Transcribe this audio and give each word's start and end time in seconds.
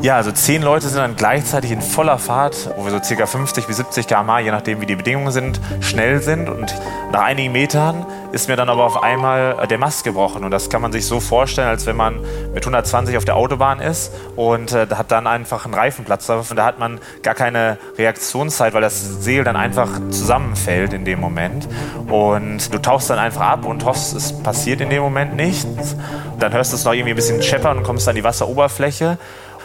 Ja, 0.00 0.14
also 0.14 0.30
zehn 0.30 0.62
Leute 0.62 0.88
sind 0.88 0.98
dann 0.98 1.16
gleichzeitig 1.16 1.72
in 1.72 1.82
voller 1.82 2.18
Fahrt, 2.18 2.70
wo 2.76 2.84
wir 2.84 2.92
so 2.92 3.00
ca. 3.00 3.26
50 3.26 3.66
bis 3.66 3.78
70 3.78 4.06
km/h, 4.06 4.38
je 4.38 4.52
nachdem 4.52 4.80
wie 4.80 4.86
die 4.86 4.94
Bedingungen 4.94 5.32
sind, 5.32 5.60
schnell 5.80 6.22
sind. 6.22 6.48
Und 6.48 6.72
nach 7.10 7.22
einigen 7.22 7.52
Metern 7.52 8.06
ist 8.30 8.48
mir 8.48 8.54
dann 8.54 8.68
aber 8.68 8.84
auf 8.84 9.02
einmal 9.02 9.66
der 9.68 9.78
Mast 9.78 10.04
gebrochen. 10.04 10.44
Und 10.44 10.52
das 10.52 10.70
kann 10.70 10.82
man 10.82 10.92
sich 10.92 11.04
so 11.04 11.18
vorstellen, 11.18 11.66
als 11.66 11.84
wenn 11.86 11.96
man 11.96 12.20
mit 12.54 12.62
120 12.62 13.16
auf 13.16 13.24
der 13.24 13.34
Autobahn 13.34 13.80
ist 13.80 14.12
und 14.36 14.70
äh, 14.72 14.86
hat 14.94 15.10
dann 15.10 15.26
einfach 15.26 15.64
einen 15.64 15.74
Reifenplatz. 15.74 16.28
Und 16.28 16.56
da 16.56 16.64
hat 16.64 16.78
man 16.78 17.00
gar 17.24 17.34
keine 17.34 17.76
Reaktionszeit, 17.98 18.74
weil 18.74 18.82
das 18.82 19.24
Segel 19.24 19.42
dann 19.42 19.56
einfach 19.56 19.88
zusammenfällt 20.10 20.92
in 20.92 21.04
dem 21.04 21.20
Moment. 21.20 21.66
Und 22.06 22.72
du 22.72 22.78
tauchst 22.78 23.10
dann 23.10 23.18
einfach 23.18 23.40
ab 23.40 23.64
und 23.64 23.84
hoffst, 23.84 24.14
es 24.14 24.32
passiert 24.32 24.80
in 24.80 24.90
dem 24.90 25.02
Moment 25.02 25.34
nichts. 25.34 25.96
Dann 26.38 26.52
hörst 26.52 26.72
du 26.72 26.76
es 26.76 26.84
noch 26.84 26.92
irgendwie 26.92 27.14
ein 27.14 27.16
bisschen 27.16 27.42
scheppern 27.42 27.78
und 27.78 27.82
kommst 27.82 28.08
an 28.08 28.14
die 28.14 28.22
Wasseroberfläche. 28.22 29.18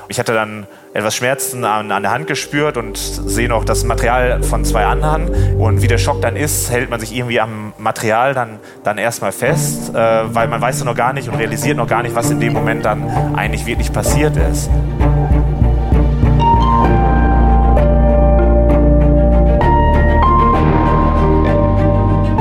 Ich 0.10 0.20
hatte 0.20 0.34
dann 0.34 0.68
etwas 0.94 1.16
Schmerzen 1.16 1.64
an, 1.66 1.92
an, 1.92 2.04
der 2.04 2.12
Hand 2.12 2.28
gespürt 2.28 2.78
und 2.78 2.98
sehe 2.98 3.48
noch 3.48 3.64
das 3.64 3.84
Material 3.84 4.44
von 4.44 4.66
zwei 4.66 4.86
anderen. 4.86 5.30
Und 5.56 5.82
wie 5.82 5.88
der 5.88 5.98
Schock 5.98 6.22
dann 6.22 6.36
ist, 6.36 6.70
hält 6.72 6.90
man 6.90 7.00
sich 7.00 7.16
irgendwie 7.16 7.40
am 7.40 7.74
Material 7.78 8.34
dann, 8.34 8.60
dann 8.84 8.98
erstmal 8.98 9.32
fest, 9.32 9.90
äh, 9.90 9.96
weil 9.96 10.48
man 10.48 10.62
weiß 10.62 10.80
ja 10.80 10.86
noch 10.86 10.96
gar 10.96 11.14
nicht 11.14 11.30
und 11.30 11.36
realisiert 11.36 11.78
noch 11.78 11.88
gar 11.88 12.04
nicht, 12.04 12.16
was 12.16 12.30
in 12.30 12.40
dem 12.40 12.54
Moment 12.54 12.86
dann 12.86 13.36
eigentlich 13.36 13.66
wirklich 13.66 13.92
passiert 13.92 14.36
ist. 14.38 14.70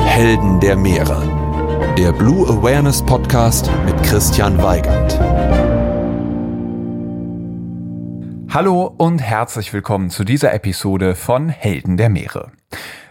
Helden 0.04 0.60
der 0.60 0.76
Meere. 0.76 1.22
Der 1.96 2.12
Blue 2.12 2.46
Awareness 2.48 3.02
Podcast 3.02 3.70
mit 3.84 4.00
Christian 4.02 4.62
Weigand. 4.62 5.18
Hallo 8.54 8.94
und 8.98 9.20
herzlich 9.20 9.72
willkommen 9.72 10.10
zu 10.10 10.24
dieser 10.24 10.52
Episode 10.52 11.14
von 11.14 11.48
Helden 11.48 11.96
der 11.96 12.10
Meere. 12.10 12.52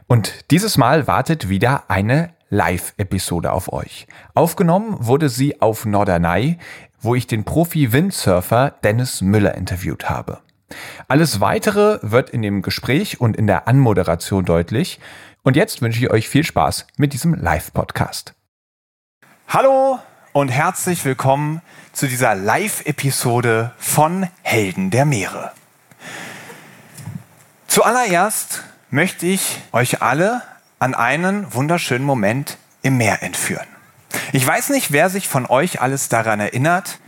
Und 0.05 0.51
dieses 0.51 0.77
Mal 0.77 1.07
wartet 1.07 1.49
wieder 1.49 1.89
eine 1.89 2.35
Live-Episode 2.49 3.51
auf 3.51 3.73
euch. 3.73 4.05
Aufgenommen 4.35 4.97
wurde 4.99 5.29
sie 5.29 5.59
auf 5.59 5.87
Norderney, 5.87 6.59
wo 6.99 7.15
ich 7.15 7.25
den 7.25 7.43
Profi-Windsurfer 7.43 8.75
Dennis 8.83 9.21
Müller 9.21 9.55
interviewt 9.55 10.11
habe. 10.11 10.41
Alles 11.07 11.41
weitere 11.41 11.97
wird 12.03 12.29
in 12.29 12.43
dem 12.43 12.61
Gespräch 12.61 13.19
und 13.19 13.35
in 13.35 13.47
der 13.47 13.67
Anmoderation 13.67 14.45
deutlich. 14.45 14.99
Und 15.41 15.55
jetzt 15.55 15.81
wünsche 15.81 16.05
ich 16.05 16.11
euch 16.11 16.29
viel 16.29 16.43
Spaß 16.43 16.85
mit 16.97 17.13
diesem 17.13 17.33
Live-Podcast. 17.33 18.35
Hallo 19.47 19.97
und 20.33 20.49
herzlich 20.49 21.03
willkommen 21.03 21.63
zu 21.93 22.07
dieser 22.07 22.35
Live-Episode 22.35 23.71
von 23.77 24.27
Helden 24.43 24.91
der 24.91 25.05
Meere. 25.05 25.51
Zuallererst 27.67 28.63
möchte 28.89 29.25
ich 29.25 29.61
euch 29.71 30.01
alle 30.01 30.41
an 30.79 30.95
einen 30.95 31.53
wunderschönen 31.53 32.05
Moment 32.05 32.57
im 32.81 32.97
Meer 32.97 33.23
entführen. 33.23 33.67
Ich 34.33 34.45
weiß 34.45 34.69
nicht, 34.69 34.91
wer 34.91 35.09
sich 35.09 35.27
von 35.27 35.45
euch 35.45 35.81
alles 35.81 36.09
daran 36.09 36.39
erinnert, 36.39 36.99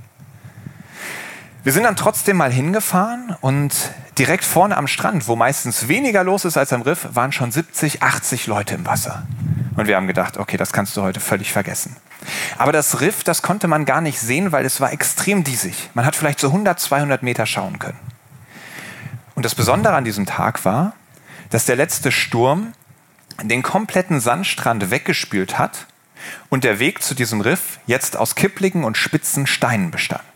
Wir 1.66 1.74
sind 1.74 1.82
dann 1.82 1.96
trotzdem 1.96 2.38
mal 2.38 2.52
hingefahren 2.52 3.36
und 3.42 3.74
direkt 4.20 4.44
vorne 4.44 4.78
am 4.78 4.86
Strand, 4.86 5.28
wo 5.28 5.36
meistens 5.36 5.88
weniger 5.88 6.24
los 6.24 6.46
ist 6.46 6.58
als 6.58 6.72
am 6.72 6.84
Riff, 6.84 7.08
waren 7.14 7.32
schon 7.32 7.52
70, 7.52 8.04
80 8.04 8.46
Leute 8.46 8.76
im 8.76 8.86
Wasser. 8.86 9.26
Und 9.76 9.88
wir 9.88 9.96
haben 9.96 10.06
gedacht, 10.06 10.38
okay, 10.38 10.58
das 10.58 10.74
kannst 10.74 10.96
du 10.96 11.02
heute 11.02 11.20
völlig 11.20 11.52
vergessen. 11.52 11.96
Aber 12.60 12.72
das 12.72 13.02
Riff, 13.02 13.24
das 13.24 13.42
konnte 13.42 13.68
man 13.68 13.86
gar 13.86 14.00
nicht 14.00 14.20
sehen, 14.20 14.52
weil 14.52 14.64
es 14.64 14.80
war 14.80 14.94
extrem 14.94 15.44
diesig. 15.44 15.90
Man 15.96 16.06
hat 16.06 16.16
vielleicht 16.16 16.40
so 16.40 16.50
100, 16.50 16.80
200 16.80 17.24
Meter 17.24 17.48
schauen 17.48 17.80
können. 17.80 18.00
Und 19.34 19.44
das 19.44 19.56
Besondere 19.56 19.96
an 19.96 20.06
diesem 20.06 20.28
Tag 20.28 20.66
war, 20.66 20.94
dass 21.50 21.66
der 21.66 21.78
letzte 21.78 22.12
Sturm 22.12 22.74
den 23.42 23.64
kompletten 23.64 24.20
Sandstrand 24.20 24.92
weggespült 24.92 25.58
hat 25.58 25.88
und 26.50 26.64
der 26.64 26.78
Weg 26.78 27.02
zu 27.02 27.16
diesem 27.16 27.42
Riff 27.42 27.80
jetzt 27.88 28.18
aus 28.18 28.36
kippligen 28.36 28.84
und 28.84 28.98
spitzen 28.98 29.48
Steinen 29.48 29.90
bestand. 29.90 30.35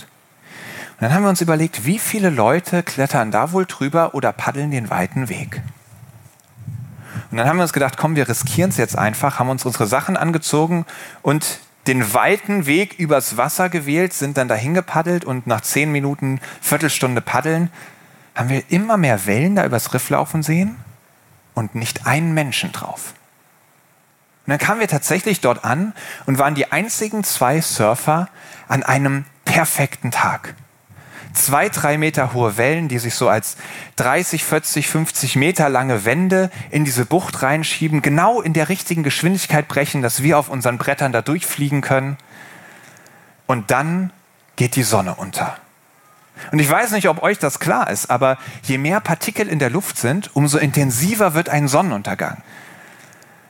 Dann 1.00 1.14
haben 1.14 1.24
wir 1.24 1.30
uns 1.30 1.42
überlegt, 1.42 1.86
wie 1.86 1.98
viele 1.98 2.30
Leute 2.30 2.84
klettern 2.84 3.32
da 3.32 3.52
wohl 3.54 3.66
drüber 3.66 4.14
oder 4.14 4.34
paddeln 4.34 4.72
den 4.72 4.90
weiten 4.90 5.30
Weg. 5.30 5.62
Und 7.32 7.38
dann 7.38 7.48
haben 7.48 7.58
wir 7.58 7.64
uns 7.64 7.74
gedacht, 7.74 7.96
komm, 7.98 8.16
wir 8.16 8.28
riskieren 8.28 8.70
es 8.70 8.78
jetzt 8.78 8.98
einfach, 8.98 9.40
haben 9.40 9.50
uns 9.50 9.66
unsere 9.66 9.88
Sachen 9.88 10.18
angezogen 10.18 10.86
und 11.22 11.60
den 11.88 12.14
weiten 12.14 12.66
Weg 12.66 13.00
übers 13.00 13.38
Wasser 13.38 13.70
gewählt, 13.70 14.14
sind 14.14 14.38
dann 14.38 14.48
dahin 14.48 14.74
gepaddelt 14.74 15.26
und 15.26 15.48
nach 15.48 15.62
zehn 15.62 15.92
Minuten, 15.92 16.42
Viertelstunde 16.62 17.22
Paddeln, 17.22 17.72
haben 18.36 18.50
wir 18.50 18.64
immer 18.70 18.98
mehr 18.98 19.26
Wellen 19.26 19.56
da 19.56 19.66
übers 19.66 19.94
Riff 19.94 20.10
laufen 20.10 20.44
sehen 20.44 20.76
und 21.54 21.76
nicht 21.76 22.06
einen 22.06 22.34
Menschen 22.34 22.72
drauf. 22.72 23.14
Und 24.46 24.52
dann 24.52 24.60
kamen 24.60 24.80
wir 24.80 24.88
tatsächlich 24.88 25.42
dort 25.42 25.64
an 25.64 25.94
und 26.26 26.40
waren 26.40 26.56
die 26.56 26.72
einzigen 26.72 27.24
zwei 27.24 27.62
Surfer 27.62 28.30
an 28.68 28.84
einem 28.84 29.26
perfekten 29.46 30.12
Tag 30.12 30.56
zwei, 31.40 31.70
drei 31.70 31.98
Meter 31.98 32.34
hohe 32.34 32.58
Wellen, 32.58 32.88
die 32.88 33.00
sich 33.00 33.16
so 33.16 33.30
als 33.30 33.58
30, 33.96 34.44
40, 34.44 34.88
50 34.88 35.36
Meter 35.36 35.70
lange 35.70 36.06
Wände 36.06 36.52
in 36.70 36.86
diese 36.86 37.06
Bucht 37.06 37.42
reinschieben, 37.42 38.02
genau 38.02 38.42
in 38.42 38.54
der 38.54 38.70
richtigen 38.70 39.04
Geschwindigkeit 39.04 39.68
brechen, 39.68 40.02
dass 40.02 40.22
wir 40.24 40.38
auf 40.38 40.50
unseren 40.50 40.78
Brettern 40.78 41.12
da 41.12 41.22
durchfliegen 41.22 41.82
können. 41.82 42.18
Und 43.48 43.72
dann 43.72 44.12
geht 44.56 44.76
die 44.76 44.84
Sonne 44.84 45.16
unter. 45.16 45.58
Und 46.52 46.60
ich 46.60 46.70
weiß 46.70 46.92
nicht, 46.92 47.10
ob 47.10 47.22
euch 47.24 47.40
das 47.40 47.60
klar 47.60 47.90
ist, 47.90 48.10
aber 48.10 48.38
je 48.64 48.78
mehr 48.78 49.00
Partikel 49.00 49.48
in 49.48 49.60
der 49.60 49.70
Luft 49.70 49.98
sind, 49.98 50.36
umso 50.36 50.58
intensiver 50.58 51.34
wird 51.34 51.50
ein 51.50 51.68
Sonnenuntergang. 51.68 52.42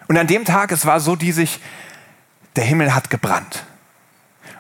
Und 0.07 0.17
an 0.17 0.28
dem 0.28 0.45
Tag, 0.45 0.72
es 0.72 0.85
war 0.85 0.99
so 0.99 1.16
diesig, 1.16 1.59
der 2.55 2.63
Himmel 2.63 2.95
hat 2.95 3.09
gebrannt. 3.09 3.63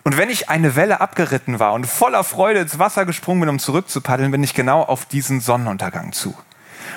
Und 0.03 0.17
wenn 0.17 0.29
ich 0.29 0.49
eine 0.49 0.75
Welle 0.75 1.01
abgeritten 1.01 1.59
war 1.59 1.73
und 1.73 1.85
voller 1.85 2.23
Freude 2.23 2.61
ins 2.61 2.79
Wasser 2.79 3.05
gesprungen 3.05 3.41
bin, 3.41 3.49
um 3.49 3.59
zurückzupaddeln, 3.59 4.31
bin 4.31 4.43
ich 4.43 4.53
genau 4.53 4.81
auf 4.81 5.05
diesen 5.05 5.41
Sonnenuntergang 5.41 6.13
zu. 6.13 6.35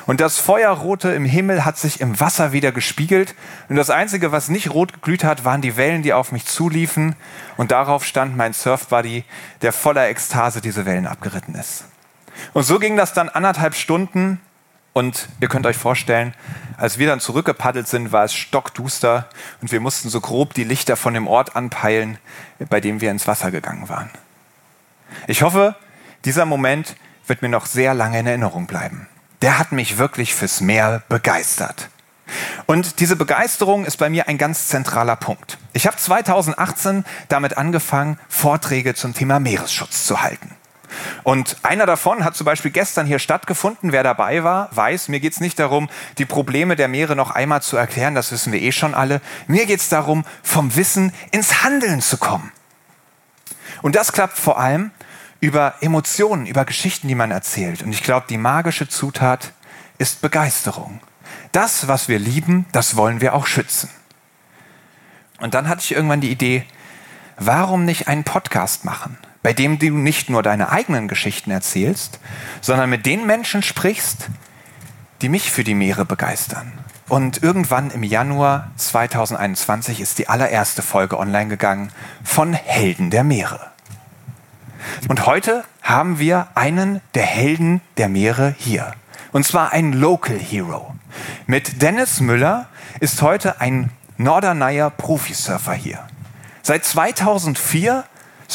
Und 0.06 0.20
das 0.20 0.38
Feuerrote 0.38 1.10
im 1.10 1.24
Himmel 1.24 1.64
hat 1.64 1.78
sich 1.78 2.00
im 2.00 2.18
Wasser 2.18 2.52
wieder 2.52 2.72
gespiegelt. 2.72 3.34
Und 3.68 3.76
das 3.76 3.90
Einzige, 3.90 4.32
was 4.32 4.48
nicht 4.48 4.70
rot 4.70 4.92
geglüht 4.92 5.24
hat, 5.24 5.44
waren 5.44 5.60
die 5.60 5.76
Wellen, 5.76 6.02
die 6.02 6.12
auf 6.12 6.32
mich 6.32 6.46
zuliefen. 6.46 7.14
Und 7.56 7.70
darauf 7.70 8.04
stand 8.04 8.36
mein 8.36 8.52
Surfbuddy, 8.52 9.24
der 9.62 9.72
voller 9.72 10.08
Ekstase 10.08 10.60
diese 10.60 10.86
Wellen 10.86 11.06
abgeritten 11.06 11.54
ist. 11.54 11.84
Und 12.52 12.64
so 12.64 12.78
ging 12.78 12.96
das 12.96 13.12
dann 13.12 13.28
anderthalb 13.28 13.74
Stunden. 13.74 14.40
Und 14.92 15.28
ihr 15.40 15.48
könnt 15.48 15.66
euch 15.66 15.76
vorstellen, 15.76 16.34
als 16.76 16.98
wir 16.98 17.06
dann 17.06 17.20
zurückgepaddelt 17.20 17.88
sind, 17.88 18.12
war 18.12 18.24
es 18.24 18.34
stockduster 18.34 19.28
und 19.62 19.72
wir 19.72 19.80
mussten 19.80 20.10
so 20.10 20.20
grob 20.20 20.52
die 20.54 20.64
Lichter 20.64 20.96
von 20.96 21.14
dem 21.14 21.26
Ort 21.26 21.56
anpeilen, 21.56 22.18
bei 22.68 22.80
dem 22.80 23.00
wir 23.00 23.10
ins 23.10 23.26
Wasser 23.26 23.50
gegangen 23.50 23.88
waren. 23.88 24.10
Ich 25.26 25.42
hoffe, 25.42 25.76
dieser 26.24 26.44
Moment 26.44 26.96
wird 27.26 27.42
mir 27.42 27.48
noch 27.48 27.66
sehr 27.66 27.94
lange 27.94 28.20
in 28.20 28.26
Erinnerung 28.26 28.66
bleiben. 28.66 29.08
Der 29.40 29.58
hat 29.58 29.72
mich 29.72 29.98
wirklich 29.98 30.34
fürs 30.34 30.60
Meer 30.60 31.02
begeistert. 31.08 31.88
Und 32.66 33.00
diese 33.00 33.16
Begeisterung 33.16 33.84
ist 33.84 33.96
bei 33.96 34.08
mir 34.08 34.28
ein 34.28 34.38
ganz 34.38 34.68
zentraler 34.68 35.16
Punkt. 35.16 35.58
Ich 35.72 35.86
habe 35.86 35.96
2018 35.96 37.04
damit 37.28 37.56
angefangen, 37.56 38.18
Vorträge 38.28 38.94
zum 38.94 39.14
Thema 39.14 39.40
Meeresschutz 39.40 40.06
zu 40.06 40.22
halten. 40.22 40.54
Und 41.22 41.56
einer 41.62 41.86
davon 41.86 42.24
hat 42.24 42.36
zum 42.36 42.44
Beispiel 42.44 42.70
gestern 42.70 43.06
hier 43.06 43.18
stattgefunden. 43.18 43.92
Wer 43.92 44.02
dabei 44.02 44.44
war, 44.44 44.68
weiß, 44.72 45.08
mir 45.08 45.20
geht 45.20 45.32
es 45.32 45.40
nicht 45.40 45.58
darum, 45.58 45.88
die 46.18 46.24
Probleme 46.24 46.76
der 46.76 46.88
Meere 46.88 47.16
noch 47.16 47.30
einmal 47.30 47.62
zu 47.62 47.76
erklären, 47.76 48.14
das 48.14 48.32
wissen 48.32 48.52
wir 48.52 48.60
eh 48.60 48.72
schon 48.72 48.94
alle. 48.94 49.20
Mir 49.46 49.66
geht 49.66 49.80
es 49.80 49.88
darum, 49.88 50.24
vom 50.42 50.74
Wissen 50.76 51.12
ins 51.30 51.62
Handeln 51.62 52.00
zu 52.00 52.16
kommen. 52.16 52.52
Und 53.82 53.96
das 53.96 54.12
klappt 54.12 54.38
vor 54.38 54.58
allem 54.58 54.90
über 55.40 55.74
Emotionen, 55.80 56.46
über 56.46 56.64
Geschichten, 56.64 57.08
die 57.08 57.16
man 57.16 57.32
erzählt. 57.32 57.82
Und 57.82 57.92
ich 57.92 58.02
glaube, 58.02 58.26
die 58.28 58.38
magische 58.38 58.88
Zutat 58.88 59.52
ist 59.98 60.20
Begeisterung. 60.20 61.00
Das, 61.50 61.88
was 61.88 62.08
wir 62.08 62.18
lieben, 62.18 62.66
das 62.72 62.96
wollen 62.96 63.20
wir 63.20 63.34
auch 63.34 63.46
schützen. 63.46 63.90
Und 65.40 65.54
dann 65.54 65.68
hatte 65.68 65.82
ich 65.82 65.92
irgendwann 65.92 66.20
die 66.20 66.30
Idee, 66.30 66.64
warum 67.36 67.84
nicht 67.84 68.06
einen 68.06 68.22
Podcast 68.22 68.84
machen? 68.84 69.18
Bei 69.42 69.52
dem 69.52 69.78
du 69.78 69.90
nicht 69.90 70.30
nur 70.30 70.42
deine 70.42 70.70
eigenen 70.70 71.08
Geschichten 71.08 71.50
erzählst, 71.50 72.20
sondern 72.60 72.90
mit 72.90 73.06
den 73.06 73.26
Menschen 73.26 73.62
sprichst, 73.62 74.28
die 75.20 75.28
mich 75.28 75.50
für 75.50 75.64
die 75.64 75.74
Meere 75.74 76.04
begeistern. 76.04 76.72
Und 77.08 77.42
irgendwann 77.42 77.90
im 77.90 78.02
Januar 78.02 78.70
2021 78.76 80.00
ist 80.00 80.18
die 80.18 80.28
allererste 80.28 80.82
Folge 80.82 81.18
online 81.18 81.48
gegangen 81.48 81.92
von 82.24 82.54
Helden 82.54 83.10
der 83.10 83.24
Meere. 83.24 83.72
Und 85.08 85.26
heute 85.26 85.64
haben 85.82 86.18
wir 86.18 86.48
einen 86.54 87.00
der 87.14 87.24
Helden 87.24 87.80
der 87.96 88.08
Meere 88.08 88.54
hier. 88.58 88.94
Und 89.32 89.44
zwar 89.44 89.72
ein 89.72 89.92
Local 89.92 90.38
Hero. 90.38 90.94
Mit 91.46 91.82
Dennis 91.82 92.20
Müller 92.20 92.68
ist 93.00 93.22
heute 93.22 93.60
ein 93.60 93.90
Norderneier 94.16 94.90
Profisurfer 94.90 95.74
hier. 95.74 95.98
Seit 96.62 96.84
2004 96.84 98.04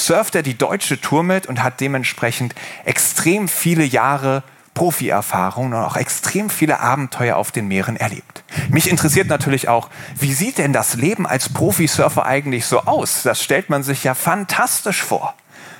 surft 0.05 0.35
er 0.35 0.43
die 0.43 0.57
deutsche 0.57 1.01
Tour 1.01 1.23
mit 1.23 1.47
und 1.47 1.63
hat 1.63 1.79
dementsprechend 1.79 2.55
extrem 2.85 3.47
viele 3.47 3.83
Jahre 3.83 4.43
Profi-Erfahrung 4.77 5.67
und 5.67 5.73
auch 5.73 5.97
extrem 5.97 6.51
viele 6.51 6.79
Abenteuer 6.79 7.35
auf 7.35 7.51
den 7.51 7.67
Meeren 7.67 7.97
erlebt. 7.97 8.43
Mich 8.69 8.89
interessiert 8.89 9.27
natürlich 9.27 9.67
auch, 9.69 9.89
wie 10.19 10.33
sieht 10.33 10.59
denn 10.59 10.71
das 10.71 10.93
Leben 10.93 11.25
als 11.25 11.49
Profisurfer 11.49 12.27
eigentlich 12.27 12.67
so 12.67 12.81
aus? 12.81 13.23
Das 13.23 13.41
stellt 13.41 13.71
man 13.71 13.81
sich 13.81 14.03
ja 14.03 14.13
fantastisch 14.13 15.01
vor. 15.01 15.33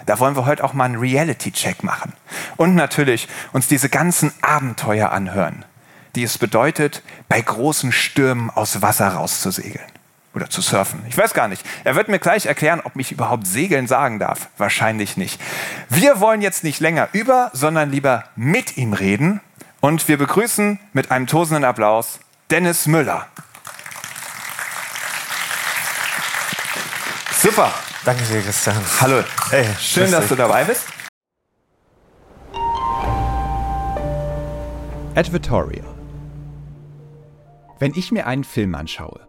Da 0.07 0.17
wollen 0.19 0.35
wir 0.35 0.47
heute 0.47 0.63
auch 0.63 0.73
mal 0.73 0.85
einen 0.85 0.97
Reality-Check 0.97 1.83
machen. 1.83 2.13
Und 2.55 2.73
natürlich 2.73 3.27
uns 3.53 3.67
diese 3.67 3.89
ganzen 3.89 4.33
Abenteuer 4.41 5.11
anhören, 5.11 5.63
die 6.15 6.23
es 6.23 6.39
bedeutet, 6.39 7.03
bei 7.29 7.39
großen 7.39 7.91
Stürmen 7.91 8.49
aus 8.49 8.81
Wasser 8.81 9.09
rauszusegeln. 9.09 9.96
Oder 10.33 10.49
zu 10.49 10.61
surfen. 10.61 11.03
Ich 11.09 11.17
weiß 11.17 11.33
gar 11.33 11.47
nicht. 11.47 11.65
Er 11.83 11.95
wird 11.95 12.09
mir 12.09 12.19
gleich 12.19 12.45
erklären, 12.45 12.81
ob 12.83 12.95
ich 12.95 13.11
überhaupt 13.11 13.47
segeln 13.47 13.87
sagen 13.87 14.19
darf. 14.19 14.49
Wahrscheinlich 14.57 15.17
nicht. 15.17 15.41
Wir 15.89 16.19
wollen 16.19 16.41
jetzt 16.41 16.63
nicht 16.63 16.79
länger 16.79 17.09
über, 17.13 17.49
sondern 17.53 17.89
lieber 17.91 18.25
mit 18.35 18.77
ihm 18.77 18.93
reden. 18.93 19.41
Und 19.79 20.07
wir 20.07 20.17
begrüßen 20.17 20.79
mit 20.93 21.11
einem 21.11 21.27
tosenden 21.27 21.63
Applaus 21.63 22.19
Dennis 22.51 22.85
Müller. 22.85 23.27
Super. 27.31 27.73
Danke 28.05 28.23
dir, 28.23 28.41
Christian. 28.41 28.77
Hallo. 29.01 29.23
Hey, 29.49 29.67
schön, 29.79 30.11
dass 30.11 30.27
du 30.27 30.35
dabei 30.35 30.63
bist. 30.63 30.85
Advertorial. 35.15 35.85
Wenn 37.79 37.93
ich 37.95 38.11
mir 38.11 38.27
einen 38.27 38.43
Film 38.43 38.75
anschaue, 38.75 39.26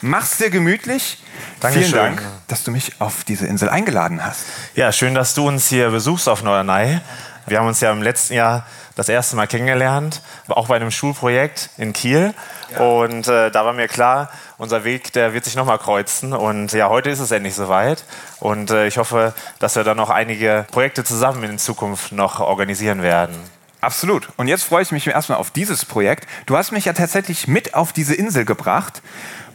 Mach's 0.00 0.36
dir 0.38 0.50
gemütlich. 0.50 1.18
Dankeschön. 1.60 1.90
Vielen 1.90 2.16
Dank, 2.16 2.22
dass 2.46 2.62
du 2.62 2.70
mich 2.70 3.00
auf 3.00 3.24
diese 3.24 3.46
Insel 3.46 3.68
eingeladen 3.68 4.24
hast. 4.24 4.44
Ja, 4.74 4.92
schön, 4.92 5.14
dass 5.14 5.34
du 5.34 5.48
uns 5.48 5.68
hier 5.68 5.90
besuchst 5.90 6.28
auf 6.28 6.42
Norderney. 6.42 7.00
Wir 7.46 7.58
haben 7.58 7.66
uns 7.66 7.80
ja 7.80 7.90
im 7.90 8.02
letzten 8.02 8.34
Jahr 8.34 8.64
das 8.94 9.08
erste 9.08 9.36
Mal 9.36 9.46
kennengelernt, 9.46 10.22
auch 10.48 10.68
bei 10.68 10.76
einem 10.76 10.90
Schulprojekt 10.90 11.70
in 11.78 11.92
Kiel. 11.92 12.34
Ja. 12.72 12.80
Und 12.80 13.26
äh, 13.28 13.50
da 13.50 13.64
war 13.64 13.72
mir 13.72 13.88
klar, 13.88 14.30
unser 14.56 14.84
Weg, 14.84 15.12
der 15.12 15.34
wird 15.34 15.44
sich 15.44 15.56
nochmal 15.56 15.78
kreuzen. 15.78 16.32
Und 16.32 16.72
ja, 16.72 16.88
heute 16.88 17.10
ist 17.10 17.20
es 17.20 17.30
endlich 17.30 17.54
soweit. 17.54 18.04
Und 18.40 18.70
äh, 18.70 18.86
ich 18.86 18.98
hoffe, 18.98 19.34
dass 19.58 19.76
wir 19.76 19.84
dann 19.84 19.96
noch 19.96 20.10
einige 20.10 20.66
Projekte 20.70 21.04
zusammen 21.04 21.42
in 21.44 21.58
Zukunft 21.58 22.12
noch 22.12 22.40
organisieren 22.40 23.02
werden. 23.02 23.36
Absolut. 23.80 24.28
Und 24.36 24.48
jetzt 24.48 24.64
freue 24.64 24.82
ich 24.82 24.90
mich 24.90 25.06
erstmal 25.06 25.38
auf 25.38 25.50
dieses 25.50 25.84
Projekt. 25.84 26.26
Du 26.46 26.56
hast 26.56 26.72
mich 26.72 26.84
ja 26.84 26.92
tatsächlich 26.92 27.46
mit 27.46 27.74
auf 27.74 27.92
diese 27.92 28.14
Insel 28.14 28.44
gebracht. 28.44 29.02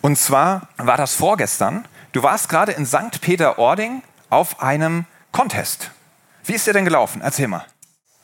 Und 0.01 0.18
zwar 0.18 0.70
war 0.77 0.98
das 0.98 1.13
vorgestern. 1.15 1.86
Du 2.13 2.24
warst 2.24 2.48
gerade 2.48 2.72
in 2.72 2.86
St. 2.86 3.20
Peter-Ording 3.22 4.01
auf 4.30 4.62
einem 4.62 5.06
Contest. 5.32 5.92
Wie 6.46 6.53
ist 6.53 6.68
der 6.68 6.74
denn 6.74 6.86
gelaufen? 6.86 7.22
Erzähl 7.22 7.48
mal. 7.48 7.65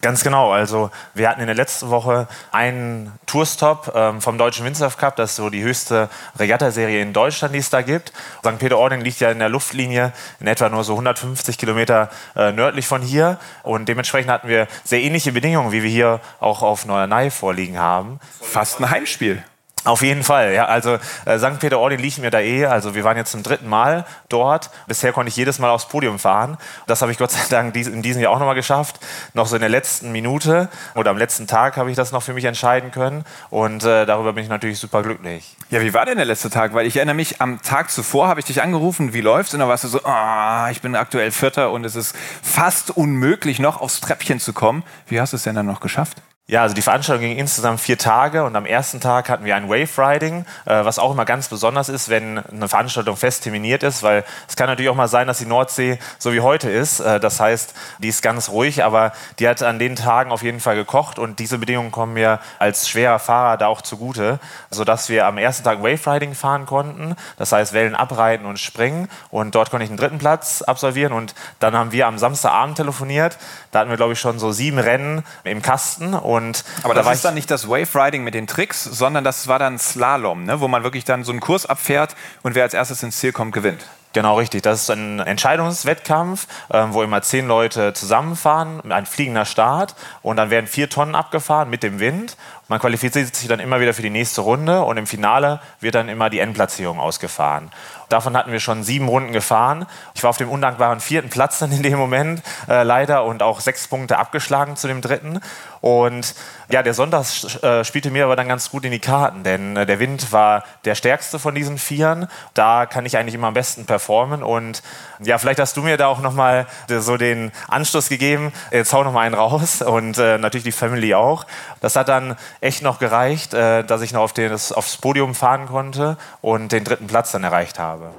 Ganz 0.01 0.24
genau. 0.24 0.51
Also 0.51 0.91
wir 1.13 1.27
hatten 1.27 1.41
in 1.41 1.48
der 1.48 1.56
letzten 1.56 1.89
Woche 1.89 2.27
einen 2.51 3.12
Tourstop 3.25 3.91
ähm, 3.94 4.22
vom 4.22 4.38
Deutschen 4.38 4.65
Windsurf 4.65 4.96
Cup. 4.96 5.18
Das 5.18 5.32
ist 5.32 5.36
so 5.36 5.50
die 5.50 5.62
höchste 5.62 6.10
Regattaserie 6.38 7.01
in 7.01 7.12
Deutschland, 7.12 7.53
die 7.53 7.60
es 7.60 7.70
da 7.70 7.82
gibt. 7.82 8.13
St. 8.39 8.58
Peter-Ording 8.60 9.01
liegt 9.01 9.20
ja 9.20 9.29
in 9.29 9.39
der 9.39 9.50
Luftlinie 9.50 10.13
in 10.39 10.48
etwa 10.48 10.70
nur 10.70 10.86
so 10.86 10.94
150 10.94 11.58
Kilometer 11.58 12.10
äh, 12.38 12.53
nördlich 12.53 12.88
von 12.88 13.01
hier. 13.01 13.39
Und 13.63 13.89
dementsprechend 13.89 14.32
hatten 14.32 14.48
wir 14.48 14.68
sehr 14.86 15.01
ähnliche 15.01 15.34
Bedingungen, 15.34 15.74
wie 15.74 15.84
wir 15.84 15.89
hier 15.89 16.22
auch 16.39 16.62
auf 16.62 16.86
Norderney 16.86 17.29
vorliegen 17.29 17.77
haben. 17.77 18.22
Fast 18.41 18.79
ein 18.79 18.89
Heimspiel. 18.89 19.44
Auf 19.86 20.01
jeden 20.01 20.24
Fall, 20.24 20.53
ja. 20.53 20.65
Also 20.65 20.98
äh, 21.25 21.39
St. 21.39 21.59
Peter-Ording 21.59 22.00
liegt 22.00 22.17
mir 22.17 22.31
da 22.31 22.39
eh. 22.39 22.65
Also 22.65 22.95
wir 22.95 23.03
waren 23.03 23.15
jetzt 23.15 23.31
zum 23.31 23.43
dritten 23.43 23.67
Mal 23.67 24.05
dort. 24.27 24.69
Bisher 24.88 25.13
konnte 25.13 25.29
ich 25.29 25.38
jedes 25.38 25.57
Mal 25.57 25.69
aufs 25.69 25.88
Podium 25.88 26.19
fahren. 26.19 26.57
Das 26.86 27.01
habe 27.01 27.12
ich 27.12 27.17
Gott 27.17 27.31
sei 27.31 27.39
Dank 27.50 27.74
dies, 27.74 27.88
in 27.88 28.01
diesem 28.01 28.21
Jahr 28.21 28.33
auch 28.33 28.39
nochmal 28.39 28.55
geschafft. 28.55 29.00
Noch 29.33 29.48
so 29.48 29.55
in 29.55 29.62
der 29.62 29.69
letzten 29.69 30.12
Minute 30.12 30.67
oder 30.95 31.12
am 31.12 31.17
letzten 31.17 31.48
Tag 31.48 31.77
habe 31.77 31.89
ich 31.89 31.95
das 31.95 32.12
noch 32.12 32.24
für 32.24 32.33
mich 32.33 32.43
entscheiden 32.43 32.91
können. 32.91 33.24
Und 33.50 33.83
äh, 33.83 34.05
darüber 34.05 34.33
bin 34.33 34.43
ich 34.43 34.50
natürlich 34.50 34.79
super 34.79 35.01
glücklich. 35.01 35.55
Ja, 35.69 35.81
wie 35.81 35.93
war 35.93 36.05
denn 36.05 36.17
der 36.17 36.25
letzte 36.25 36.50
Tag? 36.50 36.74
Weil 36.74 36.86
ich 36.86 36.98
erinnere 36.98 37.15
mich, 37.15 37.41
am 37.41 37.62
Tag 37.62 37.89
zuvor 37.89 38.27
habe 38.27 38.41
ich 38.41 38.45
dich 38.45 38.62
angerufen, 38.62 39.13
wie 39.13 39.21
läuft's? 39.21 39.53
Und 39.53 39.62
dann 39.62 39.69
warst 39.69 39.86
du 39.86 39.88
so, 39.88 40.01
oh, 40.03 40.67
ich 40.71 40.81
bin 40.81 40.95
aktuell 40.95 41.31
Vierter 41.31 41.71
und 41.71 41.86
es 41.86 41.95
ist 41.95 42.15
fast 42.41 42.91
unmöglich, 42.91 43.59
noch 43.59 43.79
aufs 43.79 44.01
Treppchen 44.01 44.39
zu 44.39 44.51
kommen. 44.51 44.83
Wie 45.07 45.21
hast 45.21 45.31
du 45.31 45.38
es 45.38 45.43
denn 45.43 45.55
dann 45.55 45.65
noch 45.65 45.79
geschafft? 45.79 46.21
Ja, 46.50 46.63
also 46.63 46.74
die 46.74 46.82
Veranstaltung 46.82 47.27
ging 47.27 47.38
insgesamt 47.38 47.79
vier 47.79 48.00
Tage 48.00 48.44
und 48.44 48.56
am 48.56 48.65
ersten 48.65 49.00
Tag 49.00 49.29
hatten 49.29 49.46
wir 49.46 49.56
ein 49.56 49.70
Wave 49.70 49.88
Riding, 50.00 50.46
äh, 50.65 50.84
was 50.84 50.98
auch 50.98 51.12
immer 51.12 51.24
ganz 51.24 51.48
besonders 51.48 51.89
ist, 51.89 52.10
wenn 52.10 52.39
eine 52.39 52.68
Veranstaltung 52.68 53.18
fest 53.18 53.44
terminiert 53.44 53.84
ist, 53.84 54.01
weil 54.01 54.25
es 54.48 54.56
kann 54.56 54.65
natürlich 54.65 54.89
auch 54.89 54.96
mal 54.96 55.08
sein, 55.08 55.27
dass 55.27 55.38
die 55.38 55.46
Nordsee 55.46 56.00
so 56.18 56.34
wie 56.34 56.39
heute 56.39 56.68
ist. 56.68 57.01
Äh, 57.01 57.20
das 57.20 57.39
heißt, 57.39 57.75
die 58.00 58.08
ist 58.08 58.24
ganz 58.24 58.50
ruhig, 58.50 58.84
aber 58.84 59.12
die 59.38 59.48
hat 59.48 59.62
an 59.62 59.77
den 59.77 59.96
Tagen 59.96 60.32
auf 60.32 60.41
jeden 60.41 60.60
Fall 60.60 60.75
gekocht 60.75 61.20
und 61.20 61.38
diese 61.38 61.60
Bedingungen 61.60 61.91
kommen 61.91 62.15
mir 62.15 62.39
als 62.58 62.89
schwerer 62.89 63.20
Fahrer 63.20 63.58
da 63.58 63.68
auch 63.68 63.84
zugute, 63.84 64.39
sodass 64.72 65.08
wir 65.08 65.27
am 65.27 65.38
ersten 65.38 65.63
Tag 65.63 65.84
Wave 65.84 66.12
Riding 66.12 66.34
fahren 66.34 66.65
konnten, 66.65 67.15
das 67.38 67.51
heißt 67.51 67.74
Wellen 67.74 67.94
abreiten 67.94 68.48
und 68.48 68.58
springen 68.58 69.08
und 69.29 69.53
dort 69.53 69.70
konnte 69.70 69.84
ich 69.84 69.91
einen 69.91 70.00
dritten 70.00 70.18
Platz 70.18 70.63
absolvieren 70.63 71.13
und 71.13 71.36
dann 71.60 71.75
haben 71.75 71.91
wir 71.91 72.08
am 72.08 72.18
Samstagabend 72.18 72.77
telefoniert, 72.77 73.38
da 73.72 73.82
hatten 73.82 73.91
wir 73.91 73.98
glaube 73.98 74.13
ich 74.13 74.20
schon 74.20 74.39
so 74.39 74.51
sieben 74.51 74.79
Rennen 74.79 75.24
im 75.44 75.62
Kasten 75.62 76.15
und 76.15 76.38
und 76.48 76.63
Aber 76.84 76.93
da 76.93 77.03
das 77.03 77.15
ist 77.15 77.25
dann 77.25 77.34
nicht 77.34 77.51
das 77.51 77.67
Wave 77.67 77.88
Riding 77.93 78.24
mit 78.24 78.34
den 78.34 78.48
Tricks, 78.48 78.84
sondern 78.84 79.24
das 79.24 79.48
war 79.48 79.60
dann 79.60 79.77
Slalom, 79.77 80.46
ne? 80.46 80.60
wo 80.60 80.67
man 80.67 80.84
wirklich 80.84 81.03
dann 81.05 81.24
so 81.24 81.31
einen 81.31 81.41
Kurs 81.41 81.65
abfährt 81.65 82.15
und 82.43 82.55
wer 82.55 82.63
als 82.63 82.74
erstes 82.74 83.03
ins 83.03 83.17
Ziel 83.17 83.31
kommt, 83.31 83.53
gewinnt. 83.53 83.86
Genau, 84.13 84.38
richtig. 84.38 84.63
Das 84.63 84.81
ist 84.81 84.89
ein 84.89 85.19
Entscheidungswettkampf, 85.19 86.48
ähm, 86.72 86.93
wo 86.93 87.03
immer 87.03 87.22
zehn 87.22 87.48
Leute 87.48 87.93
zusammenfahren, 87.93 88.91
ein 88.91 89.05
fliegender 89.05 89.46
Start 89.46 89.93
und 90.24 90.38
dann 90.38 90.50
werden 90.50 90.65
vier 90.65 90.89
Tonnen 90.89 91.13
abgefahren 91.13 91.69
mit 91.69 91.84
dem 91.84 92.00
Wind. 92.00 92.36
Man 92.69 92.79
qualifiziert 92.79 93.35
sich 93.35 93.47
dann 93.47 93.59
immer 93.59 93.79
wieder 93.79 93.95
für 93.95 94.03
die 94.03 94.11
nächste 94.11 94.41
Runde 94.41 94.83
und 94.83 94.97
im 94.97 95.07
Finale 95.07 95.59
wird 95.79 95.95
dann 95.95 96.07
immer 96.07 96.29
die 96.29 96.39
Endplatzierung 96.39 96.99
ausgefahren. 96.99 97.71
Davon 98.09 98.35
hatten 98.35 98.51
wir 98.51 98.59
schon 98.59 98.83
sieben 98.83 99.07
Runden 99.07 99.31
gefahren. 99.31 99.85
Ich 100.15 100.23
war 100.23 100.31
auf 100.31 100.38
dem 100.38 100.49
undankbaren 100.49 100.99
vierten 100.99 101.29
Platz 101.29 101.59
dann 101.59 101.71
in 101.71 101.83
dem 101.83 101.97
Moment 101.97 102.41
äh, 102.67 102.81
leider 102.81 103.23
und 103.23 103.43
auch 103.43 103.59
sechs 103.59 103.88
Punkte 103.88 104.17
abgeschlagen 104.17 104.75
zu 104.75 104.88
dem 104.88 105.01
dritten. 105.01 105.39
Und 105.81 106.33
ja, 106.69 106.81
der 106.81 106.95
Sonntag 106.95 107.25
äh, 107.63 107.83
spielte 107.83 108.09
mir 108.09 108.25
aber 108.25 108.35
dann 108.35 108.47
ganz 108.47 108.71
gut 108.71 108.83
in 108.83 108.91
die 108.91 108.99
Karten, 108.99 109.43
denn 109.43 109.77
äh, 109.77 109.85
der 109.85 109.99
Wind 109.99 110.31
war 110.31 110.63
der 110.85 110.95
stärkste 110.95 111.38
von 111.38 111.53
diesen 111.53 111.77
Vieren. 111.77 112.27
Da 112.55 112.88
kann 112.88 113.05
ich 113.05 113.15
eigentlich 113.15 113.35
immer 113.35 113.47
am 113.47 113.53
besten 113.53 113.85
performen. 113.85 114.41
Und 114.41 114.81
ja, 115.19 115.38
vielleicht 115.38 115.59
hast 115.59 115.77
du 115.77 115.83
mir 115.83 115.95
da 115.97 116.07
auch 116.07 116.19
nochmal 116.19 116.65
so 116.88 117.15
den 117.15 117.51
Anstoß 117.67 118.09
gegeben. 118.09 118.51
Jetzt 118.71 118.91
hau 118.91 119.03
nochmal 119.03 119.27
einen 119.27 119.35
raus 119.35 119.83
und 119.83 120.17
äh, 120.17 120.39
natürlich 120.39 120.65
die 120.65 120.71
Family 120.71 121.13
auch. 121.13 121.45
Das 121.79 121.95
hat 121.95 122.09
dann 122.09 122.35
echt 122.61 122.81
noch 122.81 122.99
gereicht, 122.99 123.53
äh, 123.53 123.83
dass 123.83 124.01
ich 124.01 124.13
noch 124.13 124.21
auf 124.21 124.33
den, 124.33 124.51
aufs 124.51 124.97
Podium 124.97 125.35
fahren 125.35 125.67
konnte 125.67 126.17
und 126.41 126.71
den 126.71 126.83
dritten 126.83 127.07
Platz 127.07 127.31
dann 127.31 127.43
erreicht 127.43 127.79
habe. 127.79 128.11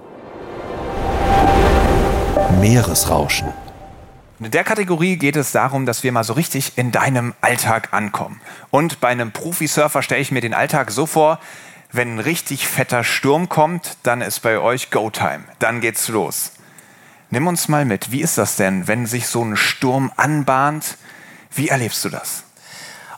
Meeresrauschen. 2.61 3.53
In 4.39 4.51
der 4.51 4.65
Kategorie 4.65 5.17
geht 5.17 5.37
es 5.37 5.53
darum, 5.53 5.85
dass 5.85 6.03
wir 6.03 6.13
mal 6.13 6.25
so 6.25 6.33
richtig 6.33 6.79
in 6.79 6.93
deinem 6.93 7.35
Alltag 7.43 7.93
ankommen. 7.93 8.41
Und 8.71 9.01
bei 9.01 9.09
einem 9.09 9.33
Profisurfer 9.33 10.03
stelle 10.03 10.23
ich 10.23 10.31
mir 10.31 10.41
den 10.41 10.55
Alltag 10.55 10.91
so 10.91 11.05
vor, 11.05 11.39
wenn 11.93 12.15
ein 12.15 12.19
richtig 12.21 12.67
fetter 12.67 13.05
Sturm 13.05 13.49
kommt, 13.49 13.99
dann 14.03 14.23
ist 14.23 14.41
bei 14.41 14.59
euch 14.59 14.91
Go-Time. 14.91 15.45
Dann 15.59 15.81
geht's 15.81 16.09
los. 16.09 16.53
Nimm 17.31 17.47
uns 17.47 17.69
mal 17.69 17.85
mit. 17.85 18.13
Wie 18.13 18.23
ist 18.23 18.39
das 18.39 18.57
denn, 18.57 18.89
wenn 18.89 19.07
sich 19.07 19.27
so 19.27 19.45
ein 19.45 19.57
Sturm 19.57 20.11
anbahnt? 20.17 20.97
Wie 21.55 21.69
erlebst 21.69 22.05
du 22.05 22.09
das? 22.09 22.45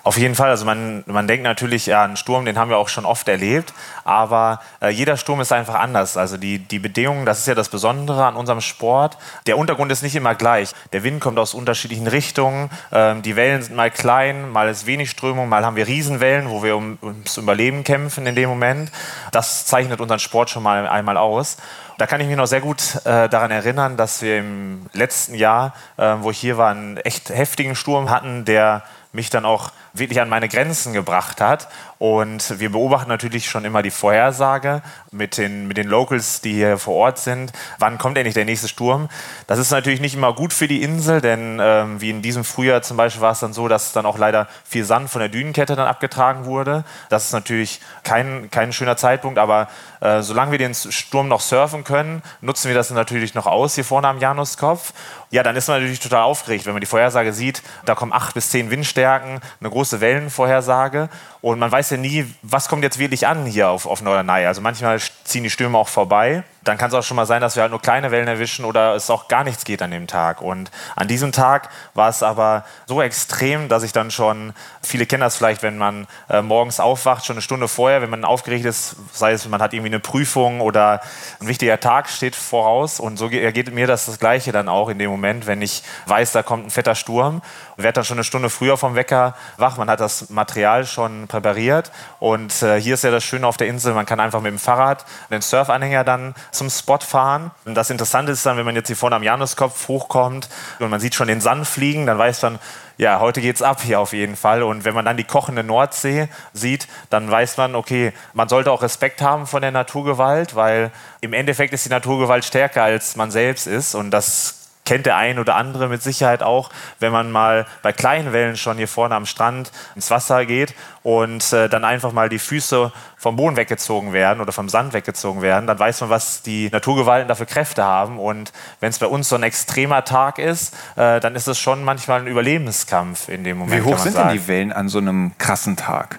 Auf 0.04 0.18
jeden 0.18 0.34
Fall. 0.34 0.50
Also 0.50 0.64
man, 0.64 1.04
man 1.06 1.28
denkt 1.28 1.44
natürlich, 1.44 1.86
ja, 1.86 2.02
einen 2.02 2.16
Sturm, 2.16 2.44
den 2.44 2.58
haben 2.58 2.70
wir 2.70 2.78
auch 2.78 2.88
schon 2.88 3.04
oft 3.04 3.28
erlebt, 3.28 3.72
aber 4.04 4.60
äh, 4.80 4.88
jeder 4.88 5.16
Sturm 5.16 5.40
ist 5.40 5.52
einfach 5.52 5.76
anders. 5.76 6.16
Also 6.16 6.36
die, 6.36 6.58
die 6.58 6.80
Bedingungen, 6.80 7.24
das 7.24 7.38
ist 7.38 7.46
ja 7.46 7.54
das 7.54 7.68
Besondere 7.68 8.26
an 8.26 8.34
unserem 8.34 8.60
Sport. 8.60 9.16
Der 9.46 9.56
Untergrund 9.56 9.92
ist 9.92 10.02
nicht 10.02 10.16
immer 10.16 10.34
gleich. 10.34 10.72
Der 10.92 11.04
Wind 11.04 11.20
kommt 11.20 11.38
aus 11.38 11.54
unterschiedlichen 11.54 12.08
Richtungen. 12.08 12.68
Ähm, 12.90 13.22
die 13.22 13.36
Wellen 13.36 13.62
sind 13.62 13.76
mal 13.76 13.92
klein, 13.92 14.50
mal 14.50 14.68
ist 14.68 14.86
wenig 14.86 15.08
Strömung, 15.08 15.48
mal 15.48 15.64
haben 15.64 15.76
wir 15.76 15.86
Riesenwellen, 15.86 16.50
wo 16.50 16.64
wir 16.64 16.76
um, 16.76 16.98
ums 17.00 17.36
Überleben 17.36 17.84
kämpfen 17.84 18.26
in 18.26 18.34
dem 18.34 18.48
Moment. 18.48 18.90
Das 19.30 19.66
zeichnet 19.66 20.00
unseren 20.00 20.18
Sport 20.18 20.50
schon 20.50 20.64
mal 20.64 20.88
einmal 20.88 21.16
aus. 21.16 21.58
Da 21.98 22.06
kann 22.08 22.20
ich 22.20 22.26
mich 22.26 22.36
noch 22.36 22.46
sehr 22.46 22.60
gut 22.60 22.96
äh, 23.04 23.28
daran 23.28 23.52
erinnern, 23.52 23.96
dass 23.96 24.22
wir 24.22 24.38
im 24.38 24.86
letzten 24.92 25.34
Jahr, 25.34 25.74
äh, 25.96 26.14
wo 26.18 26.32
ich 26.32 26.38
hier 26.38 26.56
war, 26.56 26.70
einen 26.72 26.96
echt 26.96 27.30
heftigen 27.30 27.76
Sturm 27.76 28.10
hatten, 28.10 28.44
der 28.44 28.82
mich 29.12 29.30
dann 29.30 29.44
auch 29.44 29.70
wirklich 29.92 30.20
an 30.20 30.28
meine 30.28 30.48
Grenzen 30.48 30.92
gebracht 30.92 31.40
hat. 31.40 31.68
Und 31.98 32.58
wir 32.58 32.72
beobachten 32.72 33.08
natürlich 33.08 33.48
schon 33.48 33.64
immer 33.64 33.82
die 33.82 33.92
Vorhersage 33.92 34.82
mit 35.12 35.36
den, 35.36 35.68
mit 35.68 35.76
den 35.76 35.86
Locals, 35.86 36.40
die 36.40 36.54
hier 36.54 36.78
vor 36.78 36.94
Ort 36.94 37.18
sind. 37.18 37.52
Wann 37.78 37.98
kommt 37.98 38.16
endlich 38.18 38.34
der 38.34 38.44
nächste 38.44 38.66
Sturm? 38.66 39.08
Das 39.46 39.58
ist 39.60 39.70
natürlich 39.70 40.00
nicht 40.00 40.14
immer 40.14 40.32
gut 40.32 40.52
für 40.52 40.66
die 40.66 40.82
Insel, 40.82 41.20
denn 41.20 41.60
ähm, 41.62 42.00
wie 42.00 42.10
in 42.10 42.20
diesem 42.20 42.42
Frühjahr 42.42 42.82
zum 42.82 42.96
Beispiel 42.96 43.22
war 43.22 43.32
es 43.32 43.40
dann 43.40 43.52
so, 43.52 43.68
dass 43.68 43.92
dann 43.92 44.06
auch 44.06 44.18
leider 44.18 44.48
viel 44.64 44.84
Sand 44.84 45.10
von 45.10 45.20
der 45.20 45.28
Dünenkette 45.28 45.76
dann 45.76 45.86
abgetragen 45.86 46.44
wurde. 46.44 46.84
Das 47.08 47.26
ist 47.26 47.32
natürlich 47.32 47.80
kein, 48.02 48.50
kein 48.50 48.72
schöner 48.72 48.96
Zeitpunkt, 48.96 49.38
aber 49.38 49.68
äh, 50.00 50.22
solange 50.22 50.50
wir 50.50 50.58
den 50.58 50.74
Sturm 50.74 51.28
noch 51.28 51.40
surfen 51.40 51.84
können, 51.84 52.22
nutzen 52.40 52.66
wir 52.66 52.74
das 52.74 52.90
natürlich 52.90 53.34
noch 53.34 53.46
aus 53.46 53.76
hier 53.76 53.84
vorne 53.84 54.08
am 54.08 54.18
Januskopf. 54.18 54.92
Ja, 55.30 55.42
dann 55.42 55.54
ist 55.54 55.68
man 55.68 55.78
natürlich 55.78 56.00
total 56.00 56.24
aufgeregt, 56.24 56.66
wenn 56.66 56.72
man 56.72 56.80
die 56.80 56.86
Vorhersage 56.86 57.32
sieht, 57.32 57.62
da 57.84 57.94
kommen 57.94 58.12
acht 58.12 58.34
bis 58.34 58.50
zehn 58.50 58.70
Windstärken, 58.70 59.01
eine 59.10 59.70
große 59.70 60.00
Wellenvorhersage 60.00 61.08
und 61.42 61.58
man 61.58 61.70
weiß 61.70 61.90
ja 61.90 61.96
nie, 61.98 62.24
was 62.42 62.68
kommt 62.68 62.84
jetzt 62.84 62.98
wirklich 62.98 63.26
an 63.26 63.44
hier 63.44 63.68
auf, 63.68 63.86
auf 63.86 64.00
Norderney. 64.00 64.46
Also 64.46 64.60
manchmal 64.60 65.00
ziehen 65.24 65.42
die 65.42 65.50
Stürme 65.50 65.76
auch 65.76 65.88
vorbei 65.88 66.44
dann 66.64 66.78
kann 66.78 66.88
es 66.88 66.94
auch 66.94 67.02
schon 67.02 67.16
mal 67.16 67.26
sein, 67.26 67.40
dass 67.40 67.56
wir 67.56 67.62
halt 67.62 67.70
nur 67.70 67.80
kleine 67.80 68.10
Wellen 68.10 68.28
erwischen 68.28 68.64
oder 68.64 68.94
es 68.94 69.10
auch 69.10 69.28
gar 69.28 69.44
nichts 69.44 69.64
geht 69.64 69.82
an 69.82 69.90
dem 69.90 70.06
Tag. 70.06 70.40
Und 70.40 70.70
an 70.94 71.08
diesem 71.08 71.32
Tag 71.32 71.70
war 71.94 72.08
es 72.08 72.22
aber 72.22 72.64
so 72.86 73.02
extrem, 73.02 73.68
dass 73.68 73.82
ich 73.82 73.92
dann 73.92 74.10
schon, 74.10 74.52
viele 74.82 75.06
kennen 75.06 75.22
das 75.22 75.36
vielleicht, 75.36 75.62
wenn 75.62 75.78
man 75.78 76.06
äh, 76.28 76.42
morgens 76.42 76.78
aufwacht, 76.78 77.24
schon 77.24 77.34
eine 77.34 77.42
Stunde 77.42 77.68
vorher, 77.68 78.02
wenn 78.02 78.10
man 78.10 78.24
aufgeregt 78.24 78.64
ist, 78.64 78.96
sei 79.12 79.32
es, 79.32 79.48
man 79.48 79.60
hat 79.60 79.72
irgendwie 79.72 79.90
eine 79.90 80.00
Prüfung 80.00 80.60
oder 80.60 81.00
ein 81.40 81.48
wichtiger 81.48 81.80
Tag 81.80 82.08
steht 82.08 82.36
voraus. 82.36 83.00
Und 83.00 83.16
so 83.16 83.28
ergeht 83.28 83.72
mir 83.72 83.86
das 83.86 84.06
das 84.06 84.18
Gleiche 84.18 84.52
dann 84.52 84.68
auch 84.68 84.88
in 84.88 84.98
dem 84.98 85.10
Moment, 85.10 85.46
wenn 85.46 85.62
ich 85.62 85.82
weiß, 86.06 86.32
da 86.32 86.42
kommt 86.42 86.66
ein 86.66 86.70
fetter 86.70 86.94
Sturm 86.94 87.42
werde 87.82 87.96
dann 87.96 88.04
schon 88.04 88.16
eine 88.16 88.24
Stunde 88.24 88.50
früher 88.50 88.76
vom 88.76 88.94
Wecker 88.94 89.34
wach. 89.56 89.76
Man 89.76 89.90
hat 89.90 90.00
das 90.00 90.30
Material 90.30 90.86
schon 90.86 91.28
präpariert. 91.32 91.90
Und 92.20 92.62
äh, 92.62 92.80
hier 92.80 92.94
ist 92.94 93.04
ja 93.04 93.10
das 93.10 93.24
Schöne 93.24 93.46
auf 93.46 93.56
der 93.56 93.66
Insel, 93.66 93.94
man 93.94 94.06
kann 94.06 94.20
einfach 94.20 94.40
mit 94.40 94.52
dem 94.52 94.58
Fahrrad 94.58 95.04
den 95.30 95.42
Surfanhänger 95.42 96.04
dann 96.04 96.34
zum 96.52 96.70
Spot 96.70 96.98
fahren. 96.98 97.50
Und 97.64 97.74
das 97.74 97.90
Interessante 97.90 98.32
ist 98.32 98.46
dann, 98.46 98.56
wenn 98.56 98.64
man 98.64 98.76
jetzt 98.76 98.86
hier 98.86 98.96
vorne 98.96 99.16
am 99.16 99.22
Januskopf 99.22 99.88
hochkommt 99.88 100.48
und 100.78 100.90
man 100.90 101.00
sieht 101.00 101.14
schon 101.14 101.28
den 101.28 101.40
Sand 101.40 101.66
fliegen, 101.66 102.06
dann 102.06 102.18
weiß 102.18 102.42
man, 102.42 102.58
ja, 102.98 103.18
heute 103.18 103.40
geht's 103.40 103.62
ab 103.62 103.80
hier 103.82 103.98
auf 103.98 104.12
jeden 104.12 104.36
Fall. 104.36 104.62
Und 104.62 104.84
wenn 104.84 104.94
man 104.94 105.04
dann 105.04 105.16
die 105.16 105.24
kochende 105.24 105.64
Nordsee 105.64 106.28
sieht, 106.52 106.86
dann 107.10 107.30
weiß 107.30 107.56
man, 107.56 107.74
okay, 107.74 108.12
man 108.34 108.48
sollte 108.48 108.70
auch 108.70 108.82
Respekt 108.82 109.22
haben 109.22 109.46
vor 109.46 109.60
der 109.60 109.72
Naturgewalt, 109.72 110.54
weil 110.54 110.90
im 111.20 111.32
Endeffekt 111.32 111.72
ist 111.72 111.86
die 111.86 111.90
Naturgewalt 111.90 112.44
stärker 112.44 112.82
als 112.82 113.16
man 113.16 113.30
selbst 113.30 113.66
ist. 113.66 113.94
Und 113.94 114.10
das 114.10 114.61
kennt 114.84 115.06
der 115.06 115.16
ein 115.16 115.38
oder 115.38 115.54
andere 115.56 115.88
mit 115.88 116.02
Sicherheit 116.02 116.42
auch, 116.42 116.70
wenn 116.98 117.12
man 117.12 117.30
mal 117.30 117.66
bei 117.82 117.92
kleinen 117.92 118.32
Wellen 118.32 118.56
schon 118.56 118.76
hier 118.76 118.88
vorne 118.88 119.14
am 119.14 119.26
Strand 119.26 119.70
ins 119.94 120.10
Wasser 120.10 120.44
geht 120.44 120.74
und 121.02 121.52
äh, 121.52 121.68
dann 121.68 121.84
einfach 121.84 122.12
mal 122.12 122.28
die 122.28 122.38
Füße 122.38 122.92
vom 123.16 123.36
Boden 123.36 123.56
weggezogen 123.56 124.12
werden 124.12 124.40
oder 124.40 124.52
vom 124.52 124.68
Sand 124.68 124.92
weggezogen 124.92 125.42
werden, 125.42 125.66
dann 125.66 125.78
weiß 125.78 126.00
man, 126.00 126.10
was 126.10 126.42
die 126.42 126.68
Naturgewalten 126.70 127.28
dafür 127.28 127.46
Kräfte 127.46 127.84
haben. 127.84 128.18
Und 128.18 128.52
wenn 128.80 128.90
es 128.90 128.98
bei 128.98 129.06
uns 129.06 129.28
so 129.28 129.36
ein 129.36 129.42
extremer 129.42 130.04
Tag 130.04 130.38
ist, 130.38 130.74
äh, 130.96 131.20
dann 131.20 131.36
ist 131.36 131.46
es 131.46 131.58
schon 131.58 131.84
manchmal 131.84 132.20
ein 132.20 132.26
Überlebenskampf 132.26 133.28
in 133.28 133.44
dem 133.44 133.58
Moment. 133.58 133.84
Wie 133.84 133.88
hoch 133.88 133.98
sind 133.98 134.12
sagen. 134.14 134.30
denn 134.30 134.38
die 134.38 134.48
Wellen 134.48 134.72
an 134.72 134.88
so 134.88 134.98
einem 134.98 135.32
krassen 135.38 135.76
Tag? 135.76 136.18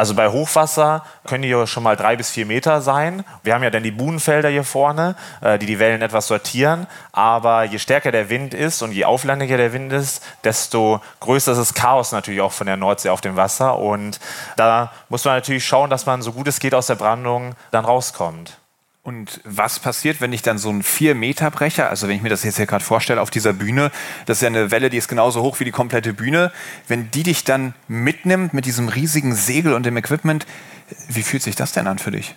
Also 0.00 0.14
bei 0.14 0.30
Hochwasser 0.30 1.04
können 1.26 1.42
die 1.42 1.66
schon 1.66 1.82
mal 1.82 1.94
drei 1.94 2.16
bis 2.16 2.30
vier 2.30 2.46
Meter 2.46 2.80
sein. 2.80 3.22
Wir 3.42 3.52
haben 3.52 3.62
ja 3.62 3.68
dann 3.68 3.82
die 3.82 3.90
Buhnenfelder 3.90 4.48
hier 4.48 4.64
vorne, 4.64 5.14
äh, 5.42 5.58
die 5.58 5.66
die 5.66 5.78
Wellen 5.78 6.00
etwas 6.00 6.26
sortieren. 6.26 6.86
Aber 7.12 7.64
je 7.64 7.78
stärker 7.78 8.10
der 8.10 8.30
Wind 8.30 8.54
ist 8.54 8.80
und 8.80 8.92
je 8.92 9.04
auflandiger 9.04 9.58
der 9.58 9.74
Wind 9.74 9.92
ist, 9.92 10.24
desto 10.42 11.02
größer 11.20 11.52
ist 11.52 11.58
das 11.58 11.74
Chaos 11.74 12.12
natürlich 12.12 12.40
auch 12.40 12.52
von 12.52 12.66
der 12.66 12.78
Nordsee 12.78 13.10
auf 13.10 13.20
dem 13.20 13.36
Wasser. 13.36 13.78
Und 13.78 14.20
da 14.56 14.90
muss 15.10 15.26
man 15.26 15.34
natürlich 15.34 15.66
schauen, 15.66 15.90
dass 15.90 16.06
man 16.06 16.22
so 16.22 16.32
gut 16.32 16.48
es 16.48 16.60
geht 16.60 16.74
aus 16.74 16.86
der 16.86 16.94
Brandung 16.94 17.54
dann 17.70 17.84
rauskommt. 17.84 18.59
Und 19.10 19.40
was 19.42 19.80
passiert, 19.80 20.20
wenn 20.20 20.32
ich 20.32 20.42
dann 20.42 20.56
so 20.56 20.68
einen 20.68 20.84
4-Meter-Brecher, 20.84 21.90
also 21.90 22.06
wenn 22.06 22.14
ich 22.14 22.22
mir 22.22 22.28
das 22.28 22.44
jetzt 22.44 22.58
hier 22.58 22.66
gerade 22.66 22.84
vorstelle 22.84 23.20
auf 23.20 23.28
dieser 23.28 23.52
Bühne, 23.52 23.90
das 24.26 24.36
ist 24.36 24.42
ja 24.42 24.46
eine 24.46 24.70
Welle, 24.70 24.88
die 24.88 24.98
ist 24.98 25.08
genauso 25.08 25.42
hoch 25.42 25.58
wie 25.58 25.64
die 25.64 25.72
komplette 25.72 26.12
Bühne, 26.12 26.52
wenn 26.86 27.10
die 27.10 27.24
dich 27.24 27.42
dann 27.42 27.74
mitnimmt 27.88 28.54
mit 28.54 28.66
diesem 28.66 28.86
riesigen 28.86 29.34
Segel 29.34 29.74
und 29.74 29.84
dem 29.84 29.96
Equipment, 29.96 30.46
wie 31.08 31.24
fühlt 31.24 31.42
sich 31.42 31.56
das 31.56 31.72
denn 31.72 31.88
an 31.88 31.98
für 31.98 32.12
dich? 32.12 32.36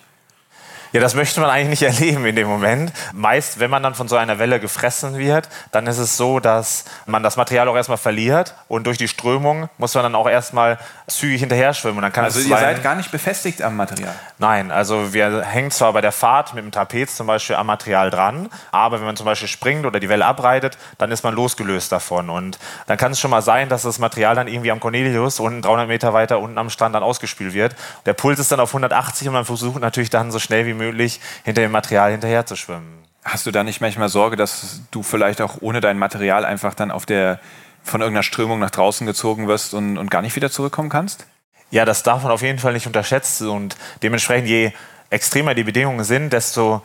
Ja, 0.93 1.01
das 1.01 1.15
möchte 1.15 1.41
man 1.41 1.49
eigentlich 1.49 1.81
nicht 1.81 1.81
erleben 1.99 2.23
in 2.27 2.35
dem 2.35 2.47
Moment. 2.47 2.93
Meist, 3.13 3.59
wenn 3.59 3.71
man 3.71 3.81
dann 3.81 3.95
von 3.95 4.07
so 4.07 4.15
einer 4.15 4.37
Welle 4.37 4.59
gefressen 4.59 5.17
wird, 5.17 5.49
dann 5.71 5.87
ist 5.87 5.97
es 5.97 6.17
so, 6.17 6.39
dass 6.39 6.85
man 7.07 7.23
das 7.23 7.35
Material 7.35 7.67
auch 7.67 7.75
erstmal 7.75 7.97
verliert 7.97 8.53
und 8.67 8.85
durch 8.85 8.99
die 8.99 9.07
Strömung 9.07 9.69
muss 9.79 9.95
man 9.95 10.03
dann 10.03 10.13
auch 10.13 10.29
erstmal 10.29 10.77
zügig 11.07 11.39
hinterher 11.39 11.73
schwimmen. 11.73 11.97
Und 11.97 12.03
dann 12.03 12.13
kann 12.13 12.25
also 12.25 12.39
ihr 12.39 12.55
seid 12.55 12.83
gar 12.83 12.93
nicht 12.93 13.11
befestigt 13.11 13.63
am 13.63 13.75
Material? 13.75 14.13
Nein, 14.37 14.69
also 14.69 15.13
wir 15.13 15.41
hängen 15.41 15.71
zwar 15.71 15.93
bei 15.93 16.01
der 16.01 16.11
Fahrt 16.11 16.53
mit 16.53 16.63
dem 16.63 16.71
Trapez 16.71 17.15
zum 17.15 17.25
Beispiel 17.25 17.55
am 17.55 17.65
Material 17.65 18.11
dran, 18.11 18.49
aber 18.71 18.99
wenn 18.99 19.07
man 19.07 19.17
zum 19.17 19.25
Beispiel 19.25 19.47
springt 19.47 19.87
oder 19.87 19.99
die 19.99 20.09
Welle 20.09 20.25
abreitet, 20.25 20.77
dann 20.99 21.11
ist 21.11 21.23
man 21.23 21.33
losgelöst 21.33 21.91
davon. 21.91 22.29
Und 22.29 22.59
dann 22.85 22.99
kann 22.99 23.13
es 23.13 23.19
schon 23.19 23.31
mal 23.31 23.41
sein, 23.41 23.67
dass 23.67 23.81
das 23.81 23.97
Material 23.97 24.35
dann 24.35 24.47
irgendwie 24.47 24.69
am 24.69 24.79
Cornelius 24.79 25.39
unten 25.39 25.63
300 25.63 25.87
Meter 25.87 26.13
weiter 26.13 26.37
unten 26.37 26.59
am 26.59 26.69
Strand 26.69 26.93
dann 26.93 27.01
ausgespült 27.01 27.55
wird. 27.55 27.75
Der 28.05 28.13
Puls 28.13 28.37
ist 28.37 28.51
dann 28.51 28.59
auf 28.59 28.69
180 28.69 29.27
und 29.27 29.33
man 29.33 29.45
versucht 29.45 29.81
natürlich 29.81 30.11
dann 30.11 30.31
so 30.31 30.37
schnell 30.37 30.67
wie 30.67 30.73
möglich 30.73 30.82
möglich, 30.83 31.19
hinter 31.43 31.61
dem 31.61 31.71
Material 31.71 32.11
hinterher 32.11 32.45
zu 32.45 32.55
schwimmen. 32.55 33.03
Hast 33.23 33.45
du 33.45 33.51
da 33.51 33.63
nicht 33.63 33.79
manchmal 33.79 34.09
Sorge, 34.09 34.35
dass 34.35 34.81
du 34.91 35.01
vielleicht 35.01 35.41
auch 35.41 35.57
ohne 35.61 35.79
dein 35.79 35.97
Material 35.97 36.45
einfach 36.45 36.73
dann 36.73 36.91
auf 36.91 37.05
der, 37.05 37.39
von 37.83 38.01
irgendeiner 38.01 38.23
Strömung 38.23 38.59
nach 38.59 38.71
draußen 38.71 39.07
gezogen 39.07 39.47
wirst 39.47 39.73
und, 39.73 39.97
und 39.97 40.11
gar 40.11 40.21
nicht 40.21 40.35
wieder 40.35 40.51
zurückkommen 40.51 40.89
kannst? 40.89 41.25
Ja, 41.71 41.85
das 41.85 42.03
darf 42.03 42.23
man 42.23 42.31
auf 42.31 42.41
jeden 42.41 42.59
Fall 42.59 42.73
nicht 42.73 42.85
unterschätzen. 42.85 43.49
Und 43.49 43.77
dementsprechend, 44.03 44.47
je 44.47 44.73
extremer 45.09 45.55
die 45.55 45.63
Bedingungen 45.63 46.03
sind, 46.03 46.33
desto 46.33 46.81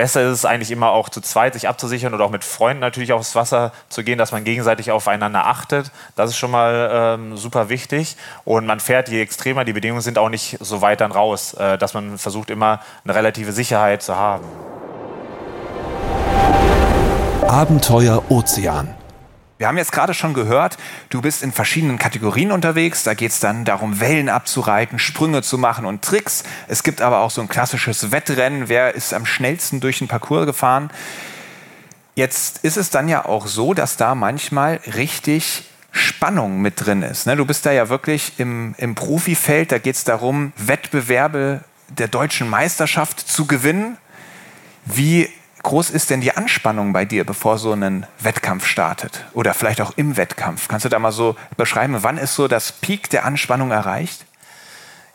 besser 0.00 0.22
ist 0.22 0.32
es 0.32 0.44
eigentlich 0.46 0.70
immer 0.70 0.92
auch 0.92 1.10
zu 1.10 1.20
zweit 1.20 1.52
sich 1.52 1.68
abzusichern 1.68 2.14
oder 2.14 2.24
auch 2.24 2.30
mit 2.30 2.42
Freunden 2.42 2.80
natürlich 2.80 3.12
aufs 3.12 3.34
Wasser 3.34 3.70
zu 3.90 4.02
gehen, 4.02 4.16
dass 4.16 4.32
man 4.32 4.44
gegenseitig 4.44 4.90
aufeinander 4.92 5.46
achtet. 5.46 5.90
Das 6.16 6.30
ist 6.30 6.38
schon 6.38 6.50
mal 6.50 6.88
ähm, 6.90 7.36
super 7.36 7.68
wichtig. 7.68 8.16
Und 8.46 8.64
man 8.64 8.80
fährt, 8.80 9.10
je 9.10 9.20
extremer 9.20 9.66
die 9.66 9.74
Bedingungen 9.74 10.00
sind, 10.00 10.16
auch 10.16 10.30
nicht 10.30 10.56
so 10.58 10.80
weit 10.80 11.02
dann 11.02 11.12
raus, 11.12 11.52
äh, 11.52 11.76
dass 11.76 11.92
man 11.92 12.16
versucht 12.16 12.48
immer 12.48 12.80
eine 13.04 13.14
relative 13.14 13.52
Sicherheit 13.52 14.02
zu 14.02 14.16
haben. 14.16 14.46
Abenteuer 17.46 18.22
Ozean. 18.30 18.99
Wir 19.60 19.68
haben 19.68 19.76
jetzt 19.76 19.92
gerade 19.92 20.14
schon 20.14 20.32
gehört, 20.32 20.78
du 21.10 21.20
bist 21.20 21.42
in 21.42 21.52
verschiedenen 21.52 21.98
Kategorien 21.98 22.50
unterwegs. 22.50 23.02
Da 23.02 23.12
geht 23.12 23.30
es 23.30 23.40
dann 23.40 23.66
darum, 23.66 24.00
Wellen 24.00 24.30
abzureiten, 24.30 24.98
Sprünge 24.98 25.42
zu 25.42 25.58
machen 25.58 25.84
und 25.84 26.00
Tricks. 26.00 26.44
Es 26.66 26.82
gibt 26.82 27.02
aber 27.02 27.18
auch 27.18 27.30
so 27.30 27.42
ein 27.42 27.48
klassisches 27.50 28.10
Wettrennen. 28.10 28.70
Wer 28.70 28.94
ist 28.94 29.12
am 29.12 29.26
schnellsten 29.26 29.80
durch 29.80 29.98
den 29.98 30.08
Parcours 30.08 30.46
gefahren? 30.46 30.88
Jetzt 32.14 32.64
ist 32.64 32.78
es 32.78 32.88
dann 32.88 33.06
ja 33.06 33.26
auch 33.26 33.46
so, 33.46 33.74
dass 33.74 33.98
da 33.98 34.14
manchmal 34.14 34.80
richtig 34.96 35.64
Spannung 35.92 36.62
mit 36.62 36.86
drin 36.86 37.02
ist. 37.02 37.26
Ne? 37.26 37.36
Du 37.36 37.44
bist 37.44 37.66
da 37.66 37.70
ja 37.70 37.90
wirklich 37.90 38.32
im, 38.38 38.74
im 38.78 38.94
Profifeld. 38.94 39.72
Da 39.72 39.78
geht 39.78 39.96
es 39.96 40.04
darum, 40.04 40.54
Wettbewerbe 40.56 41.60
der 41.90 42.08
deutschen 42.08 42.48
Meisterschaft 42.48 43.20
zu 43.20 43.44
gewinnen. 43.46 43.98
Wie 44.86 45.28
groß 45.62 45.90
ist 45.90 46.10
denn 46.10 46.20
die 46.20 46.36
Anspannung 46.36 46.92
bei 46.92 47.04
dir, 47.04 47.24
bevor 47.24 47.58
so 47.58 47.72
ein 47.72 48.06
Wettkampf 48.18 48.66
startet? 48.66 49.24
Oder 49.32 49.54
vielleicht 49.54 49.80
auch 49.80 49.92
im 49.96 50.16
Wettkampf? 50.16 50.68
Kannst 50.68 50.84
du 50.84 50.88
da 50.88 50.98
mal 50.98 51.12
so 51.12 51.36
beschreiben, 51.56 51.96
wann 52.00 52.18
ist 52.18 52.34
so 52.34 52.48
das 52.48 52.72
Peak 52.72 53.10
der 53.10 53.24
Anspannung 53.24 53.70
erreicht? 53.70 54.24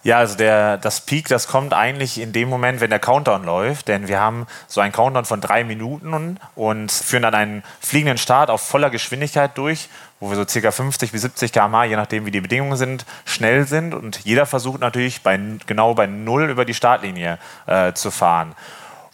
Ja, 0.06 0.20
also 0.20 0.38
der, 0.38 0.78
das 0.78 1.02
Peak, 1.02 1.30
das 1.30 1.48
kommt 1.48 1.74
eigentlich 1.74 2.22
in 2.22 2.32
dem 2.32 2.48
Moment, 2.48 2.80
wenn 2.80 2.92
der 2.92 3.00
Countdown 3.00 3.44
läuft, 3.44 3.88
denn 3.88 4.08
wir 4.08 4.20
haben 4.20 4.46
so 4.68 4.80
einen 4.80 4.94
Countdown 4.94 5.26
von 5.26 5.42
drei 5.42 5.64
Minuten 5.64 6.38
und 6.54 6.92
führen 6.92 7.24
dann 7.24 7.34
einen 7.34 7.64
fliegenden 7.80 8.20
Start 8.20 8.52
auf 8.52 8.62
voller 8.62 8.92
Geschwindigkeit 8.92 9.58
durch, 9.58 9.90
wo 10.20 10.30
wir 10.30 10.36
so 10.36 10.48
circa 10.48 10.70
50 10.70 11.12
bis 11.12 11.24
70 11.24 11.52
km/h, 11.52 11.86
je 11.86 11.96
nachdem 11.96 12.28
wie 12.28 12.32
die 12.32 12.42
Bedingungen 12.42 12.78
sind, 12.78 13.04
schnell 13.26 13.66
sind 13.66 13.96
und 13.96 14.20
jeder 14.26 14.46
versucht 14.46 14.80
natürlich 14.80 15.24
bei, 15.24 15.40
genau 15.66 15.96
bei 15.96 16.06
Null 16.06 16.52
über 16.52 16.66
die 16.66 16.76
Startlinie 16.76 17.40
äh, 17.66 17.94
zu 17.94 18.12
fahren. 18.12 18.54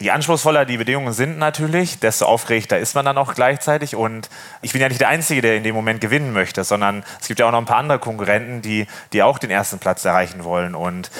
Je 0.01 0.09
anspruchsvoller 0.09 0.65
die 0.65 0.77
Bedingungen 0.77 1.13
sind 1.13 1.37
natürlich, 1.37 1.99
desto 1.99 2.25
aufgeregter 2.25 2.79
ist 2.79 2.95
man 2.95 3.05
dann 3.05 3.19
auch 3.19 3.35
gleichzeitig. 3.35 3.95
Und 3.95 4.31
ich 4.63 4.71
bin 4.71 4.81
ja 4.81 4.87
nicht 4.87 4.99
der 4.99 5.09
Einzige, 5.09 5.43
der 5.43 5.55
in 5.55 5.63
dem 5.63 5.75
Moment 5.75 6.01
gewinnen 6.01 6.33
möchte, 6.33 6.63
sondern 6.63 7.03
es 7.19 7.27
gibt 7.27 7.39
ja 7.39 7.45
auch 7.45 7.51
noch 7.51 7.59
ein 7.59 7.65
paar 7.65 7.77
andere 7.77 7.99
Konkurrenten, 7.99 8.63
die, 8.63 8.87
die 9.13 9.21
auch 9.21 9.37
den 9.37 9.51
ersten 9.51 9.77
Platz 9.77 10.03
erreichen 10.03 10.43
wollen. 10.43 10.73
Und 10.73 11.11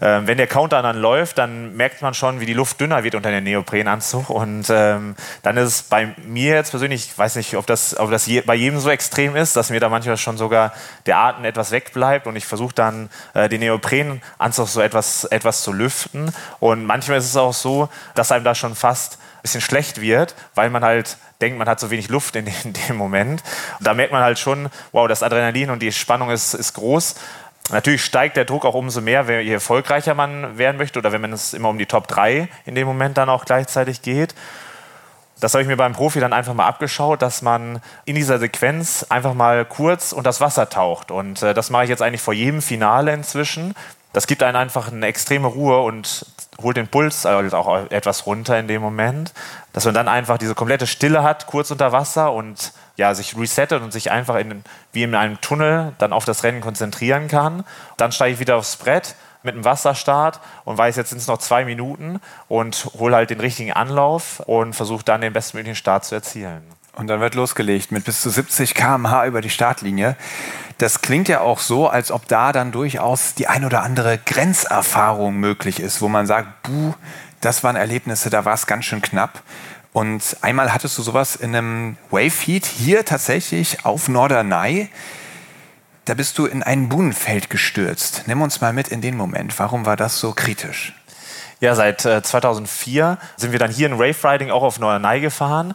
ähm, 0.00 0.26
wenn 0.26 0.38
der 0.38 0.46
Countdown 0.46 0.82
dann 0.82 0.96
läuft, 0.96 1.38
dann 1.38 1.76
merkt 1.76 2.02
man 2.02 2.14
schon, 2.14 2.40
wie 2.40 2.46
die 2.46 2.54
Luft 2.54 2.80
dünner 2.80 3.04
wird 3.04 3.14
unter 3.14 3.30
dem 3.30 3.44
Neoprenanzug. 3.44 4.30
Und 4.30 4.66
ähm, 4.70 5.16
dann 5.42 5.56
ist 5.56 5.66
es 5.66 5.82
bei 5.82 6.14
mir 6.26 6.54
jetzt 6.54 6.70
persönlich, 6.70 7.06
ich 7.06 7.18
weiß 7.18 7.36
nicht, 7.36 7.56
ob 7.56 7.66
das, 7.66 7.98
ob 7.98 8.10
das 8.10 8.26
je, 8.26 8.40
bei 8.42 8.54
jedem 8.54 8.78
so 8.78 8.90
extrem 8.90 9.36
ist, 9.36 9.56
dass 9.56 9.70
mir 9.70 9.80
da 9.80 9.88
manchmal 9.88 10.16
schon 10.16 10.36
sogar 10.36 10.72
der 11.06 11.18
Atem 11.18 11.44
etwas 11.44 11.70
wegbleibt 11.70 12.26
und 12.26 12.36
ich 12.36 12.46
versuche 12.46 12.74
dann 12.74 13.10
äh, 13.34 13.48
den 13.48 13.60
Neoprenanzug 13.60 14.68
so 14.68 14.80
etwas, 14.80 15.24
etwas 15.24 15.62
zu 15.62 15.72
lüften. 15.72 16.32
Und 16.60 16.84
manchmal 16.84 17.18
ist 17.18 17.26
es 17.26 17.36
auch 17.36 17.54
so, 17.54 17.88
dass 18.14 18.32
einem 18.32 18.44
da 18.44 18.54
schon 18.54 18.74
fast 18.74 19.18
ein 19.38 19.42
bisschen 19.42 19.60
schlecht 19.60 20.00
wird, 20.00 20.34
weil 20.54 20.70
man 20.70 20.84
halt 20.84 21.16
denkt, 21.40 21.58
man 21.58 21.68
hat 21.68 21.78
so 21.78 21.90
wenig 21.90 22.08
Luft 22.08 22.36
in 22.36 22.44
dem, 22.44 22.54
in 22.64 22.72
dem 22.72 22.96
Moment. 22.96 23.42
Und 23.78 23.86
da 23.86 23.94
merkt 23.94 24.12
man 24.12 24.22
halt 24.22 24.38
schon, 24.38 24.68
wow, 24.92 25.08
das 25.08 25.22
Adrenalin 25.22 25.70
und 25.70 25.80
die 25.80 25.92
Spannung 25.92 26.30
ist, 26.30 26.54
ist 26.54 26.74
groß. 26.74 27.14
Natürlich 27.70 28.04
steigt 28.04 28.36
der 28.36 28.44
Druck 28.44 28.64
auch 28.64 28.74
umso 28.74 29.00
mehr, 29.00 29.42
je 29.42 29.52
erfolgreicher 29.52 30.14
man 30.14 30.56
werden 30.56 30.78
möchte 30.78 30.98
oder 30.98 31.12
wenn 31.12 31.20
man 31.20 31.32
es 31.32 31.52
immer 31.52 31.68
um 31.68 31.78
die 31.78 31.86
Top 31.86 32.08
3 32.08 32.48
in 32.64 32.74
dem 32.74 32.86
Moment 32.86 33.18
dann 33.18 33.28
auch 33.28 33.44
gleichzeitig 33.44 34.02
geht. 34.02 34.34
Das 35.40 35.54
habe 35.54 35.62
ich 35.62 35.68
mir 35.68 35.76
beim 35.76 35.92
Profi 35.92 36.18
dann 36.18 36.32
einfach 36.32 36.54
mal 36.54 36.66
abgeschaut, 36.66 37.22
dass 37.22 37.42
man 37.42 37.80
in 38.04 38.16
dieser 38.16 38.38
Sequenz 38.38 39.06
einfach 39.08 39.34
mal 39.34 39.64
kurz 39.64 40.12
unter 40.12 40.30
das 40.30 40.40
Wasser 40.40 40.68
taucht. 40.68 41.12
Und 41.12 41.42
äh, 41.42 41.54
das 41.54 41.70
mache 41.70 41.84
ich 41.84 41.90
jetzt 41.90 42.02
eigentlich 42.02 42.22
vor 42.22 42.34
jedem 42.34 42.60
Finale 42.60 43.12
inzwischen. 43.12 43.74
Das 44.12 44.26
gibt 44.26 44.42
einen 44.42 44.56
einfach 44.56 44.90
eine 44.90 45.06
extreme 45.06 45.48
Ruhe 45.48 45.80
und 45.80 46.24
holt 46.62 46.76
den 46.76 46.88
Puls 46.88 47.24
halt 47.24 47.54
auch 47.54 47.90
etwas 47.90 48.26
runter 48.26 48.58
in 48.58 48.66
dem 48.66 48.82
Moment. 48.82 49.32
Dass 49.72 49.84
man 49.84 49.94
dann 49.94 50.08
einfach 50.08 50.38
diese 50.38 50.54
komplette 50.54 50.86
Stille 50.86 51.22
hat, 51.22 51.46
kurz 51.46 51.70
unter 51.70 51.92
Wasser 51.92 52.32
und 52.32 52.72
ja, 52.96 53.14
sich 53.14 53.36
resettet 53.36 53.82
und 53.82 53.92
sich 53.92 54.10
einfach 54.10 54.36
in, 54.36 54.64
wie 54.92 55.02
in 55.02 55.14
einem 55.14 55.40
Tunnel 55.40 55.92
dann 55.98 56.12
auf 56.12 56.24
das 56.24 56.42
Rennen 56.42 56.60
konzentrieren 56.60 57.28
kann. 57.28 57.64
Dann 57.96 58.10
steige 58.10 58.34
ich 58.34 58.40
wieder 58.40 58.56
aufs 58.56 58.76
Brett 58.76 59.14
mit 59.42 59.54
einem 59.54 59.64
Wasserstart 59.64 60.40
und 60.64 60.78
weiß, 60.78 60.96
jetzt 60.96 61.10
sind 61.10 61.18
es 61.18 61.28
noch 61.28 61.38
zwei 61.38 61.64
Minuten 61.64 62.20
und 62.48 62.90
hole 62.98 63.14
halt 63.14 63.30
den 63.30 63.40
richtigen 63.40 63.72
Anlauf 63.72 64.40
und 64.40 64.74
versuche 64.74 65.04
dann 65.04 65.20
den 65.20 65.32
bestmöglichen 65.32 65.76
Start 65.76 66.04
zu 66.04 66.14
erzielen. 66.14 66.77
Und 66.98 67.06
dann 67.06 67.20
wird 67.20 67.36
losgelegt 67.36 67.92
mit 67.92 68.04
bis 68.04 68.22
zu 68.22 68.28
70 68.28 68.74
km/h 68.74 69.24
über 69.26 69.40
die 69.40 69.50
Startlinie. 69.50 70.16
Das 70.78 71.00
klingt 71.00 71.28
ja 71.28 71.40
auch 71.40 71.60
so, 71.60 71.88
als 71.88 72.10
ob 72.10 72.26
da 72.26 72.50
dann 72.50 72.72
durchaus 72.72 73.34
die 73.34 73.46
ein 73.46 73.64
oder 73.64 73.84
andere 73.84 74.18
Grenzerfahrung 74.18 75.36
möglich 75.36 75.78
ist, 75.78 76.02
wo 76.02 76.08
man 76.08 76.26
sagt, 76.26 76.64
buh, 76.64 76.94
das 77.40 77.62
waren 77.62 77.76
Erlebnisse, 77.76 78.30
da 78.30 78.44
war 78.44 78.54
es 78.54 78.66
ganz 78.66 78.84
schön 78.84 79.00
knapp. 79.00 79.44
Und 79.92 80.38
einmal 80.40 80.74
hattest 80.74 80.98
du 80.98 81.02
sowas 81.02 81.36
in 81.36 81.54
einem 81.54 81.96
Wave-Heat 82.10 82.66
hier 82.66 83.04
tatsächlich 83.04 83.84
auf 83.84 84.08
Norderney. 84.08 84.88
Da 86.04 86.14
bist 86.14 86.36
du 86.36 86.46
in 86.46 86.64
ein 86.64 86.88
Buhnenfeld 86.88 87.48
gestürzt. 87.48 88.24
Nimm 88.26 88.42
uns 88.42 88.60
mal 88.60 88.72
mit 88.72 88.88
in 88.88 89.02
den 89.02 89.16
Moment. 89.16 89.56
Warum 89.60 89.86
war 89.86 89.94
das 89.94 90.18
so 90.18 90.32
kritisch? 90.32 90.94
Ja, 91.60 91.76
seit 91.76 92.04
äh, 92.04 92.24
2004 92.24 93.18
sind 93.36 93.52
wir 93.52 93.60
dann 93.60 93.70
hier 93.70 93.86
in 93.86 94.00
Wave 94.00 94.28
Riding 94.28 94.50
auch 94.50 94.64
auf 94.64 94.80
Norderney 94.80 95.20
gefahren 95.20 95.74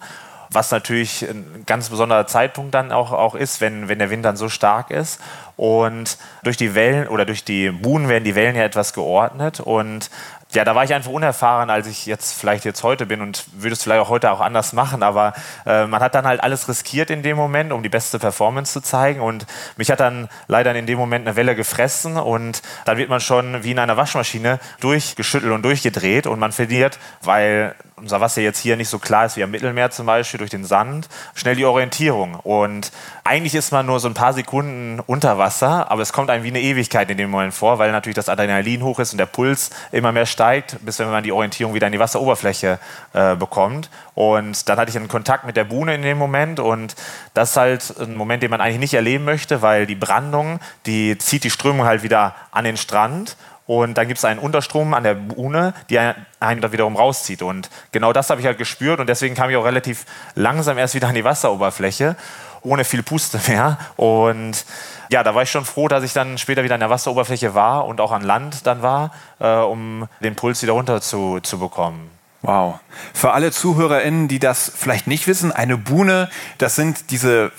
was 0.53 0.71
natürlich 0.71 1.23
ein 1.23 1.63
ganz 1.65 1.89
besonderer 1.89 2.27
Zeitpunkt 2.27 2.73
dann 2.73 2.91
auch, 2.91 3.11
auch 3.11 3.35
ist, 3.35 3.61
wenn, 3.61 3.89
wenn 3.89 3.99
der 3.99 4.09
Wind 4.09 4.25
dann 4.25 4.37
so 4.37 4.49
stark 4.49 4.91
ist. 4.91 5.19
Und 5.55 6.17
durch 6.43 6.57
die 6.57 6.75
Wellen 6.75 7.07
oder 7.07 7.25
durch 7.25 7.43
die 7.43 7.69
Buhnen 7.69 8.09
werden 8.09 8.23
die 8.23 8.35
Wellen 8.35 8.55
ja 8.55 8.63
etwas 8.63 8.93
geordnet. 8.93 9.59
Und 9.59 10.09
ja, 10.53 10.63
da 10.63 10.75
war 10.75 10.83
ich 10.83 10.93
einfach 10.93 11.11
unerfahren, 11.11 11.69
als 11.69 11.87
ich 11.87 12.05
jetzt 12.05 12.39
vielleicht 12.39 12.63
jetzt 12.65 12.83
heute 12.83 13.05
bin 13.05 13.21
und 13.21 13.45
würde 13.53 13.73
es 13.73 13.83
vielleicht 13.83 14.01
auch 14.01 14.09
heute 14.09 14.31
auch 14.31 14.39
anders 14.39 14.73
machen, 14.73 15.01
aber 15.01 15.33
äh, 15.65 15.87
man 15.87 16.01
hat 16.01 16.15
dann 16.15 16.25
halt 16.25 16.43
alles 16.43 16.69
riskiert 16.69 17.09
in 17.09 17.23
dem 17.23 17.37
Moment, 17.37 17.71
um 17.71 17.81
die 17.81 17.89
beste 17.89 18.19
Performance 18.19 18.73
zu 18.73 18.81
zeigen 18.81 19.19
und 19.21 19.45
mich 19.77 19.89
hat 19.89 19.99
dann 19.99 20.29
leider 20.47 20.75
in 20.75 20.85
dem 20.85 20.99
Moment 20.99 21.27
eine 21.27 21.35
Welle 21.35 21.55
gefressen 21.55 22.17
und 22.17 22.61
dann 22.85 22.97
wird 22.97 23.09
man 23.09 23.19
schon 23.19 23.63
wie 23.63 23.71
in 23.71 23.79
einer 23.79 23.97
Waschmaschine 23.97 24.59
durchgeschüttelt 24.79 25.51
und 25.51 25.63
durchgedreht 25.63 26.27
und 26.27 26.39
man 26.39 26.51
verliert, 26.51 26.99
weil 27.21 27.75
unser 28.03 28.19
Wasser 28.19 28.41
jetzt 28.41 28.59
hier 28.59 28.75
nicht 28.75 28.89
so 28.89 28.99
klar 28.99 29.25
ist 29.25 29.37
wie 29.37 29.43
am 29.43 29.51
Mittelmeer 29.51 29.89
zum 29.89 30.05
Beispiel 30.05 30.37
durch 30.37 30.49
den 30.49 30.65
Sand, 30.65 31.07
schnell 31.33 31.55
die 31.55 31.65
Orientierung. 31.65 32.35
Und 32.35 32.91
eigentlich 33.23 33.55
ist 33.55 33.71
man 33.71 33.85
nur 33.85 33.99
so 34.01 34.09
ein 34.09 34.13
paar 34.13 34.33
Sekunden 34.33 34.99
unter 35.07 35.37
Wasser, 35.37 35.89
aber 35.89 36.01
es 36.01 36.11
kommt 36.11 36.29
einem 36.29 36.43
wie 36.43 36.49
eine 36.49 36.61
Ewigkeit 36.61 37.09
in 37.09 37.17
dem 37.17 37.29
Moment 37.29 37.53
vor, 37.53 37.79
weil 37.79 37.91
natürlich 37.91 38.15
das 38.15 38.27
Adrenalin 38.27 38.83
hoch 38.83 38.99
ist 38.99 39.13
und 39.13 39.17
der 39.17 39.25
Puls 39.25 39.69
immer 39.91 40.11
mehr 40.11 40.25
steigt, 40.25 40.77
bis 40.81 40.99
wenn 40.99 41.09
man 41.09 41.23
die 41.23 41.31
Orientierung 41.31 41.73
wieder 41.73 41.87
an 41.87 41.93
die 41.93 41.99
Wasseroberfläche 41.99 42.77
äh, 43.13 43.35
bekommt. 43.37 43.89
Und 44.15 44.67
dann 44.67 44.77
hatte 44.77 44.91
ich 44.91 44.97
einen 44.97 45.07
Kontakt 45.07 45.45
mit 45.45 45.55
der 45.55 45.63
Buhne 45.63 45.95
in 45.95 46.01
dem 46.01 46.17
Moment 46.17 46.59
und 46.59 46.95
das 47.33 47.51
ist 47.51 47.57
halt 47.57 47.95
ein 47.99 48.15
Moment, 48.15 48.43
den 48.43 48.51
man 48.51 48.59
eigentlich 48.59 48.79
nicht 48.79 48.93
erleben 48.93 49.23
möchte, 49.23 49.61
weil 49.61 49.85
die 49.85 49.95
Brandung, 49.95 50.59
die 50.85 51.17
zieht 51.17 51.45
die 51.45 51.49
Strömung 51.49 51.85
halt 51.85 52.03
wieder 52.03 52.35
an 52.51 52.65
den 52.65 52.77
Strand 52.77 53.37
und 53.65 53.97
dann 53.97 54.07
gibt 54.07 54.17
es 54.17 54.25
einen 54.25 54.39
Unterstrom 54.39 54.93
an 54.93 55.03
der 55.03 55.13
Buhne, 55.13 55.73
die 55.89 55.97
einen 55.97 56.61
da 56.61 56.71
wiederum 56.71 56.95
rauszieht. 56.95 57.41
Und 57.41 57.69
genau 57.91 58.11
das 58.11 58.29
habe 58.29 58.41
ich 58.41 58.47
halt 58.47 58.57
gespürt 58.57 58.99
und 58.99 59.07
deswegen 59.07 59.35
kam 59.35 59.49
ich 59.49 59.55
auch 59.55 59.65
relativ 59.65 60.05
langsam 60.35 60.77
erst 60.77 60.95
wieder 60.95 61.07
an 61.07 61.15
die 61.15 61.23
Wasseroberfläche, 61.23 62.15
ohne 62.61 62.83
viel 62.83 63.03
Puste 63.03 63.39
mehr. 63.47 63.77
Und 63.95 64.65
ja, 65.09 65.23
da 65.23 65.33
war 65.33 65.43
ich 65.43 65.51
schon 65.51 65.65
froh, 65.65 65.87
dass 65.87 66.03
ich 66.03 66.13
dann 66.13 66.37
später 66.37 66.63
wieder 66.63 66.75
an 66.75 66.81
der 66.81 66.89
Wasseroberfläche 66.89 67.55
war 67.55 67.85
und 67.85 68.01
auch 68.01 68.11
an 68.11 68.21
Land 68.21 68.67
dann 68.67 68.81
war, 68.81 69.11
äh, 69.39 69.55
um 69.55 70.07
den 70.19 70.35
Puls 70.35 70.61
wieder 70.61 70.73
runter 70.73 70.99
zu, 70.99 71.39
zu 71.39 71.57
bekommen. 71.57 72.12
Wow. 72.43 72.79
Für 73.13 73.31
alle 73.31 73.51
ZuhörerInnen, 73.51 74.27
die 74.27 74.39
das 74.39 74.71
vielleicht 74.75 75.07
nicht 75.07 75.27
wissen, 75.27 75.53
eine 75.53 75.77
Buhne, 75.77 76.29
das 76.57 76.75
sind 76.75 77.09
diese 77.09 77.53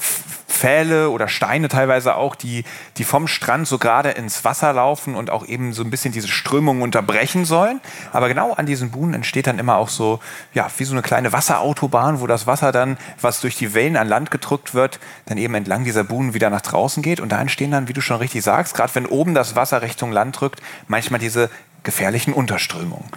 Pfähle 0.46 1.08
oder 1.08 1.26
Steine 1.26 1.68
teilweise 1.68 2.16
auch, 2.16 2.34
die, 2.34 2.64
die 2.98 3.04
vom 3.04 3.26
Strand 3.26 3.66
so 3.66 3.78
gerade 3.78 4.10
ins 4.10 4.44
Wasser 4.44 4.74
laufen 4.74 5.14
und 5.14 5.30
auch 5.30 5.46
eben 5.46 5.72
so 5.72 5.82
ein 5.82 5.90
bisschen 5.90 6.12
diese 6.12 6.28
Strömung 6.28 6.82
unterbrechen 6.82 7.46
sollen. 7.46 7.80
Aber 8.12 8.28
genau 8.28 8.52
an 8.52 8.66
diesen 8.66 8.90
Buhnen 8.90 9.14
entsteht 9.14 9.46
dann 9.46 9.58
immer 9.58 9.76
auch 9.76 9.88
so, 9.88 10.20
ja, 10.52 10.68
wie 10.76 10.84
so 10.84 10.92
eine 10.92 11.02
kleine 11.02 11.32
Wasserautobahn, 11.32 12.20
wo 12.20 12.26
das 12.26 12.46
Wasser 12.46 12.70
dann, 12.70 12.98
was 13.22 13.40
durch 13.40 13.56
die 13.56 13.72
Wellen 13.72 13.96
an 13.96 14.06
Land 14.06 14.30
gedrückt 14.30 14.74
wird, 14.74 15.00
dann 15.24 15.38
eben 15.38 15.54
entlang 15.54 15.84
dieser 15.84 16.04
Buhnen 16.04 16.34
wieder 16.34 16.50
nach 16.50 16.60
draußen 16.60 17.02
geht. 17.02 17.20
Und 17.20 17.32
da 17.32 17.40
entstehen 17.40 17.70
dann, 17.70 17.88
wie 17.88 17.94
du 17.94 18.02
schon 18.02 18.18
richtig 18.18 18.44
sagst, 18.44 18.74
gerade 18.74 18.94
wenn 18.94 19.06
oben 19.06 19.34
das 19.34 19.56
Wasser 19.56 19.80
Richtung 19.80 20.12
Land 20.12 20.38
drückt, 20.38 20.60
manchmal 20.88 21.20
diese 21.20 21.48
gefährlichen 21.82 22.34
Unterströmungen. 22.34 23.08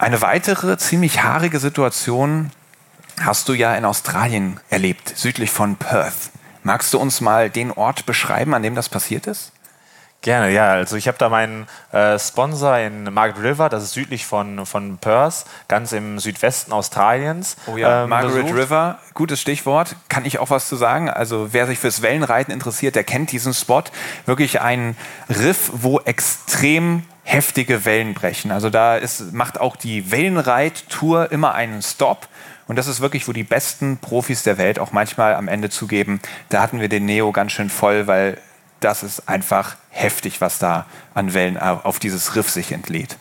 Eine 0.00 0.22
weitere 0.22 0.78
ziemlich 0.78 1.22
haarige 1.22 1.60
Situation 1.60 2.52
hast 3.20 3.50
du 3.50 3.52
ja 3.52 3.74
in 3.74 3.84
Australien 3.84 4.58
erlebt, 4.70 5.12
südlich 5.14 5.50
von 5.50 5.76
Perth. 5.76 6.30
Magst 6.62 6.94
du 6.94 6.98
uns 6.98 7.20
mal 7.20 7.50
den 7.50 7.70
Ort 7.70 8.06
beschreiben, 8.06 8.54
an 8.54 8.62
dem 8.62 8.74
das 8.74 8.88
passiert 8.88 9.26
ist? 9.26 9.52
Gerne, 10.22 10.50
ja. 10.50 10.72
Also 10.72 10.96
ich 10.96 11.08
habe 11.08 11.16
da 11.16 11.30
meinen 11.30 11.66
äh, 11.92 12.18
Sponsor 12.18 12.76
in 12.76 13.04
Margaret 13.04 13.42
River, 13.42 13.68
das 13.70 13.84
ist 13.84 13.92
südlich 13.92 14.26
von, 14.26 14.66
von 14.66 14.98
Perth, 14.98 15.46
ganz 15.66 15.92
im 15.92 16.18
Südwesten 16.18 16.72
Australiens. 16.72 17.56
Oh 17.66 17.78
ja, 17.78 18.04
ähm, 18.04 18.10
Margaret 18.10 18.44
besucht. 18.44 18.54
River, 18.54 18.98
gutes 19.14 19.40
Stichwort, 19.40 19.96
kann 20.10 20.26
ich 20.26 20.38
auch 20.38 20.50
was 20.50 20.68
zu 20.68 20.76
sagen. 20.76 21.08
Also 21.08 21.48
wer 21.52 21.66
sich 21.66 21.78
fürs 21.78 22.02
Wellenreiten 22.02 22.52
interessiert, 22.52 22.96
der 22.96 23.04
kennt 23.04 23.32
diesen 23.32 23.54
Spot. 23.54 23.84
Wirklich 24.26 24.60
ein 24.60 24.94
Riff, 25.30 25.70
wo 25.72 26.00
extrem 26.00 27.04
heftige 27.22 27.86
Wellen 27.86 28.12
brechen. 28.12 28.50
Also 28.50 28.68
da 28.68 28.96
ist, 28.96 29.32
macht 29.32 29.58
auch 29.58 29.76
die 29.76 30.10
Wellenreittour 30.10 31.32
immer 31.32 31.54
einen 31.54 31.80
Stop. 31.80 32.28
Und 32.66 32.76
das 32.76 32.88
ist 32.88 33.00
wirklich, 33.00 33.26
wo 33.26 33.32
die 33.32 33.42
besten 33.42 33.98
Profis 33.98 34.42
der 34.42 34.58
Welt 34.58 34.78
auch 34.78 34.92
manchmal 34.92 35.34
am 35.34 35.48
Ende 35.48 35.70
zugeben, 35.70 36.20
da 36.50 36.60
hatten 36.60 36.80
wir 36.80 36.88
den 36.88 37.06
Neo 37.06 37.32
ganz 37.32 37.52
schön 37.52 37.70
voll, 37.70 38.06
weil 38.06 38.38
das 38.80 39.02
ist 39.02 39.28
einfach 39.28 39.76
heftig, 39.90 40.40
was 40.40 40.58
da 40.58 40.86
an 41.14 41.34
Wellen 41.34 41.58
auf 41.58 41.98
dieses 41.98 42.34
Riff 42.36 42.50
sich 42.50 42.72
entlädt. 42.72 43.16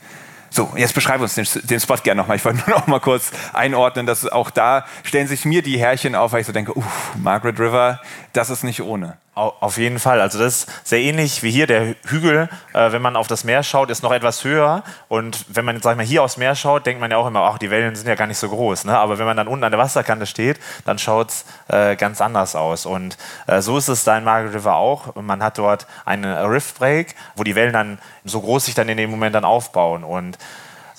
So, 0.52 0.72
jetzt 0.76 0.96
beschreibe 0.96 1.24
uns 1.24 1.36
den, 1.36 1.48
den 1.68 1.80
Spot 1.80 1.98
gerne 1.98 2.22
nochmal. 2.22 2.38
Ich 2.38 2.46
wollte 2.46 2.60
nur 2.68 2.80
noch 2.80 2.88
mal 2.88 3.00
kurz 3.00 3.32
einordnen, 3.54 4.06
dass 4.06 4.28
auch 4.28 4.50
da 4.50 4.86
stellen 5.04 5.28
sich 5.28 5.46
mir 5.46 5.62
die 5.62 5.78
Härchen 5.78 6.16
auf, 6.16 6.32
weil 6.32 6.42
ich 6.42 6.48
so 6.48 6.54
denke, 6.54 6.76
uff, 6.76 7.12
Margaret 7.16 7.60
River, 7.60 8.02
das 8.34 8.50
ist 8.50 8.64
nicht 8.64 8.82
ohne. 8.82 9.18
Auf 9.36 9.78
jeden 9.78 10.00
Fall. 10.00 10.20
Also 10.20 10.38
das 10.38 10.64
ist 10.64 10.70
sehr 10.84 11.00
ähnlich 11.00 11.44
wie 11.44 11.52
hier. 11.52 11.66
Der 11.66 11.96
Hügel, 12.08 12.50
äh, 12.74 12.92
wenn 12.92 13.02
man 13.02 13.16
auf 13.16 13.28
das 13.28 13.46
Meer 13.46 13.64
schaut, 13.64 13.90
ist 13.90 14.04
noch 14.04 14.12
etwas 14.12 14.44
höher. 14.44 14.84
Und 15.08 15.46
wenn 15.48 15.64
man 15.64 15.82
sag 15.82 15.92
ich 15.92 15.98
mal, 15.98 16.06
hier 16.06 16.24
aufs 16.24 16.36
Meer 16.36 16.56
schaut, 16.56 16.86
denkt 16.86 17.00
man 17.00 17.10
ja 17.10 17.16
auch 17.16 17.28
immer, 17.28 17.44
ach, 17.44 17.58
die 17.58 17.72
Wellen 17.72 17.96
sind 17.96 18.08
ja 18.08 18.16
gar 18.16 18.28
nicht 18.28 18.38
so 18.38 18.50
groß. 18.50 18.84
Ne? 18.84 18.98
Aber 18.98 19.18
wenn 19.18 19.26
man 19.26 19.38
dann 19.38 19.48
unten 19.48 19.64
an 19.64 19.72
der 19.72 19.80
Wasserkante 19.80 20.26
steht, 20.26 20.60
dann 20.84 21.00
schaut 21.00 21.30
es 21.30 21.46
äh, 21.70 21.96
ganz 21.96 22.20
anders 22.20 22.56
aus. 22.56 22.86
Und 22.86 23.18
äh, 23.48 23.62
so 23.62 23.78
ist 23.78 23.88
es 23.88 24.04
da 24.04 24.18
in 24.18 24.26
Margaret 24.26 24.56
River 24.56 24.76
auch. 24.76 25.16
Man 25.16 25.42
hat 25.42 25.58
dort 25.58 25.88
einen 26.04 26.26
Rift 26.26 26.78
Break, 26.78 27.16
wo 27.36 27.44
die 27.44 27.56
Wellen 27.56 27.72
dann 27.72 28.00
so 28.26 28.42
groß 28.42 28.66
sich 28.66 28.76
dann 28.76 28.90
in 28.90 28.98
dem 28.98 29.10
Moment 29.10 29.36
dann 29.36 29.46
aufbauen. 29.46 30.04
Und 30.04 30.38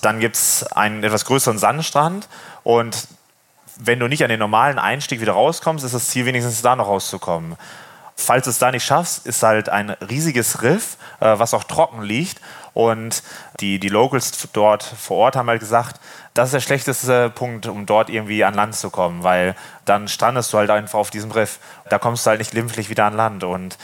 dann 0.01 0.19
gibt 0.19 0.35
es 0.35 0.63
einen 0.71 1.03
etwas 1.03 1.25
größeren 1.25 1.59
Sandstrand. 1.59 2.27
Und 2.63 3.07
wenn 3.77 3.99
du 3.99 4.07
nicht 4.07 4.23
an 4.23 4.29
den 4.29 4.39
normalen 4.39 4.79
Einstieg 4.79 5.21
wieder 5.21 5.33
rauskommst, 5.33 5.85
ist 5.85 5.93
das 5.93 6.09
Ziel 6.09 6.25
wenigstens 6.25 6.61
da 6.61 6.75
noch 6.75 6.87
rauszukommen. 6.87 7.55
Falls 8.21 8.45
du 8.45 8.49
es 8.49 8.59
da 8.59 8.71
nicht 8.71 8.85
schaffst, 8.85 9.25
ist 9.25 9.43
halt 9.43 9.69
ein 9.69 9.89
riesiges 9.89 10.61
Riff, 10.61 10.97
äh, 11.19 11.39
was 11.39 11.53
auch 11.53 11.63
trocken 11.63 12.01
liegt. 12.01 12.39
Und 12.73 13.23
die, 13.59 13.79
die 13.79 13.89
Locals 13.89 14.47
dort 14.53 14.83
vor 14.83 15.17
Ort 15.17 15.35
haben 15.35 15.49
halt 15.49 15.59
gesagt, 15.59 15.99
das 16.33 16.49
ist 16.49 16.53
der 16.53 16.59
schlechteste 16.61 17.29
Punkt, 17.29 17.67
um 17.67 17.85
dort 17.85 18.09
irgendwie 18.09 18.43
an 18.43 18.53
Land 18.53 18.75
zu 18.75 18.89
kommen, 18.89 19.23
weil 19.23 19.55
dann 19.85 20.07
strandest 20.07 20.53
du 20.53 20.57
halt 20.57 20.69
einfach 20.69 20.99
auf 20.99 21.09
diesem 21.09 21.31
Riff. 21.31 21.59
Da 21.89 21.99
kommst 21.99 22.25
du 22.25 22.29
halt 22.29 22.39
nicht 22.39 22.51
glimpflich 22.51 22.89
wieder 22.89 23.05
an 23.05 23.15
Land. 23.15 23.43
Und 23.43 23.77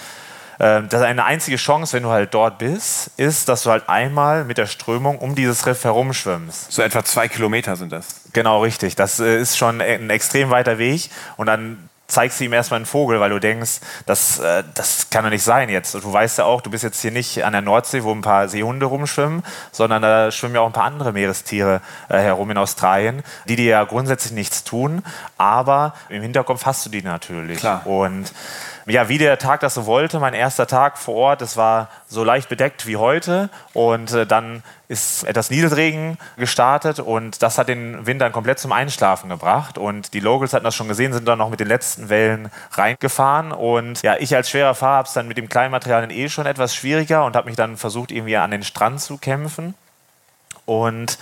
äh, 0.60 0.84
das 0.84 1.02
ist 1.02 1.08
eine 1.08 1.26
einzige 1.26 1.58
Chance, 1.58 1.94
wenn 1.94 2.04
du 2.04 2.10
halt 2.10 2.34
dort 2.34 2.58
bist, 2.60 3.12
ist, 3.18 3.50
dass 3.50 3.64
du 3.64 3.72
halt 3.72 3.90
einmal 3.90 4.46
mit 4.46 4.58
der 4.58 4.68
Strömung 4.68 5.18
um 5.18 5.36
dieses 5.36 5.66
Riff 5.66 5.84
herumschwimmst. 5.84 6.72
So 6.72 6.82
etwa 6.82 7.04
zwei 7.04 7.28
Kilometer 7.28 7.76
sind 7.76 7.92
das. 7.92 8.22
Genau, 8.32 8.62
richtig. 8.62 8.96
Das 8.96 9.20
äh, 9.20 9.38
ist 9.40 9.58
schon 9.58 9.82
ein 9.82 10.10
extrem 10.10 10.50
weiter 10.50 10.78
Weg. 10.78 11.10
Und 11.36 11.48
dann 11.48 11.90
zeigst 12.08 12.40
du 12.40 12.46
ihm 12.46 12.54
erstmal 12.54 12.78
einen 12.78 12.86
Vogel, 12.86 13.20
weil 13.20 13.30
du 13.30 13.40
denkst, 13.40 13.80
das, 14.06 14.40
äh, 14.40 14.64
das 14.74 15.10
kann 15.10 15.24
doch 15.24 15.30
nicht 15.30 15.44
sein 15.44 15.70
jetzt. 15.70 15.94
Du 15.94 16.14
weißt 16.14 16.38
ja 16.38 16.46
auch, 16.46 16.62
du 16.62 16.70
bist 16.70 16.84
jetzt 16.84 17.02
hier 17.02 17.12
nicht 17.12 17.44
an 17.44 17.52
der 17.54 17.62
Nordsee, 17.62 18.04
wo 18.04 18.12
ein 18.14 18.22
paar 18.22 18.48
Seehunde 18.48 18.86
rumschwimmen, 18.86 19.44
sondern 19.72 20.02
da 20.02 20.32
schwimmen 20.32 20.56
ja 20.56 20.62
auch 20.62 20.68
ein 20.68 20.74
paar 20.74 20.86
andere 20.86 21.12
Meerestiere 21.12 21.82
äh, 22.10 22.18
herum 22.18 22.50
in 22.52 22.58
Australien, 22.58 23.24
die 23.48 23.58
dir 23.58 23.66
ja 23.66 23.84
grundsätzlich 23.84 24.34
nichts 24.34 24.64
tun, 24.64 25.04
aber 25.38 25.94
im 26.10 26.22
Hinterkopf 26.22 26.66
hast 26.66 26.86
du 26.86 26.90
die 26.90 27.02
natürlich. 27.02 27.60
Klar. 27.60 27.86
Und 27.86 28.32
ja, 28.88 29.10
wie 29.10 29.18
der 29.18 29.38
Tag 29.38 29.60
das 29.60 29.74
so 29.74 29.86
wollte, 29.86 30.20
mein 30.20 30.34
erster 30.34 30.66
Tag 30.66 30.98
vor 30.98 31.16
Ort, 31.16 31.42
es 31.42 31.58
war 31.58 31.90
so 32.08 32.24
leicht 32.24 32.48
bedeckt 32.48 32.88
wie 32.88 32.96
heute. 32.96 33.50
Und 33.74 34.14
äh, 34.14 34.26
dann 34.26 34.64
ist 34.88 35.26
etwas 35.26 35.50
Nieselregen 35.50 36.18
gestartet 36.38 37.00
und 37.00 37.44
das 37.44 37.58
hat 37.58 37.68
den 37.68 38.06
Wind 38.06 38.22
dann 38.22 38.32
komplett 38.32 38.60
zum 38.60 38.72
Einschlafen 38.72 39.30
gebracht. 39.30 39.78
Und 39.78 40.14
die 40.14 40.22
Locals 40.22 40.54
hatten 40.54 40.64
das 40.64 40.76
schon 40.76 40.88
gesehen, 40.88 41.12
sind 41.12 41.28
dann 41.28 41.38
noch 41.38 41.50
mit 41.50 41.60
den 41.60 41.68
letzten 41.68 42.08
Wellen 42.08 42.50
reingefahren. 42.72 43.52
Und 43.52 44.02
ja, 44.04 44.16
ich 44.20 44.34
als 44.34 44.50
schwerer 44.50 44.74
Fahrer 44.74 44.98
habe 44.98 45.08
es 45.08 45.14
dann 45.14 45.28
mit 45.28 45.38
dem 45.38 45.50
kleinen 45.50 45.72
Material 45.72 46.10
eh 46.10 46.30
schon 46.30 46.46
etwas 46.46 46.74
schwieriger 46.74 47.26
und 47.26 47.36
habe 47.36 47.48
mich 47.48 47.58
dann 47.58 47.76
versucht 47.76 48.12
irgendwie 48.12 48.38
an 48.38 48.52
den 48.52 48.64
Strand 48.64 49.02
zu 49.02 49.18
kämpfen. 49.18 49.74
Und 50.66 51.18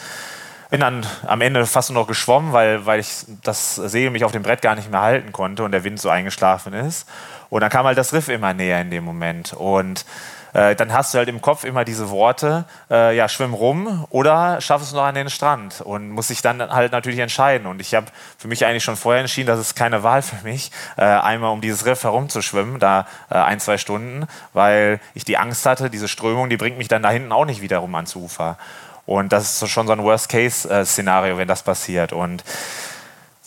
bin 0.75 0.81
dann 0.81 1.05
am 1.25 1.39
Ende 1.39 1.65
fast 1.65 1.89
nur 1.89 2.01
noch 2.01 2.07
geschwommen, 2.07 2.51
weil, 2.51 2.85
weil 2.85 2.99
ich 2.99 3.23
das 3.43 3.75
Segel 3.75 4.09
mich 4.09 4.25
auf 4.25 4.33
dem 4.33 4.43
Brett 4.43 4.61
gar 4.61 4.75
nicht 4.75 4.91
mehr 4.91 4.99
halten 4.99 5.31
konnte 5.31 5.63
und 5.63 5.71
der 5.71 5.85
Wind 5.85 6.01
so 6.01 6.09
eingeschlafen 6.09 6.73
ist. 6.73 7.07
Und 7.49 7.61
dann 7.61 7.69
kam 7.69 7.85
halt 7.85 7.97
das 7.97 8.11
Riff 8.11 8.27
immer 8.27 8.53
näher 8.53 8.81
in 8.81 8.91
dem 8.91 9.05
Moment. 9.05 9.53
Und 9.53 10.05
äh, 10.51 10.75
dann 10.75 10.91
hast 10.91 11.13
du 11.13 11.17
halt 11.17 11.29
im 11.29 11.41
Kopf 11.41 11.63
immer 11.63 11.85
diese 11.85 12.09
Worte, 12.09 12.65
äh, 12.91 13.15
ja, 13.15 13.29
schwimm 13.29 13.53
rum 13.53 14.05
oder 14.09 14.59
schaff 14.59 14.81
es 14.81 14.91
noch 14.91 15.03
an 15.03 15.15
den 15.15 15.29
Strand 15.29 15.79
und 15.79 16.09
muss 16.09 16.27
sich 16.27 16.41
dann 16.41 16.61
halt 16.61 16.91
natürlich 16.91 17.19
entscheiden. 17.19 17.67
Und 17.67 17.79
ich 17.79 17.95
habe 17.95 18.07
für 18.38 18.49
mich 18.49 18.65
eigentlich 18.65 18.83
schon 18.83 18.97
vorher 18.97 19.21
entschieden, 19.21 19.47
dass 19.47 19.59
es 19.59 19.75
keine 19.75 20.03
Wahl 20.03 20.23
für 20.23 20.43
mich, 20.43 20.71
äh, 20.97 21.03
einmal 21.03 21.51
um 21.51 21.61
dieses 21.61 21.85
Riff 21.85 22.03
herumzuschwimmen, 22.03 22.79
da 22.79 23.07
äh, 23.29 23.35
ein, 23.35 23.61
zwei 23.61 23.77
Stunden, 23.77 24.27
weil 24.51 24.99
ich 25.13 25.23
die 25.23 25.38
Angst 25.38 25.65
hatte, 25.65 25.89
diese 25.89 26.09
Strömung, 26.09 26.49
die 26.49 26.57
bringt 26.57 26.77
mich 26.77 26.89
dann 26.89 27.03
da 27.03 27.11
hinten 27.11 27.31
auch 27.31 27.45
nicht 27.45 27.61
wieder 27.61 27.77
rum 27.77 27.95
ans 27.95 28.13
Ufer. 28.15 28.57
Und 29.05 29.31
das 29.31 29.61
ist 29.61 29.69
schon 29.69 29.87
so 29.87 29.93
ein 29.93 30.03
Worst-Case-Szenario, 30.03 31.37
wenn 31.37 31.47
das 31.47 31.63
passiert. 31.63 32.11
Und 32.13 32.43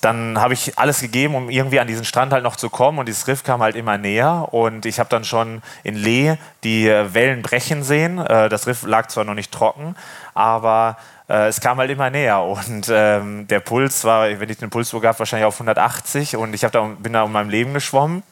dann 0.00 0.40
habe 0.40 0.54
ich 0.54 0.78
alles 0.78 1.00
gegeben, 1.00 1.34
um 1.34 1.50
irgendwie 1.50 1.80
an 1.80 1.88
diesen 1.88 2.04
Strand 2.04 2.32
halt 2.32 2.44
noch 2.44 2.56
zu 2.56 2.70
kommen 2.70 2.98
und 2.98 3.06
dieses 3.06 3.26
Riff 3.26 3.42
kam 3.42 3.62
halt 3.62 3.74
immer 3.74 3.98
näher 3.98 4.48
und 4.52 4.86
ich 4.86 5.00
habe 5.00 5.08
dann 5.08 5.24
schon 5.24 5.60
in 5.82 5.96
Lee 5.96 6.36
die 6.64 6.86
Wellen 6.86 7.42
brechen 7.42 7.82
sehen. 7.82 8.18
Äh, 8.18 8.48
das 8.48 8.66
Riff 8.66 8.84
lag 8.84 9.08
zwar 9.08 9.24
noch 9.24 9.34
nicht 9.34 9.52
trocken, 9.52 9.94
aber 10.34 10.96
äh, 11.28 11.48
es 11.48 11.60
kam 11.60 11.78
halt 11.78 11.90
immer 11.90 12.08
näher 12.08 12.40
und 12.40 12.88
ähm, 12.90 13.46
der 13.48 13.60
Puls 13.60 14.04
war, 14.04 14.28
wenn 14.40 14.48
ich 14.48 14.56
den 14.56 14.70
Puls 14.70 14.88
so 14.88 14.98
gab, 14.98 15.18
wahrscheinlich 15.18 15.46
auf 15.46 15.56
180 15.56 16.36
und 16.36 16.54
ich 16.54 16.62
da, 16.62 16.80
bin 16.98 17.12
da 17.12 17.22
um 17.22 17.32
mein 17.32 17.50
Leben 17.50 17.74
geschwommen. 17.74 18.22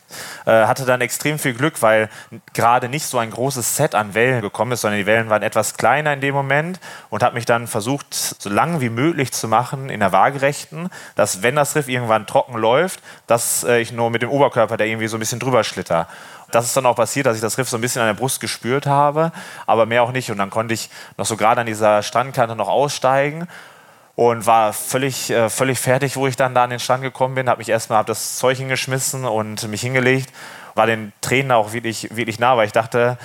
Äh, 0.46 0.66
hatte 0.66 0.86
dann 0.86 1.00
extrem 1.00 1.38
viel 1.38 1.52
Glück, 1.52 1.82
weil 1.82 2.08
gerade 2.54 2.88
nicht 2.88 3.06
so 3.06 3.18
ein 3.18 3.30
großes 3.30 3.76
Set 3.76 3.94
an 3.94 4.14
Wellen 4.14 4.40
gekommen 4.40 4.72
ist, 4.72 4.82
sondern 4.82 5.00
die 5.00 5.06
Wellen 5.06 5.28
waren 5.28 5.42
etwas 5.42 5.76
kleiner 5.76 6.12
in 6.12 6.20
dem 6.20 6.34
Moment 6.34 6.80
und 7.10 7.22
habe 7.22 7.34
mich 7.34 7.44
dann 7.44 7.66
versucht, 7.66 8.14
so 8.14 8.48
lang 8.48 8.80
wie 8.80 8.88
möglich 8.88 9.32
zu 9.32 9.46
machen 9.46 9.90
in 9.90 10.00
der 10.00 10.12
Waagerechten, 10.12 10.88
dass 11.16 11.42
wenn 11.42 11.56
das 11.56 11.76
Riff 11.76 11.88
irgendwann 11.88 12.26
trocken 12.26 12.56
läuft, 12.56 13.02
dass 13.26 13.64
äh, 13.64 13.78
ich 13.80 13.92
nur 13.92 14.10
mit 14.10 14.22
dem 14.22 14.30
Oberkörper 14.30 14.76
da 14.76 14.84
irgendwie 14.84 15.08
so 15.08 15.16
ein 15.16 15.20
bisschen 15.20 15.40
drüber 15.40 15.64
schlitter. 15.64 16.08
Das 16.50 16.66
ist 16.66 16.76
dann 16.76 16.86
auch 16.86 16.96
passiert, 16.96 17.26
dass 17.26 17.36
ich 17.36 17.42
das 17.42 17.58
Riff 17.58 17.68
so 17.68 17.76
ein 17.76 17.80
bisschen 17.80 18.02
an 18.02 18.08
der 18.08 18.14
Brust 18.14 18.40
gespürt 18.40 18.86
habe, 18.86 19.32
aber 19.66 19.86
mehr 19.86 20.02
auch 20.02 20.12
nicht. 20.12 20.30
Und 20.30 20.38
dann 20.38 20.50
konnte 20.50 20.74
ich 20.74 20.90
noch 21.16 21.26
so 21.26 21.36
gerade 21.36 21.60
an 21.60 21.66
dieser 21.66 22.02
Strandkante 22.02 22.54
noch 22.54 22.68
aussteigen 22.68 23.48
und 24.14 24.46
war 24.46 24.72
völlig, 24.72 25.30
äh, 25.30 25.50
völlig 25.50 25.78
fertig, 25.78 26.16
wo 26.16 26.26
ich 26.26 26.36
dann 26.36 26.54
da 26.54 26.64
an 26.64 26.70
den 26.70 26.80
Strand 26.80 27.02
gekommen 27.02 27.34
bin. 27.34 27.48
Habe 27.48 27.58
mich 27.58 27.68
erstmal 27.68 27.98
hab 27.98 28.06
das 28.06 28.36
Zeug 28.36 28.56
hingeschmissen 28.58 29.24
und 29.24 29.68
mich 29.68 29.82
hingelegt. 29.82 30.32
War 30.74 30.86
den 30.86 31.12
Tränen 31.20 31.52
auch 31.52 31.72
wirklich, 31.72 32.14
wirklich 32.16 32.38
nah, 32.38 32.56
weil 32.56 32.66
ich 32.66 32.72
dachte, 32.72 33.18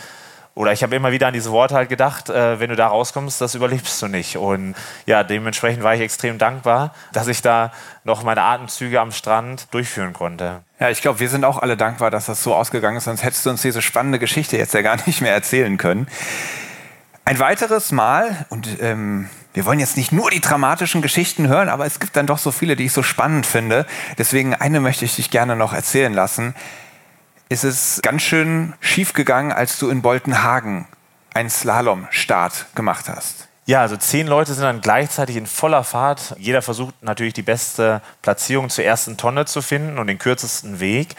oder 0.54 0.74
ich 0.74 0.84
habe 0.84 0.96
immer 0.96 1.12
wieder 1.12 1.28
an 1.28 1.34
diese 1.34 1.52
Worte 1.52 1.76
halt 1.76 1.88
gedacht, 1.88 2.30
äh, 2.30 2.60
wenn 2.60 2.70
du 2.70 2.76
da 2.76 2.88
rauskommst, 2.88 3.40
das 3.40 3.56
überlebst 3.56 4.02
du 4.02 4.08
nicht. 4.08 4.38
Und 4.38 4.76
ja, 5.06 5.24
dementsprechend 5.24 5.84
war 5.84 5.96
ich 5.96 6.02
extrem 6.02 6.38
dankbar, 6.38 6.94
dass 7.14 7.28
ich 7.28 7.42
da 7.42 7.72
noch 8.04 8.24
meine 8.24 8.42
Atemzüge 8.42 9.00
am 9.00 9.12
Strand 9.12 9.74
durchführen 9.74 10.12
konnte. 10.12 10.62
Ja, 10.80 10.90
ich 10.90 11.02
glaube, 11.02 11.20
wir 11.20 11.30
sind 11.30 11.46
auch 11.46 11.60
alle 11.60 11.78
dankbar, 11.78 12.12
dass 12.12 12.26
das 12.26 12.44
so 12.44 12.54
ausgegangen 12.54 12.98
ist, 12.98 13.06
sonst 13.06 13.24
hättest 13.24 13.46
du 13.46 13.50
uns 13.50 13.62
diese 13.62 13.82
spannende 13.82 14.20
Geschichte 14.20 14.58
jetzt 14.58 14.74
ja 14.74 14.82
gar 14.82 14.98
nicht 15.06 15.22
mehr 15.22 15.34
erzählen 15.34 15.78
können. 15.78 16.08
Ein 17.24 17.40
weiteres 17.40 17.92
Mal, 17.92 18.46
und 18.50 18.68
ähm, 18.82 19.30
wir 19.54 19.66
wollen 19.66 19.80
jetzt 19.80 19.96
nicht 19.96 20.12
nur 20.12 20.32
die 20.32 20.42
dramatischen 20.42 21.02
Geschichten 21.02 21.48
hören, 21.48 21.70
aber 21.70 21.86
es 21.86 22.00
gibt 22.00 22.16
dann 22.16 22.28
doch 22.28 22.40
so 22.40 22.52
viele, 22.52 22.76
die 22.76 22.86
ich 22.86 22.94
so 22.94 23.04
spannend 23.04 23.46
finde. 23.46 23.86
Deswegen 24.18 24.56
eine 24.56 24.82
möchte 24.82 25.06
ich 25.06 25.16
dich 25.16 25.30
gerne 25.30 25.56
noch 25.56 25.72
erzählen 25.72 26.14
lassen. 26.14 26.56
Ist 27.52 27.66
es 27.66 28.00
ganz 28.02 28.22
schön 28.22 28.76
schief 28.80 29.12
gegangen, 29.12 29.52
als 29.52 29.78
du 29.78 29.90
in 29.90 30.02
Boltenhagen 30.02 30.88
einen 31.34 31.50
Slalomstart 31.50 32.68
gemacht 32.76 33.10
hast? 33.10 33.50
Ja, 33.66 33.82
also 33.82 33.98
zehn 33.98 34.26
Leute 34.26 34.54
sind 34.54 34.64
dann 34.64 34.80
gleichzeitig 34.80 35.36
in 35.36 35.46
voller 35.46 35.84
Fahrt. 35.84 36.34
Jeder 36.40 36.62
versucht 36.62 37.04
natürlich 37.04 37.34
die 37.34 37.42
beste 37.42 38.02
Platzierung 38.22 38.70
zur 38.70 38.86
ersten 38.86 39.18
Tonne 39.18 39.44
zu 39.44 39.62
finden 39.62 40.00
und 40.00 40.08
den 40.08 40.18
kürzesten 40.18 40.80
Weg. 40.80 41.18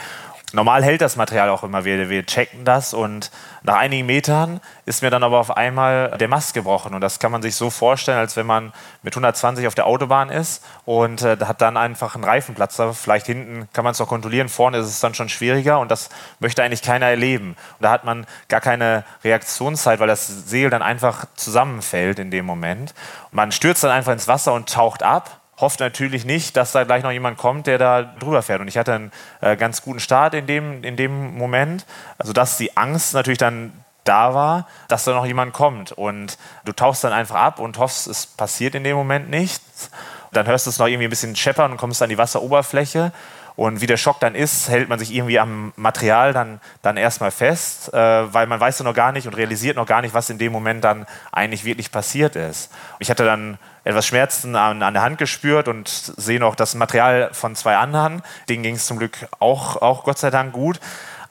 Normal 0.55 0.85
hält 0.85 1.01
das 1.01 1.17
Material 1.17 1.49
auch 1.49 1.63
immer. 1.63 1.85
Wir, 1.85 2.11
wir 2.11 2.27
checken 2.27 2.65
das 2.65 2.93
und 2.93 3.31
nach 3.63 3.77
einigen 3.77 4.07
Metern 4.07 4.61
ist 4.85 5.03
mir 5.03 5.11
dann 5.11 5.23
aber 5.23 5.39
auf 5.39 5.57
einmal 5.57 6.17
der 6.19 6.29
Mast 6.29 6.53
gebrochen. 6.53 6.95
Und 6.95 7.01
das 7.01 7.19
kann 7.19 7.33
man 7.33 7.41
sich 7.41 7.57
so 7.57 7.71
vorstellen, 7.71 8.19
als 8.19 8.37
wenn 8.37 8.47
man 8.47 8.73
mit 9.03 9.15
120 9.15 9.67
auf 9.67 9.75
der 9.75 9.87
Autobahn 9.87 10.29
ist 10.29 10.63
und 10.85 11.23
äh, 11.23 11.37
hat 11.41 11.63
dann 11.63 11.77
einfach 11.77 12.15
einen 12.15 12.25
Reifenplatzer. 12.25 12.93
Vielleicht 12.93 13.27
hinten 13.27 13.69
kann 13.73 13.85
man 13.85 13.93
es 13.93 13.99
noch 13.99 14.09
kontrollieren, 14.09 14.49
vorne 14.49 14.79
ist 14.79 14.87
es 14.87 15.01
dann 15.01 15.15
schon 15.15 15.29
schwieriger 15.29 15.79
und 15.81 15.91
das 15.91 16.11
möchte 16.39 16.63
eigentlich 16.63 16.83
keiner 16.83 17.07
erleben. 17.07 17.57
Und 17.79 17.83
da 17.83 17.91
hat 17.91 18.05
man 18.05 18.27
gar 18.49 18.61
keine 18.61 19.05
Reaktionszeit, 19.25 20.01
weil 20.01 20.09
das 20.09 20.27
Segel 20.27 20.71
dann 20.71 20.83
einfach 20.83 21.27
zusammenfällt 21.35 22.19
in 22.19 22.31
dem 22.31 22.45
Moment. 22.45 22.95
Und 23.31 23.37
man 23.37 23.53
stürzt 23.53 23.85
dann 23.85 23.91
einfach 23.91 24.13
ins 24.13 24.29
Wasser 24.29 24.53
und 24.53 24.69
taucht 24.69 25.03
ab 25.03 25.42
hofft 25.63 25.81
natürlich 25.81 26.27
nicht, 26.27 26.57
dass 26.57 26.73
da 26.73 26.85
gleich 26.85 27.03
noch 27.03 27.13
jemand 27.13 27.39
kommt, 27.39 27.67
der 27.67 27.79
da 27.79 28.03
drüber 28.03 28.43
fährt. 28.43 28.61
Und 28.61 28.69
ich 28.69 28.77
hatte 28.77 28.93
einen 28.93 29.13
äh, 29.41 29.57
ganz 29.57 29.81
guten 29.81 30.01
Start 30.01 30.35
in 30.35 30.47
dem, 30.47 30.85
in 30.85 30.97
dem 30.97 31.39
Moment, 31.39 31.87
also 32.19 32.35
dass 32.35 32.59
die 32.59 32.77
Angst 32.77 33.15
natürlich 33.15 33.39
dann 33.39 33.73
da 34.05 34.35
war, 34.35 34.67
dass 34.89 35.05
da 35.05 35.15
noch 35.15 35.25
jemand 35.25 35.53
kommt. 35.53 35.93
Und 35.93 36.37
du 36.65 36.73
tauchst 36.73 37.05
dann 37.05 37.13
einfach 37.13 37.37
ab 37.37 37.61
und 37.61 37.79
hoffst, 37.79 38.09
es 38.09 38.27
passiert 38.27 38.75
in 38.75 38.85
dem 38.85 38.97
Moment 38.97 39.31
nichts. 39.31 39.91
Dann 40.33 40.47
hörst 40.47 40.67
du 40.67 40.71
es 40.71 40.79
noch 40.79 40.87
irgendwie 40.87 41.07
ein 41.07 41.11
bisschen 41.11 41.37
scheppern 41.37 41.71
und 41.71 41.79
kommst 41.79 42.03
an 42.03 42.09
die 42.09 42.19
Wasseroberfläche. 42.19 43.13
Und 43.55 43.81
wie 43.83 43.87
der 43.87 43.99
Schock 43.99 44.19
dann 44.19 44.35
ist, 44.35 44.69
hält 44.69 44.89
man 44.89 44.99
sich 44.99 45.15
irgendwie 45.15 45.39
am 45.39 45.73
Material 45.77 46.33
dann, 46.33 46.61
dann 46.81 46.97
erstmal 46.97 47.31
fest, 47.31 47.93
äh, 47.93 48.33
weil 48.33 48.47
man 48.47 48.59
weiß 48.59 48.79
ja 48.79 48.85
noch 48.85 48.95
gar 48.95 49.13
nicht 49.13 49.27
und 49.27 49.35
realisiert 49.35 49.77
noch 49.77 49.87
gar 49.87 50.01
nicht, 50.01 50.15
was 50.15 50.31
in 50.31 50.39
dem 50.39 50.53
Moment 50.53 50.83
dann 50.83 51.07
eigentlich 51.31 51.65
wirklich 51.65 51.93
passiert 51.93 52.35
ist. 52.35 52.73
Ich 52.99 53.11
hatte 53.11 53.25
dann 53.25 53.59
etwas 53.85 54.07
Schmerzen 54.07 54.57
an, 54.57 54.83
an 54.83 54.95
der 54.95 55.03
Hand 55.03 55.19
gespürt 55.19 55.69
und 55.69 55.89
sehe 55.89 56.39
noch 56.39 56.55
das 56.55 56.75
Material 56.75 57.31
von 57.33 57.57
zwei 57.57 57.77
anderen. 57.77 58.23
Denen 58.49 58.63
ging 58.63 58.77
es 58.77 58.87
zum 58.87 58.99
Glück 58.99 59.27
auch, 59.41 59.77
auch 59.77 60.05
Gott 60.05 60.19
sei 60.19 60.31
Dank 60.31 60.53
gut. 60.53 60.81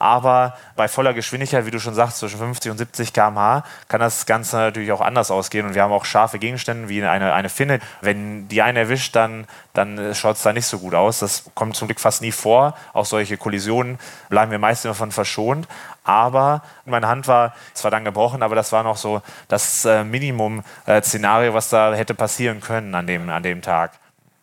Aber 0.02 0.54
bei 0.74 0.88
voller 0.88 1.14
Geschwindigkeit, 1.14 1.64
wie 1.64 1.70
du 1.70 1.78
schon 1.78 1.94
sagst, 1.94 2.18
zwischen 2.18 2.36
50 2.36 2.72
und 2.72 2.78
70 2.78 3.12
km/h, 3.12 3.62
kann 3.86 4.00
das 4.00 4.26
Ganze 4.26 4.56
natürlich 4.56 4.90
auch 4.90 5.00
anders 5.00 5.30
ausgehen. 5.30 5.64
Und 5.64 5.76
wir 5.76 5.82
haben 5.84 5.92
auch 5.92 6.04
scharfe 6.04 6.40
Gegenstände 6.40 6.88
wie 6.88 7.04
eine, 7.04 7.32
eine 7.32 7.48
Finne. 7.48 7.78
Wenn 8.00 8.48
die 8.48 8.62
einen 8.62 8.76
erwischt, 8.76 9.14
dann, 9.14 9.46
dann 9.74 10.12
schaut 10.16 10.38
es 10.38 10.42
da 10.42 10.52
nicht 10.52 10.66
so 10.66 10.80
gut 10.80 10.94
aus. 10.94 11.20
Das 11.20 11.44
kommt 11.54 11.76
zum 11.76 11.86
Glück 11.86 12.00
fast 12.00 12.20
nie 12.20 12.32
vor. 12.32 12.74
Auch 12.94 13.04
solche 13.04 13.36
Kollisionen 13.36 14.00
bleiben 14.28 14.50
wir 14.50 14.58
meist 14.58 14.84
immer 14.84 14.96
von 14.96 15.12
verschont. 15.12 15.68
Aber 16.02 16.62
meine 16.84 17.06
Hand 17.06 17.28
war 17.28 17.54
zwar 17.72 17.92
dann 17.92 18.04
gebrochen, 18.04 18.42
aber 18.42 18.56
das 18.56 18.72
war 18.72 18.82
noch 18.82 18.96
so 18.96 19.22
das 19.46 19.84
äh, 19.84 20.02
Minimum-Szenario, 20.02 21.52
äh, 21.52 21.54
was 21.54 21.68
da 21.68 21.94
hätte 21.94 22.14
passieren 22.14 22.60
können 22.60 22.96
an 22.96 23.06
dem, 23.06 23.30
an 23.30 23.44
dem 23.44 23.62
Tag. 23.62 23.92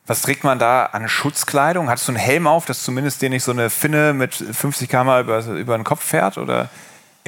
Was 0.09 0.23
trägt 0.23 0.43
man 0.43 0.57
da 0.57 0.87
an 0.87 1.07
Schutzkleidung? 1.07 1.87
Hattest 1.87 2.07
du 2.07 2.13
einen 2.13 2.19
Helm 2.19 2.47
auf, 2.47 2.65
dass 2.65 2.81
zumindest 2.81 3.21
dir 3.21 3.29
nicht 3.29 3.43
so 3.43 3.51
eine 3.51 3.69
Finne 3.69 4.13
mit 4.13 4.33
50 4.33 4.89
km 4.89 5.19
über, 5.19 5.45
über 5.45 5.77
den 5.77 5.83
Kopf 5.83 6.03
fährt? 6.03 6.39
Oder? 6.39 6.69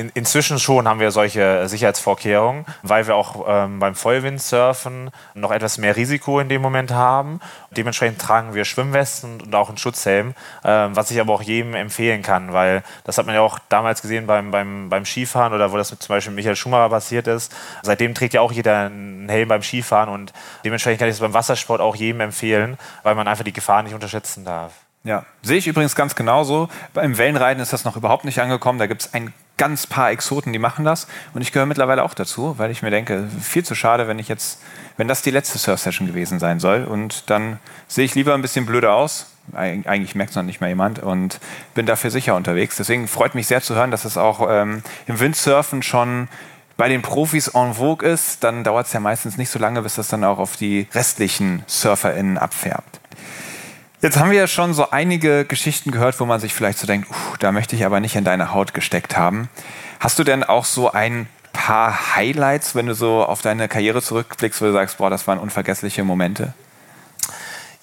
In, 0.02 0.10
inzwischen 0.16 0.58
schon 0.58 0.88
haben 0.88 1.00
wir 1.00 1.12
solche 1.12 1.68
Sicherheitsvorkehrungen, 1.68 2.66
weil 2.82 3.06
wir 3.06 3.16
auch 3.16 3.46
ähm, 3.48 3.78
beim 3.78 3.94
Vollwindsurfen 3.94 5.12
noch 5.36 5.52
etwas 5.52 5.78
mehr 5.78 5.96
Risiko 5.96 6.40
in 6.40 6.50
dem 6.50 6.60
Moment 6.60 6.90
haben. 6.90 7.40
Dementsprechend 7.70 8.20
tragen 8.20 8.56
wir 8.56 8.66
Schwimmwesten 8.66 9.40
und 9.40 9.54
auch 9.54 9.70
einen 9.70 9.78
Schutzhelm, 9.78 10.34
ähm, 10.64 10.96
was 10.96 11.12
ich 11.12 11.22
aber 11.22 11.34
auch 11.34 11.44
jedem 11.44 11.76
empfehlen 11.76 12.24
kann, 12.24 12.52
weil 12.52 12.82
das 13.04 13.20
hat 13.20 13.28
man 13.28 13.36
ja 13.36 13.42
auch 13.42 13.60
damals 13.70 14.02
gesehen 14.02 14.26
beim, 14.26 14.50
beim, 14.50 14.90
beim 14.90 15.06
Skifahren 15.06 15.54
oder 15.54 15.72
wo 15.72 15.78
das 15.78 15.92
mit 15.92 16.02
zum 16.02 16.16
Beispiel 16.16 16.34
Michael 16.34 16.56
Schumacher 16.56 16.90
passiert 16.90 17.28
ist. 17.28 17.54
Seitdem 17.84 18.16
trägt 18.16 18.34
ja 18.34 18.42
auch 18.42 18.52
jeder 18.52 18.86
einen 18.86 19.30
Helm 19.30 19.50
beim 19.50 19.62
Skifahren 19.62 20.10
und 20.10 20.34
dementsprechend 20.66 20.98
kann 20.98 21.10
ich 21.10 21.16
es 21.16 21.22
beim 21.22 21.36
Wassersport 21.36 21.80
auch 21.80 21.96
jedem 21.96 22.22
empfehlen, 22.22 22.80
weil 23.04 23.14
man 23.14 23.28
einfach 23.28 23.44
die 23.44 23.54
Gefahr 23.54 23.84
nicht 23.84 23.94
unterschätzen 23.94 24.46
darf. 24.46 24.74
Ja, 25.04 25.26
sehe 25.42 25.58
ich 25.58 25.68
übrigens 25.68 25.96
ganz 25.96 26.16
genauso. 26.16 26.70
Beim 26.94 27.18
Wellenreiten 27.18 27.62
ist 27.62 27.74
das 27.74 27.86
noch 27.86 27.96
überhaupt 27.96 28.26
nicht 28.26 28.40
angekommen. 28.40 28.78
Da 28.78 28.86
gibt 28.86 29.02
es 29.02 29.14
ein 29.14 29.34
ganz 29.58 29.86
paar 29.88 30.12
Exoten, 30.12 30.54
die 30.54 30.60
machen 30.60 30.86
das. 30.86 31.08
Und 31.34 31.42
ich 31.42 31.52
gehöre 31.52 31.66
mittlerweile 31.66 32.04
auch 32.04 32.14
dazu, 32.14 32.56
weil 32.58 32.72
ich 32.72 32.82
mir 32.82 32.90
denke, 32.90 33.28
viel 33.42 33.64
zu 33.64 33.76
schade, 33.76 34.08
wenn 34.08 34.20
ich 34.20 34.28
jetzt, 34.28 34.60
wenn 34.98 35.08
das 35.08 35.22
die 35.22 35.32
letzte 35.32 35.60
Surf-Session 35.60 36.08
gewesen 36.08 36.40
sein 36.40 36.60
soll. 36.60 36.84
Und 36.84 37.30
dann 37.30 37.60
sehe 37.88 38.06
ich 38.06 38.16
lieber 38.16 38.34
ein 38.34 38.42
bisschen 38.42 38.66
blöder 38.66 38.94
aus. 38.94 39.28
Eig 39.54 39.88
eigentlich 39.88 40.16
merkt 40.16 40.32
es 40.32 40.36
noch 40.36 40.44
nicht 40.44 40.62
mal 40.62 40.68
jemand 40.68 41.00
und 41.00 41.40
bin 41.74 41.86
dafür 41.86 42.12
sicher 42.12 42.36
unterwegs. 42.36 42.78
Deswegen 42.78 43.08
freut 43.08 43.36
mich 43.36 43.48
sehr 43.48 43.62
zu 43.62 43.76
hören, 43.76 43.92
dass 43.92 44.06
es 44.06 44.18
auch 44.18 44.48
ähm, 44.50 44.84
im 45.08 45.20
Windsurfen 45.20 45.84
schon 45.84 46.28
bei 46.78 46.88
den 46.88 47.02
Profis 47.02 47.50
en 47.50 47.74
vogue 47.74 48.08
ist. 48.08 48.44
Dann 48.44 48.64
dauert 48.64 48.88
es 48.88 48.94
ja 48.94 49.00
meistens 49.00 49.38
nicht 49.38 49.50
so 49.50 49.60
lange, 49.60 49.82
bis 49.82 49.96
das 49.96 50.08
dann 50.08 50.24
auch 50.24 50.40
auf 50.40 50.58
die 50.58 50.88
restlichen 50.94 51.64
SurferInnen 51.68 52.38
abfärbt. 52.38 53.01
Jetzt 54.02 54.18
haben 54.18 54.32
wir 54.32 54.38
ja 54.40 54.48
schon 54.48 54.74
so 54.74 54.90
einige 54.90 55.46
Geschichten 55.46 55.92
gehört, 55.92 56.20
wo 56.20 56.26
man 56.26 56.40
sich 56.40 56.56
vielleicht 56.56 56.80
so 56.80 56.88
denkt, 56.88 57.08
uh, 57.12 57.38
da 57.40 57.52
möchte 57.52 57.76
ich 57.76 57.86
aber 57.86 58.00
nicht 58.00 58.16
in 58.16 58.24
deine 58.24 58.52
Haut 58.52 58.74
gesteckt 58.74 59.16
haben. 59.16 59.48
Hast 60.00 60.18
du 60.18 60.24
denn 60.24 60.44
auch 60.44 60.66
so 60.66 60.92
ein 60.92 61.28
paar 61.54 62.16
Highlights, 62.16 62.74
wenn 62.74 62.88
du 62.88 62.96
so 62.96 63.24
auf 63.24 63.44
deine 63.44 63.68
Karriere 63.68 64.02
zurückblickst, 64.02 64.60
wo 64.60 64.66
du 64.66 64.74
sagst, 64.74 64.98
boah, 64.98 65.12
das 65.12 65.28
waren 65.28 65.38
unvergessliche 65.38 66.04
Momente? 66.04 66.56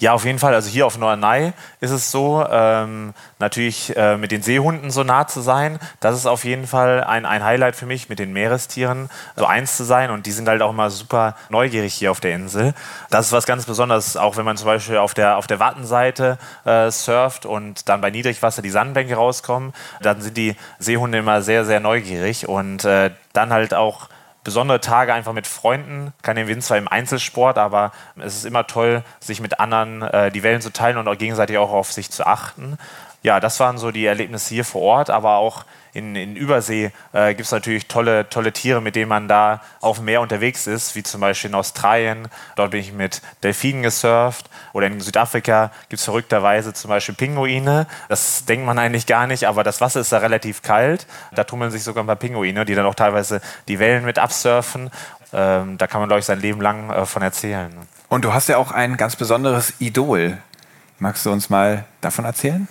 Ja, 0.01 0.13
auf 0.13 0.25
jeden 0.25 0.39
Fall. 0.39 0.55
Also 0.55 0.71
hier 0.71 0.87
auf 0.87 0.97
Norderney 0.97 1.53
ist 1.81 1.91
es 1.91 2.13
so, 2.13 2.47
ähm, 2.49 3.15
natürlich 3.41 3.97
äh, 3.97 4.17
mit 4.17 4.31
den 4.31 4.43
Seehunden 4.43 4.93
so 4.93 5.03
nah 5.03 5.27
zu 5.27 5.41
sein. 5.41 5.81
Das 5.99 6.15
ist 6.15 6.27
auf 6.27 6.45
jeden 6.45 6.69
Fall 6.69 7.03
ein, 7.03 7.27
ein 7.27 7.43
Highlight 7.43 7.75
für 7.75 7.87
mich, 7.87 8.09
mit 8.09 8.21
den 8.21 8.33
Meerestieren 8.33 9.11
so 9.35 9.45
eins 9.45 9.77
zu 9.77 9.83
sein. 9.83 10.13
Und 10.13 10.27
die 10.27 10.31
sind 10.31 10.49
halt 10.49 10.63
auch 10.63 10.71
immer 10.71 10.91
super 10.91 11.35
neugierig 11.49 11.95
hier 11.95 12.13
auf 12.13 12.21
der 12.21 12.37
Insel. 12.37 12.75
Das 13.11 13.27
ist 13.27 13.33
was 13.33 13.45
ganz 13.45 13.67
Besonderes, 13.67 14.17
auch 14.17 14.37
wenn 14.37 14.45
man 14.45 14.57
zum 14.57 14.67
Beispiel 14.67 14.99
auf 14.99 15.15
der, 15.15 15.37
auf 15.37 15.49
der 15.49 15.59
Wattenseite 15.59 16.39
äh, 16.65 16.93
surft 16.93 17.45
und 17.45 17.89
dann 17.89 18.01
bei 18.01 18.11
Niedrigwasser 18.11 18.63
die 18.63 18.71
Sandbänke 18.71 19.17
rauskommen. 19.17 19.73
Dann 20.01 20.21
sind 20.21 20.37
die 20.37 20.55
Seehunde 20.79 21.19
immer 21.19 21.43
sehr, 21.43 21.65
sehr 21.65 21.81
neugierig 21.81 22.49
und 22.49 22.85
äh, 22.85 23.11
dann 23.33 23.53
halt 23.53 23.75
auch 23.75 24.09
besondere 24.49 24.81
Tage 24.81 25.13
einfach 25.13 25.35
mit 25.35 25.47
Freunden. 25.47 26.15
Kann 26.23 26.37
den 26.37 26.49
Wind 26.49 26.65
zwar 26.65 26.79
im 26.79 26.89
Einzelsport, 26.89 27.59
aber 27.59 27.93
es 28.17 28.35
ist 28.35 28.47
immer 28.47 28.67
toll, 28.67 29.05
sich 29.21 29.43
mit 29.43 29.61
anderen 29.61 30.01
äh, 30.01 30.31
die 30.31 30.43
Wellen 30.43 30.63
zu 30.63 30.73
teilen 30.73 30.97
und 30.97 31.07
auch 31.07 31.19
gegenseitig 31.19 31.59
auch 31.59 31.71
auf 31.71 31.93
sich 31.93 32.11
zu 32.11 32.27
achten. 32.27 32.79
Ja, 33.23 33.41
das 33.41 33.59
waren 33.61 33.79
so 33.79 33.91
die 33.91 34.07
Erlebnisse 34.07 34.55
hier 34.55 34.65
vor 34.65 34.83
Ort, 34.83 35.11
aber 35.11 35.37
auch 35.37 35.65
in, 35.93 36.15
in 36.15 36.37
Übersee 36.37 36.93
äh, 37.13 37.35
gibt 37.35 37.47
es 37.47 37.51
natürlich 37.51 37.89
tolle, 37.89 38.29
tolle 38.29 38.53
Tiere, 38.53 38.81
mit 38.81 38.95
denen 38.95 39.09
man 39.09 39.27
da 39.27 39.61
auf 39.81 39.97
dem 39.97 40.05
Meer 40.05 40.21
unterwegs 40.21 40.67
ist, 40.67 40.95
wie 40.95 41.03
zum 41.03 41.21
Beispiel 41.21 41.51
in 41.51 41.55
Australien. 41.55 42.29
Dort 42.57 42.71
bin 42.71 42.81
ich 42.81 42.93
mit 42.93 43.21
Delfinen 43.43 43.83
gesurft. 43.83 44.49
Oder 44.73 44.87
in 44.87 45.01
Südafrika 45.01 45.73
gibt 45.89 45.99
es 45.99 46.05
verrückterweise 46.05 46.73
zum 46.73 46.91
Beispiel 46.91 47.15
Pinguine. 47.15 47.87
Das 48.09 48.45
denkt 48.45 48.67
man 48.67 48.79
eigentlich 48.79 49.07
gar 49.07 49.27
nicht, 49.27 49.45
aber 49.45 49.65
das 49.65 49.81
Wasser 49.81 50.01
ist 50.01 50.13
da 50.13 50.19
relativ 50.19 50.63
kalt. 50.63 51.07
Da 51.35 51.45
tummeln 51.45 51.71
sich 51.71 51.83
sogar 51.83 52.05
ein 52.05 52.07
paar 52.07 52.17
Pinguine, 52.17 52.65
die 52.65 52.75
dann 52.75 52.87
auch 52.87 52.95
teilweise 52.95 53.41
die 53.67 53.79
Wellen 53.79 54.05
mit 54.05 54.19
absurfen. 54.19 54.91
Ähm, 55.33 55.79
da 55.79 55.87
kann 55.87 56.01
man, 56.01 56.09
glaube 56.09 56.21
ich, 56.21 56.27
sein 56.27 56.41
Leben 56.41 56.61
lang 56.61 56.91
äh, 56.91 57.07
von 57.07 57.23
erzählen. 57.23 57.75
Und 58.09 58.25
du 58.25 58.33
hast 58.33 58.49
ja 58.49 58.57
auch 58.57 58.73
ein 58.73 58.97
ganz 58.97 59.17
besonderes 59.17 59.75
Idol. 59.81 60.39
Magst 60.99 61.27
du 61.27 61.33
uns 61.33 61.51
mal 61.51 61.85
davon 62.01 62.25
erzählen? 62.25 62.69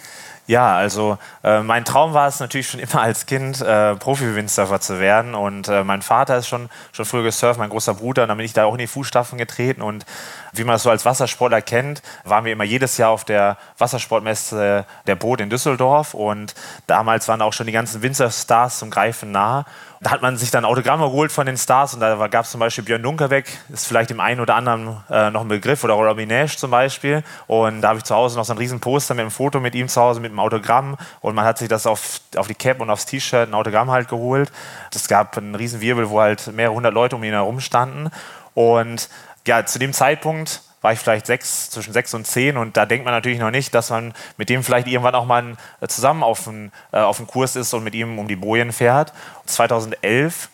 Ja, 0.47 0.77
also 0.77 1.17
äh, 1.43 1.61
mein 1.61 1.83
Traum 1.83 2.13
war 2.13 2.29
es 2.29 2.39
natürlich 2.39 2.69
schon 2.69 2.79
immer 2.79 3.01
als 3.01 3.25
Kind, 3.25 3.59
äh, 3.59 3.95
Profi-Windsurfer 3.95 4.79
zu 4.79 5.01
werden. 5.01 5.35
Und 5.35 5.67
äh, 5.67 5.83
mein 5.83 6.01
Vater 6.01 6.37
ist 6.37 6.47
schon, 6.47 6.69
schon 6.93 7.03
früher 7.03 7.23
gesurft, 7.23 7.59
mein 7.59 7.69
großer 7.69 7.93
Bruder, 7.93 8.23
und 8.23 8.29
dann 8.29 8.37
bin 8.37 8.45
ich 8.45 8.53
da 8.53 8.63
auch 8.63 8.71
in 8.71 8.77
die 8.77 8.87
Fußstapfen 8.87 9.37
getreten. 9.37 9.81
Und 9.81 10.05
wie 10.53 10.63
man 10.63 10.77
es 10.77 10.83
so 10.83 10.89
als 10.89 11.03
Wassersportler 11.03 11.61
kennt, 11.61 12.01
waren 12.23 12.45
wir 12.45 12.53
immer 12.53 12.63
jedes 12.63 12.97
Jahr 12.97 13.09
auf 13.09 13.25
der 13.25 13.57
Wassersportmesse 13.77 14.85
der 15.05 15.15
Boot 15.15 15.41
in 15.41 15.49
Düsseldorf. 15.49 16.13
Und 16.13 16.55
damals 16.87 17.27
waren 17.27 17.41
auch 17.41 17.51
schon 17.51 17.65
die 17.65 17.73
ganzen 17.73 18.01
Windsurf-Stars 18.01 18.79
zum 18.79 18.89
Greifen 18.89 19.31
nah. 19.31 19.65
Da 19.99 20.11
hat 20.11 20.21
man 20.21 20.37
sich 20.37 20.51
dann 20.51 20.63
Autogramme 20.63 21.05
geholt 21.05 21.31
von 21.31 21.45
den 21.45 21.57
Stars 21.57 21.93
und 21.93 22.01
da 22.01 22.27
gab 22.27 22.45
es 22.45 22.51
zum 22.51 22.59
Beispiel 22.59 22.83
Björn 22.83 23.01
Dunkerbeck, 23.01 23.47
ist 23.69 23.87
vielleicht 23.87 24.11
dem 24.11 24.19
einen 24.19 24.39
oder 24.39 24.55
anderen 24.55 24.97
äh, 25.09 25.31
noch 25.31 25.41
ein 25.41 25.47
Begriff, 25.47 25.83
oder 25.83 25.95
Robbie 25.95 26.27
Nash 26.27 26.57
zum 26.57 26.69
Beispiel. 26.69 27.23
Und 27.47 27.81
da 27.81 27.89
habe 27.89 27.97
ich 27.97 28.03
zu 28.03 28.13
Hause 28.13 28.37
noch 28.37 28.45
so 28.45 28.53
ein 28.53 28.59
riesen 28.59 28.79
Poster 28.79 29.15
mit 29.15 29.21
einem 29.21 29.31
Foto 29.31 29.59
mit 29.59 29.73
ihm 29.73 29.87
zu 29.87 29.99
Hause, 29.99 30.19
mit 30.19 30.31
einem 30.31 30.39
Autogramm. 30.39 30.97
Und 31.21 31.33
man 31.33 31.45
hat 31.45 31.57
sich 31.57 31.67
das 31.67 31.87
auf, 31.87 32.21
auf 32.35 32.47
die 32.47 32.55
Cap 32.55 32.79
und 32.79 32.89
aufs 32.89 33.05
T-Shirt, 33.05 33.49
ein 33.49 33.53
Autogramm 33.55 33.89
halt 33.89 34.07
geholt. 34.07 34.51
Es 34.93 35.07
gab 35.07 35.37
einen 35.37 35.55
riesen 35.55 35.81
Wirbel, 35.81 36.09
wo 36.09 36.21
halt 36.21 36.53
mehrere 36.53 36.75
hundert 36.75 36.93
Leute 36.93 37.15
um 37.15 37.23
ihn 37.23 37.33
herum 37.33 37.59
standen. 37.59 38.11
Und 38.53 39.09
ja, 39.47 39.65
zu 39.65 39.79
dem 39.79 39.93
Zeitpunkt 39.93 40.61
war 40.81 40.93
ich 40.93 40.99
vielleicht 40.99 41.25
sechs, 41.25 41.69
zwischen 41.69 41.93
sechs 41.93 42.13
und 42.13 42.25
zehn 42.25 42.57
und 42.57 42.77
da 42.77 42.85
denkt 42.85 43.05
man 43.05 43.13
natürlich 43.13 43.39
noch 43.39 43.51
nicht, 43.51 43.73
dass 43.73 43.89
man 43.89 44.13
mit 44.37 44.49
dem 44.49 44.63
vielleicht 44.63 44.87
irgendwann 44.87 45.15
auch 45.15 45.25
mal 45.25 45.57
äh, 45.81 45.87
zusammen 45.87 46.23
auf 46.23 46.47
einen, 46.47 46.71
äh, 46.91 47.13
Kurs 47.27 47.55
ist 47.55 47.73
und 47.73 47.83
mit 47.83 47.95
ihm 47.95 48.19
um 48.19 48.27
die 48.27 48.35
Bojen 48.35 48.71
fährt. 48.71 49.13
2011 49.45 50.49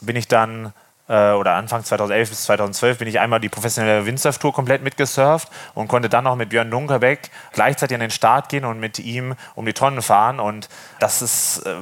bin 0.00 0.16
ich 0.16 0.28
dann 0.28 0.72
äh, 1.08 1.32
oder 1.32 1.54
Anfang 1.54 1.82
2011 1.82 2.28
bis 2.28 2.44
2012 2.44 2.98
bin 2.98 3.08
ich 3.08 3.18
einmal 3.18 3.40
die 3.40 3.48
professionelle 3.48 4.06
Windsurf-Tour 4.06 4.52
komplett 4.52 4.82
mitgesurft 4.82 5.48
und 5.74 5.88
konnte 5.88 6.08
dann 6.08 6.24
noch 6.24 6.36
mit 6.36 6.50
Björn 6.50 6.70
Dunkerbeck 6.70 7.30
gleichzeitig 7.52 7.94
an 7.94 8.00
den 8.00 8.10
Start 8.10 8.48
gehen 8.48 8.64
und 8.64 8.78
mit 8.78 8.98
ihm 8.98 9.34
um 9.54 9.66
die 9.66 9.72
Tonnen 9.72 10.02
fahren. 10.02 10.38
Und 10.38 10.68
das 11.00 11.22
ist 11.22 11.66
äh, 11.66 11.74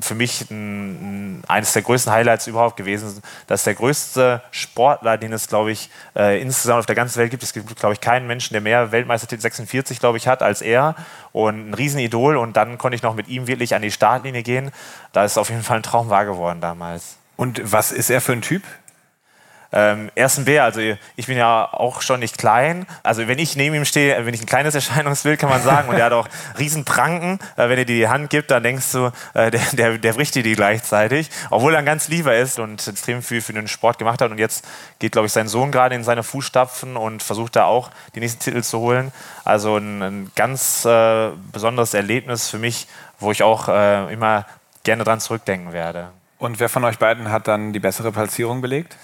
für 0.00 0.14
mich 0.14 0.50
ein, 0.50 1.38
ein, 1.38 1.42
eines 1.48 1.72
der 1.72 1.82
größten 1.82 2.12
Highlights 2.12 2.46
überhaupt 2.46 2.76
gewesen. 2.76 3.22
Das 3.46 3.60
ist 3.60 3.66
der 3.66 3.74
größte 3.74 4.42
Sportler, 4.50 5.16
den 5.16 5.32
es, 5.32 5.48
glaube 5.48 5.72
ich, 5.72 5.90
äh, 6.14 6.40
insgesamt 6.40 6.80
auf 6.80 6.86
der 6.86 6.94
ganzen 6.94 7.18
Welt 7.18 7.30
gibt. 7.30 7.42
Es 7.42 7.52
gibt, 7.52 7.74
glaube 7.76 7.94
ich, 7.94 8.00
keinen 8.00 8.26
Menschen, 8.26 8.52
der 8.52 8.60
mehr 8.60 8.92
Weltmeistertitel 8.92 9.42
46, 9.42 9.98
glaube 9.98 10.18
ich, 10.18 10.28
hat 10.28 10.42
als 10.42 10.60
er. 10.60 10.94
Und 11.32 11.70
ein 11.70 11.74
Riesenidol. 11.74 12.36
Und 12.36 12.56
dann 12.56 12.78
konnte 12.78 12.96
ich 12.96 13.02
noch 13.02 13.14
mit 13.14 13.28
ihm 13.28 13.46
wirklich 13.46 13.74
an 13.74 13.82
die 13.82 13.90
Startlinie 13.90 14.42
gehen. 14.42 14.70
Da 15.12 15.24
ist 15.24 15.38
auf 15.38 15.48
jeden 15.48 15.62
Fall 15.62 15.78
ein 15.78 15.82
Traum 15.82 16.10
wahr 16.10 16.26
geworden 16.26 16.60
damals. 16.60 17.16
Und 17.36 17.60
was 17.64 17.92
ist 17.92 18.10
er 18.10 18.20
für 18.20 18.32
ein 18.32 18.42
Typ? 18.42 18.62
Ähm, 19.76 20.12
er 20.14 20.26
ist 20.26 20.38
ein 20.38 20.44
Bär, 20.44 20.62
also 20.62 20.80
ich 21.16 21.26
bin 21.26 21.36
ja 21.36 21.68
auch 21.72 22.00
schon 22.00 22.20
nicht 22.20 22.38
klein. 22.38 22.86
Also 23.02 23.26
wenn 23.26 23.40
ich 23.40 23.56
neben 23.56 23.74
ihm 23.74 23.84
stehe, 23.84 24.22
bin 24.22 24.32
ich 24.32 24.40
ein 24.40 24.46
kleines 24.46 24.74
Erscheinungsbild, 24.76 25.40
kann 25.40 25.50
man 25.50 25.62
sagen. 25.62 25.88
Und 25.88 25.96
er 25.96 26.04
hat 26.04 26.12
auch 26.12 26.28
riesen 26.58 26.84
Pranken. 26.84 27.40
Äh, 27.56 27.68
wenn 27.68 27.78
er 27.78 27.84
dir 27.84 27.96
die 27.96 28.08
Hand 28.08 28.30
gibt, 28.30 28.52
dann 28.52 28.62
denkst 28.62 28.92
du, 28.92 29.10
äh, 29.34 29.50
der, 29.50 29.60
der, 29.72 29.98
der 29.98 30.12
bricht 30.12 30.36
dir 30.36 30.44
die 30.44 30.54
gleichzeitig. 30.54 31.28
Obwohl 31.50 31.74
er 31.74 31.80
ein 31.80 31.84
ganz 31.84 32.06
lieber 32.06 32.36
ist 32.36 32.60
und 32.60 32.86
extrem 32.86 33.20
viel 33.20 33.40
für 33.40 33.52
den 33.52 33.66
Sport 33.66 33.98
gemacht 33.98 34.20
hat. 34.20 34.30
Und 34.30 34.38
jetzt 34.38 34.64
geht, 35.00 35.10
glaube 35.10 35.26
ich, 35.26 35.32
sein 35.32 35.48
Sohn 35.48 35.72
gerade 35.72 35.96
in 35.96 36.04
seine 36.04 36.22
Fußstapfen 36.22 36.96
und 36.96 37.24
versucht 37.24 37.56
da 37.56 37.64
auch 37.64 37.90
die 38.14 38.20
nächsten 38.20 38.38
Titel 38.38 38.62
zu 38.62 38.78
holen. 38.78 39.10
Also 39.44 39.76
ein, 39.76 40.02
ein 40.02 40.32
ganz 40.36 40.84
äh, 40.84 41.30
besonderes 41.50 41.94
Erlebnis 41.94 42.48
für 42.48 42.58
mich, 42.58 42.86
wo 43.18 43.32
ich 43.32 43.42
auch 43.42 43.68
äh, 43.68 44.12
immer 44.12 44.46
gerne 44.84 45.02
dran 45.02 45.18
zurückdenken 45.18 45.72
werde. 45.72 46.10
Und 46.38 46.60
wer 46.60 46.68
von 46.68 46.84
euch 46.84 46.98
beiden 46.98 47.30
hat 47.30 47.48
dann 47.48 47.72
die 47.72 47.80
bessere 47.80 48.12
Platzierung 48.12 48.60
belegt? 48.60 48.96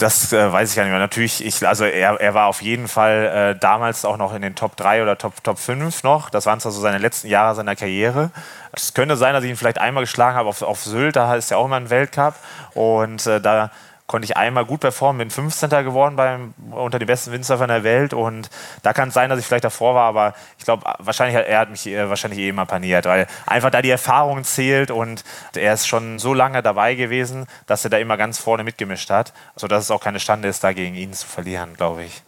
Das 0.00 0.32
äh, 0.32 0.52
weiß 0.52 0.70
ich 0.70 0.76
gar 0.76 0.82
nicht 0.82 0.90
mehr. 0.90 0.98
Natürlich, 0.98 1.44
ich, 1.44 1.66
also 1.66 1.84
er, 1.84 2.20
er 2.20 2.34
war 2.34 2.46
auf 2.48 2.62
jeden 2.62 2.88
Fall 2.88 3.54
äh, 3.54 3.58
damals 3.58 4.04
auch 4.04 4.16
noch 4.16 4.34
in 4.34 4.42
den 4.42 4.56
Top 4.56 4.76
3 4.76 5.02
oder 5.02 5.16
Top, 5.16 5.42
Top 5.44 5.58
5 5.58 6.02
noch. 6.02 6.30
Das 6.30 6.46
waren 6.46 6.58
zwar 6.58 6.72
so 6.72 6.80
seine 6.80 6.98
letzten 6.98 7.28
Jahre 7.28 7.54
seiner 7.54 7.76
Karriere. 7.76 8.30
Es 8.72 8.92
könnte 8.92 9.16
sein, 9.16 9.34
dass 9.34 9.44
ich 9.44 9.50
ihn 9.50 9.56
vielleicht 9.56 9.78
einmal 9.78 10.02
geschlagen 10.02 10.36
habe 10.36 10.48
auf, 10.48 10.62
auf 10.62 10.82
Sylt, 10.82 11.14
da 11.14 11.36
ist 11.36 11.50
ja 11.50 11.58
auch 11.58 11.66
immer 11.66 11.76
ein 11.76 11.90
Weltcup. 11.90 12.34
Und 12.74 13.26
äh, 13.26 13.40
da 13.40 13.70
konnte 14.08 14.24
ich 14.24 14.36
einmal 14.36 14.64
gut 14.64 14.80
performen, 14.80 15.18
bin 15.18 15.30
15. 15.30 15.68
geworden 15.84 16.16
beim, 16.16 16.54
unter 16.70 16.98
den 16.98 17.06
besten 17.06 17.30
Windsurfern 17.30 17.68
der 17.68 17.84
Welt 17.84 18.14
und 18.14 18.48
da 18.82 18.94
kann 18.94 19.08
es 19.08 19.14
sein, 19.14 19.28
dass 19.28 19.38
ich 19.38 19.46
vielleicht 19.46 19.64
davor 19.64 19.94
war, 19.94 20.08
aber 20.08 20.34
ich 20.58 20.64
glaube, 20.64 20.82
wahrscheinlich 20.98 21.36
er 21.46 21.60
hat 21.60 21.70
mich 21.70 21.86
äh, 21.86 22.08
wahrscheinlich 22.08 22.40
eh 22.40 22.48
immer 22.48 22.64
paniert, 22.64 23.04
weil 23.04 23.26
einfach 23.46 23.70
da 23.70 23.82
die 23.82 23.90
Erfahrung 23.90 24.44
zählt 24.44 24.90
und 24.90 25.24
er 25.54 25.74
ist 25.74 25.86
schon 25.86 26.18
so 26.18 26.32
lange 26.32 26.62
dabei 26.62 26.94
gewesen, 26.94 27.46
dass 27.66 27.84
er 27.84 27.90
da 27.90 27.98
immer 27.98 28.16
ganz 28.16 28.38
vorne 28.38 28.64
mitgemischt 28.64 29.10
hat, 29.10 29.34
sodass 29.56 29.84
es 29.84 29.90
auch 29.90 30.00
keine 30.00 30.20
Stande 30.20 30.48
ist, 30.48 30.64
da 30.64 30.72
gegen 30.72 30.94
ihn 30.94 31.12
zu 31.12 31.26
verlieren, 31.26 31.74
glaube 31.74 32.04
ich. 32.04 32.22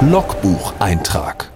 Logbucheintrag 0.00 1.50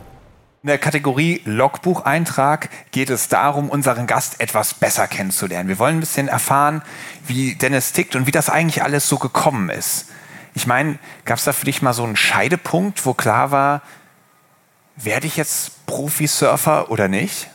in 0.62 0.66
der 0.66 0.78
Kategorie 0.78 1.40
Logbucheintrag 1.46 2.68
geht 2.90 3.08
es 3.08 3.28
darum, 3.28 3.70
unseren 3.70 4.06
Gast 4.06 4.40
etwas 4.40 4.74
besser 4.74 5.08
kennenzulernen. 5.08 5.70
Wir 5.70 5.78
wollen 5.78 5.96
ein 5.96 6.00
bisschen 6.00 6.28
erfahren, 6.28 6.82
wie 7.26 7.54
Dennis 7.54 7.92
tickt 7.92 8.14
und 8.14 8.26
wie 8.26 8.30
das 8.30 8.50
eigentlich 8.50 8.82
alles 8.82 9.08
so 9.08 9.16
gekommen 9.16 9.70
ist. 9.70 10.08
Ich 10.54 10.66
meine, 10.66 10.98
gab 11.24 11.38
es 11.38 11.44
da 11.44 11.52
für 11.54 11.64
dich 11.64 11.80
mal 11.80 11.94
so 11.94 12.04
einen 12.04 12.16
Scheidepunkt, 12.16 13.06
wo 13.06 13.14
klar 13.14 13.50
war, 13.50 13.80
werde 14.96 15.26
ich 15.26 15.38
jetzt 15.38 15.86
Profisurfer 15.86 16.90
oder 16.90 17.08
nicht? 17.08 17.48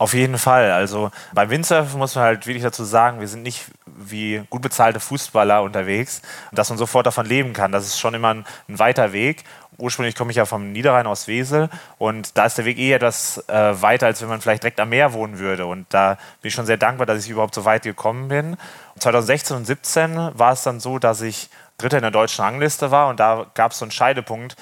Auf 0.00 0.14
jeden 0.14 0.38
Fall. 0.38 0.72
Also 0.72 1.10
beim 1.34 1.50
Windsurfen 1.50 1.98
muss 1.98 2.14
man 2.14 2.24
halt 2.24 2.46
wirklich 2.46 2.62
dazu 2.62 2.84
sagen, 2.84 3.20
wir 3.20 3.28
sind 3.28 3.42
nicht 3.42 3.66
wie 3.84 4.42
gut 4.48 4.62
bezahlte 4.62 4.98
Fußballer 4.98 5.62
unterwegs, 5.62 6.22
dass 6.52 6.70
man 6.70 6.78
sofort 6.78 7.04
davon 7.04 7.26
leben 7.26 7.52
kann. 7.52 7.70
Das 7.70 7.84
ist 7.84 8.00
schon 8.00 8.14
immer 8.14 8.32
ein, 8.32 8.46
ein 8.66 8.78
weiter 8.78 9.12
Weg 9.12 9.44
ursprünglich 9.76 10.14
komme 10.14 10.30
ich 10.30 10.36
ja 10.36 10.44
vom 10.44 10.72
Niederrhein 10.72 11.06
aus 11.06 11.26
Wesel 11.26 11.68
und 11.98 12.36
da 12.36 12.46
ist 12.46 12.58
der 12.58 12.64
Weg 12.64 12.78
eh 12.78 12.92
etwas 12.92 13.46
äh, 13.48 13.82
weiter, 13.82 14.06
als 14.06 14.20
wenn 14.22 14.28
man 14.28 14.40
vielleicht 14.40 14.62
direkt 14.62 14.80
am 14.80 14.90
Meer 14.90 15.12
wohnen 15.12 15.38
würde. 15.38 15.66
Und 15.66 15.86
da 15.90 16.14
bin 16.40 16.48
ich 16.48 16.54
schon 16.54 16.66
sehr 16.66 16.76
dankbar, 16.76 17.06
dass 17.06 17.24
ich 17.24 17.30
überhaupt 17.30 17.54
so 17.54 17.64
weit 17.64 17.82
gekommen 17.82 18.28
bin. 18.28 18.56
2016 18.98 19.56
und 19.56 19.66
2017 19.66 20.38
war 20.38 20.52
es 20.52 20.62
dann 20.62 20.80
so, 20.80 20.98
dass 20.98 21.20
ich 21.22 21.50
Dritter 21.78 21.96
in 21.96 22.02
der 22.02 22.10
deutschen 22.10 22.44
Rangliste 22.44 22.90
war 22.90 23.08
und 23.08 23.20
da 23.20 23.46
gab 23.54 23.72
es 23.72 23.78
so 23.78 23.86
einen 23.86 23.92
Scheidepunkt. 23.92 24.56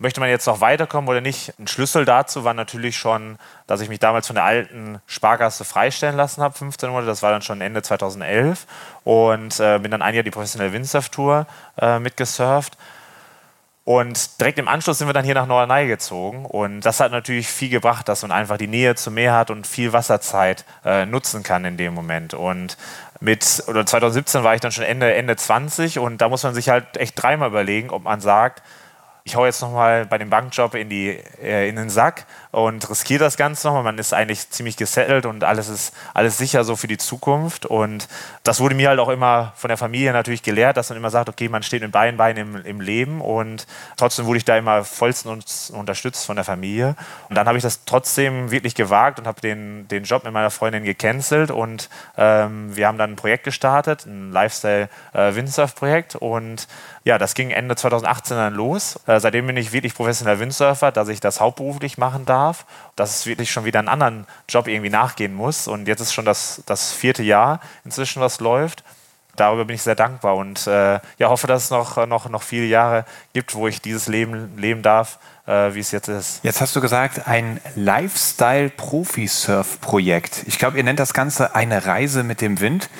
Möchte 0.00 0.20
man 0.20 0.28
jetzt 0.28 0.46
noch 0.46 0.60
weiterkommen 0.60 1.10
oder 1.10 1.20
nicht? 1.20 1.52
Ein 1.58 1.66
Schlüssel 1.66 2.04
dazu 2.04 2.44
war 2.44 2.54
natürlich 2.54 2.96
schon, 2.96 3.36
dass 3.66 3.80
ich 3.80 3.88
mich 3.88 3.98
damals 3.98 4.28
von 4.28 4.36
der 4.36 4.44
alten 4.44 5.00
Sparkasse 5.08 5.64
freistellen 5.64 6.16
lassen 6.16 6.40
habe, 6.40 6.56
15 6.56 6.88
Monate. 6.88 7.08
Das 7.08 7.24
war 7.24 7.32
dann 7.32 7.42
schon 7.42 7.60
Ende 7.60 7.82
2011 7.82 8.66
und 9.02 9.58
äh, 9.58 9.80
bin 9.80 9.90
dann 9.90 10.02
ein 10.02 10.14
Jahr 10.14 10.22
die 10.22 10.30
professionelle 10.30 10.72
Windsurf-Tour 10.72 11.46
äh, 11.80 11.98
mitgesurft. 11.98 12.78
Und 13.82 14.38
direkt 14.38 14.58
im 14.58 14.68
Anschluss 14.68 14.98
sind 14.98 15.08
wir 15.08 15.14
dann 15.14 15.24
hier 15.24 15.34
nach 15.34 15.46
Norderney 15.46 15.88
gezogen. 15.88 16.44
Und 16.44 16.82
das 16.82 17.00
hat 17.00 17.10
natürlich 17.10 17.48
viel 17.48 17.70
gebracht, 17.70 18.06
dass 18.06 18.22
man 18.22 18.30
einfach 18.30 18.58
die 18.58 18.66
Nähe 18.68 18.94
zum 18.94 19.14
Meer 19.14 19.34
hat 19.34 19.50
und 19.50 19.66
viel 19.66 19.92
Wasserzeit 19.92 20.64
äh, 20.84 21.06
nutzen 21.06 21.42
kann 21.42 21.64
in 21.64 21.76
dem 21.76 21.94
Moment. 21.94 22.34
Und 22.34 22.76
mit, 23.18 23.64
oder 23.66 23.84
2017 23.84 24.44
war 24.44 24.54
ich 24.54 24.60
dann 24.60 24.70
schon 24.70 24.84
Ende, 24.84 25.12
Ende 25.12 25.34
20 25.34 25.98
und 25.98 26.18
da 26.18 26.28
muss 26.28 26.44
man 26.44 26.54
sich 26.54 26.68
halt 26.68 26.98
echt 26.98 27.20
dreimal 27.20 27.48
überlegen, 27.48 27.90
ob 27.90 28.04
man 28.04 28.20
sagt, 28.20 28.62
ich 29.28 29.36
hau 29.36 29.44
jetzt 29.44 29.60
nochmal 29.60 30.06
bei 30.06 30.16
dem 30.16 30.30
Bankjob 30.30 30.74
in, 30.74 30.88
die, 30.88 31.18
äh, 31.42 31.68
in 31.68 31.76
den 31.76 31.90
Sack 31.90 32.24
und 32.50 32.88
riskiere 32.88 33.20
das 33.20 33.36
Ganze 33.36 33.66
nochmal. 33.66 33.82
Man 33.82 33.98
ist 33.98 34.14
eigentlich 34.14 34.48
ziemlich 34.48 34.78
gesettelt 34.78 35.26
und 35.26 35.44
alles 35.44 35.68
ist 35.68 35.94
alles 36.14 36.38
sicher 36.38 36.64
so 36.64 36.76
für 36.76 36.86
die 36.86 36.96
Zukunft. 36.96 37.66
Und 37.66 38.08
das 38.42 38.58
wurde 38.60 38.74
mir 38.74 38.88
halt 38.88 39.00
auch 39.00 39.10
immer 39.10 39.52
von 39.54 39.68
der 39.68 39.76
Familie 39.76 40.14
natürlich 40.14 40.42
gelehrt, 40.42 40.78
dass 40.78 40.88
man 40.88 40.96
immer 40.96 41.10
sagt, 41.10 41.28
okay, 41.28 41.50
man 41.50 41.62
steht 41.62 41.82
mit 41.82 41.92
beiden 41.92 42.16
Beinen 42.16 42.54
im, 42.54 42.64
im 42.64 42.80
Leben 42.80 43.20
und 43.20 43.66
trotzdem 43.98 44.24
wurde 44.24 44.38
ich 44.38 44.46
da 44.46 44.56
immer 44.56 44.82
vollstens 44.82 45.68
unterstützt 45.70 46.24
von 46.24 46.36
der 46.36 46.44
Familie. 46.46 46.96
Und 47.28 47.36
dann 47.36 47.46
habe 47.46 47.58
ich 47.58 47.62
das 47.62 47.84
trotzdem 47.84 48.50
wirklich 48.50 48.74
gewagt 48.74 49.18
und 49.18 49.26
habe 49.26 49.42
den, 49.42 49.86
den 49.88 50.04
Job 50.04 50.24
mit 50.24 50.32
meiner 50.32 50.50
Freundin 50.50 50.84
gecancelt 50.84 51.50
und 51.50 51.90
ähm, 52.16 52.74
wir 52.74 52.86
haben 52.86 52.96
dann 52.96 53.10
ein 53.10 53.16
Projekt 53.16 53.44
gestartet, 53.44 54.06
ein 54.06 54.32
Lifestyle-Windsurf-Projekt 54.32 56.14
äh, 56.14 56.18
und 56.18 56.66
ja, 57.08 57.16
das 57.16 57.32
ging 57.32 57.50
Ende 57.50 57.74
2018 57.74 58.36
dann 58.36 58.52
los. 58.52 59.00
Äh, 59.06 59.18
seitdem 59.18 59.46
bin 59.46 59.56
ich 59.56 59.72
wirklich 59.72 59.94
professioneller 59.94 60.40
Windsurfer, 60.40 60.92
dass 60.92 61.08
ich 61.08 61.20
das 61.20 61.40
hauptberuflich 61.40 61.96
machen 61.96 62.26
darf, 62.26 62.66
dass 62.96 63.16
es 63.16 63.24
wirklich 63.24 63.50
schon 63.50 63.64
wieder 63.64 63.78
einen 63.78 63.88
anderen 63.88 64.26
Job 64.46 64.68
irgendwie 64.68 64.90
nachgehen 64.90 65.32
muss. 65.32 65.68
Und 65.68 65.88
jetzt 65.88 66.00
ist 66.00 66.12
schon 66.12 66.26
das, 66.26 66.62
das 66.66 66.92
vierte 66.92 67.22
Jahr 67.22 67.60
inzwischen, 67.86 68.20
was 68.20 68.40
läuft. 68.40 68.84
Darüber 69.36 69.64
bin 69.64 69.76
ich 69.76 69.82
sehr 69.82 69.94
dankbar 69.94 70.36
und 70.36 70.66
äh, 70.66 71.00
ja, 71.16 71.30
hoffe, 71.30 71.46
dass 71.46 71.64
es 71.64 71.70
noch, 71.70 72.06
noch, 72.06 72.28
noch 72.28 72.42
viele 72.42 72.66
Jahre 72.66 73.06
gibt, 73.32 73.54
wo 73.54 73.66
ich 73.68 73.80
dieses 73.80 74.06
Leben 74.06 74.58
leben 74.58 74.82
darf, 74.82 75.18
äh, 75.46 75.72
wie 75.72 75.80
es 75.80 75.92
jetzt 75.92 76.08
ist. 76.08 76.40
Jetzt 76.42 76.60
hast 76.60 76.76
du 76.76 76.82
gesagt, 76.82 77.26
ein 77.26 77.58
Lifestyle-Profi-Surf-Projekt. 77.74 80.42
Ich 80.46 80.58
glaube, 80.58 80.76
ihr 80.76 80.84
nennt 80.84 81.00
das 81.00 81.14
Ganze 81.14 81.54
eine 81.54 81.86
Reise 81.86 82.22
mit 82.22 82.42
dem 82.42 82.60
Wind. 82.60 82.90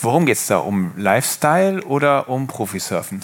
Worum 0.00 0.26
geht 0.26 0.36
es 0.36 0.46
da? 0.46 0.58
Um 0.58 0.92
Lifestyle 0.96 1.82
oder 1.84 2.28
um 2.28 2.46
Profisurfen? 2.46 3.20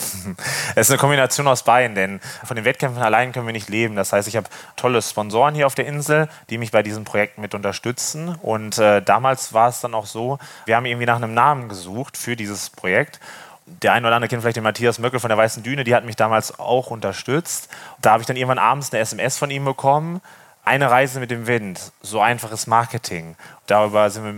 Es 0.74 0.88
ist 0.88 0.90
eine 0.90 0.98
Kombination 0.98 1.46
aus 1.46 1.62
beiden, 1.62 1.94
denn 1.94 2.20
von 2.44 2.56
den 2.56 2.64
Wettkämpfen 2.64 3.02
allein 3.02 3.32
können 3.32 3.46
wir 3.46 3.52
nicht 3.52 3.68
leben. 3.68 3.96
Das 3.96 4.12
heißt, 4.12 4.26
ich 4.28 4.36
habe 4.36 4.48
tolle 4.76 5.00
Sponsoren 5.00 5.54
hier 5.54 5.66
auf 5.66 5.74
der 5.74 5.86
Insel, 5.86 6.28
die 6.50 6.58
mich 6.58 6.72
bei 6.72 6.82
diesem 6.82 7.04
Projekt 7.04 7.38
mit 7.38 7.54
unterstützen. 7.54 8.34
Und 8.42 8.78
äh, 8.78 9.00
damals 9.02 9.52
war 9.52 9.68
es 9.68 9.80
dann 9.80 9.94
auch 9.94 10.06
so, 10.06 10.38
wir 10.66 10.76
haben 10.76 10.86
irgendwie 10.86 11.06
nach 11.06 11.16
einem 11.16 11.34
Namen 11.34 11.68
gesucht 11.68 12.16
für 12.16 12.36
dieses 12.36 12.70
Projekt. 12.70 13.20
Der 13.66 13.92
eine 13.92 14.06
oder 14.06 14.16
andere 14.16 14.28
kennt 14.28 14.42
vielleicht 14.42 14.56
den 14.56 14.64
Matthias 14.64 14.98
Möckel 14.98 15.20
von 15.20 15.28
der 15.28 15.38
Weißen 15.38 15.62
Düne, 15.62 15.84
die 15.84 15.94
hat 15.94 16.04
mich 16.04 16.16
damals 16.16 16.58
auch 16.58 16.90
unterstützt. 16.90 17.68
Da 18.02 18.12
habe 18.12 18.20
ich 18.20 18.26
dann 18.26 18.36
irgendwann 18.36 18.58
abends 18.58 18.92
eine 18.92 19.00
SMS 19.00 19.38
von 19.38 19.50
ihm 19.50 19.64
bekommen. 19.64 20.20
Eine 20.66 20.90
Reise 20.90 21.20
mit 21.20 21.30
dem 21.30 21.46
Wind, 21.46 21.92
so 22.00 22.20
einfaches 22.20 22.66
Marketing. 22.66 23.36
Darüber 23.66 24.08
sind 24.10 24.24
wir 24.24 24.34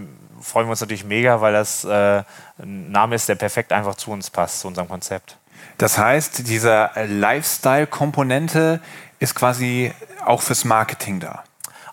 freuen 0.46 0.66
wir 0.66 0.70
uns 0.70 0.80
natürlich 0.80 1.04
mega, 1.04 1.40
weil 1.40 1.52
das 1.52 1.84
äh, 1.84 2.22
ein 2.58 2.90
Name 2.90 3.14
ist, 3.16 3.28
der 3.28 3.34
perfekt 3.34 3.72
einfach 3.72 3.96
zu 3.96 4.10
uns 4.10 4.30
passt, 4.30 4.60
zu 4.60 4.68
unserem 4.68 4.88
Konzept. 4.88 5.36
Das 5.78 5.98
heißt, 5.98 6.48
diese 6.48 6.90
Lifestyle-Komponente 6.94 8.80
ist 9.18 9.34
quasi 9.34 9.92
auch 10.24 10.42
fürs 10.42 10.64
Marketing 10.64 11.20
da. 11.20 11.44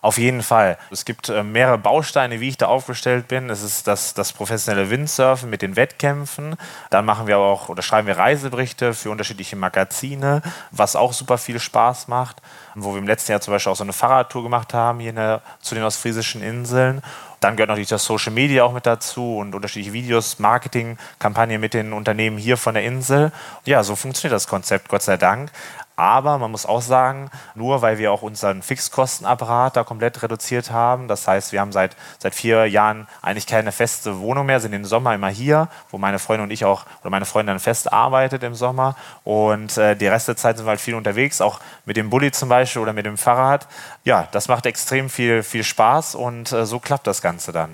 Auf 0.04 0.18
jeden 0.18 0.44
Fall. 0.44 0.78
Es 0.92 1.06
gibt 1.06 1.30
äh, 1.30 1.44
mehrere 1.44 1.78
Bausteine, 1.78 2.42
wie 2.42 2.50
ich 2.50 2.58
da 2.58 2.68
aufgestellt 2.68 3.30
bin. 3.30 3.50
Es 3.50 3.64
ist 3.64 3.88
das, 3.88 4.14
das 4.14 4.34
professionelle 4.34 4.90
Windsurfen 4.90 5.50
mit 5.50 5.62
den 5.62 5.78
Wettkämpfen. 5.78 6.58
Dann 6.90 7.06
machen 7.06 7.26
wir 7.26 7.38
auch 7.38 7.70
oder 7.70 7.82
schreiben 7.82 8.08
wir 8.08 8.18
Reiseberichte 8.18 8.94
für 8.94 9.12
unterschiedliche 9.12 9.56
Magazine, 9.56 10.42
was 10.72 10.98
auch 10.98 11.14
super 11.14 11.38
viel 11.38 11.58
Spaß 11.58 12.10
macht. 12.10 12.42
Wo 12.76 12.92
wir 12.92 13.00
im 13.00 13.08
letzten 13.08 13.32
Jahr 13.32 13.40
zum 13.40 13.54
Beispiel 13.54 13.72
auch 13.72 13.78
so 13.78 13.86
eine 13.86 13.94
Fahrradtour 13.94 14.44
gemacht 14.44 14.74
haben 14.74 15.00
hier 15.00 15.14
der, 15.14 15.42
zu 15.62 15.74
den 15.74 15.86
ostfriesischen 15.86 16.44
Inseln. 16.44 17.02
Dann 17.44 17.58
gehört 17.58 17.70
natürlich 17.70 17.90
das 17.90 18.06
Social 18.06 18.32
Media 18.32 18.64
auch 18.64 18.72
mit 18.72 18.86
dazu 18.86 19.38
und 19.38 19.54
unterschiedliche 19.54 19.92
Videos, 19.92 20.40
Marketingkampagnen 20.40 21.60
mit 21.60 21.74
den 21.74 21.92
Unternehmen 21.92 22.38
hier 22.38 22.56
von 22.56 22.74
der 22.74 22.84
Insel. 22.84 23.34
Ja, 23.66 23.84
so 23.84 23.98
funktioniert 23.98 24.34
das 24.34 24.48
Konzept, 24.48 24.88
Gott 24.88 25.02
sei 25.02 25.18
Dank. 25.18 25.52
Aber 25.96 26.40
man 26.40 26.50
muss 26.50 26.66
auch 26.66 26.82
sagen, 26.82 27.30
nur 27.54 27.82
weil 27.84 28.00
wir 28.00 28.12
auch 28.12 28.24
unseren 28.24 28.64
Fixkostenapparat 28.64 29.76
da 29.76 29.84
komplett 29.84 30.24
reduziert 30.24 30.72
haben, 30.72 31.08
das 31.08 31.28
heißt, 31.28 31.52
wir 31.52 31.62
haben 31.62 31.72
seit, 31.72 31.96
seit 32.18 32.34
vier 32.34 32.66
Jahren 32.66 33.08
eigentlich 33.22 33.46
keine 33.46 33.72
feste 33.72 34.20
Wohnung 34.20 34.48
mehr, 34.48 34.60
sind 34.60 34.74
im 34.74 34.86
Sommer 34.86 35.14
immer 35.14 35.30
hier, 35.30 35.68
wo 35.92 36.00
meine 36.00 36.18
Freundin 36.18 36.46
und 36.46 36.52
ich 36.52 36.66
auch, 36.66 36.86
oder 37.02 37.12
meine 37.12 37.26
Freundin 37.26 37.54
dann 37.54 37.60
fest 37.60 37.94
arbeitet 37.94 38.42
im 38.42 38.56
Sommer. 38.56 38.96
Und 39.24 39.78
äh, 39.78 39.96
die 39.96 40.08
Rest 40.08 40.28
der 40.28 40.36
Zeit 40.36 40.58
sind 40.58 40.66
wir 40.66 40.72
halt 40.72 40.82
viel 40.82 40.96
unterwegs, 40.96 41.42
auch 41.42 41.60
mit 41.86 41.96
dem 41.96 42.10
Bulli 42.10 42.32
zum 42.32 42.50
Beispiel 42.50 42.82
oder 42.82 42.94
mit 42.94 43.06
dem 43.06 43.18
Fahrrad. 43.18 43.68
Ja, 44.04 44.28
das 44.32 44.48
macht 44.48 44.66
extrem 44.66 45.10
viel, 45.10 45.44
viel 45.44 45.64
Spaß 45.64 46.16
und 46.16 46.52
äh, 46.52 46.66
so 46.66 46.80
klappt 46.80 47.06
das 47.06 47.22
Ganze 47.22 47.52
dann. 47.52 47.70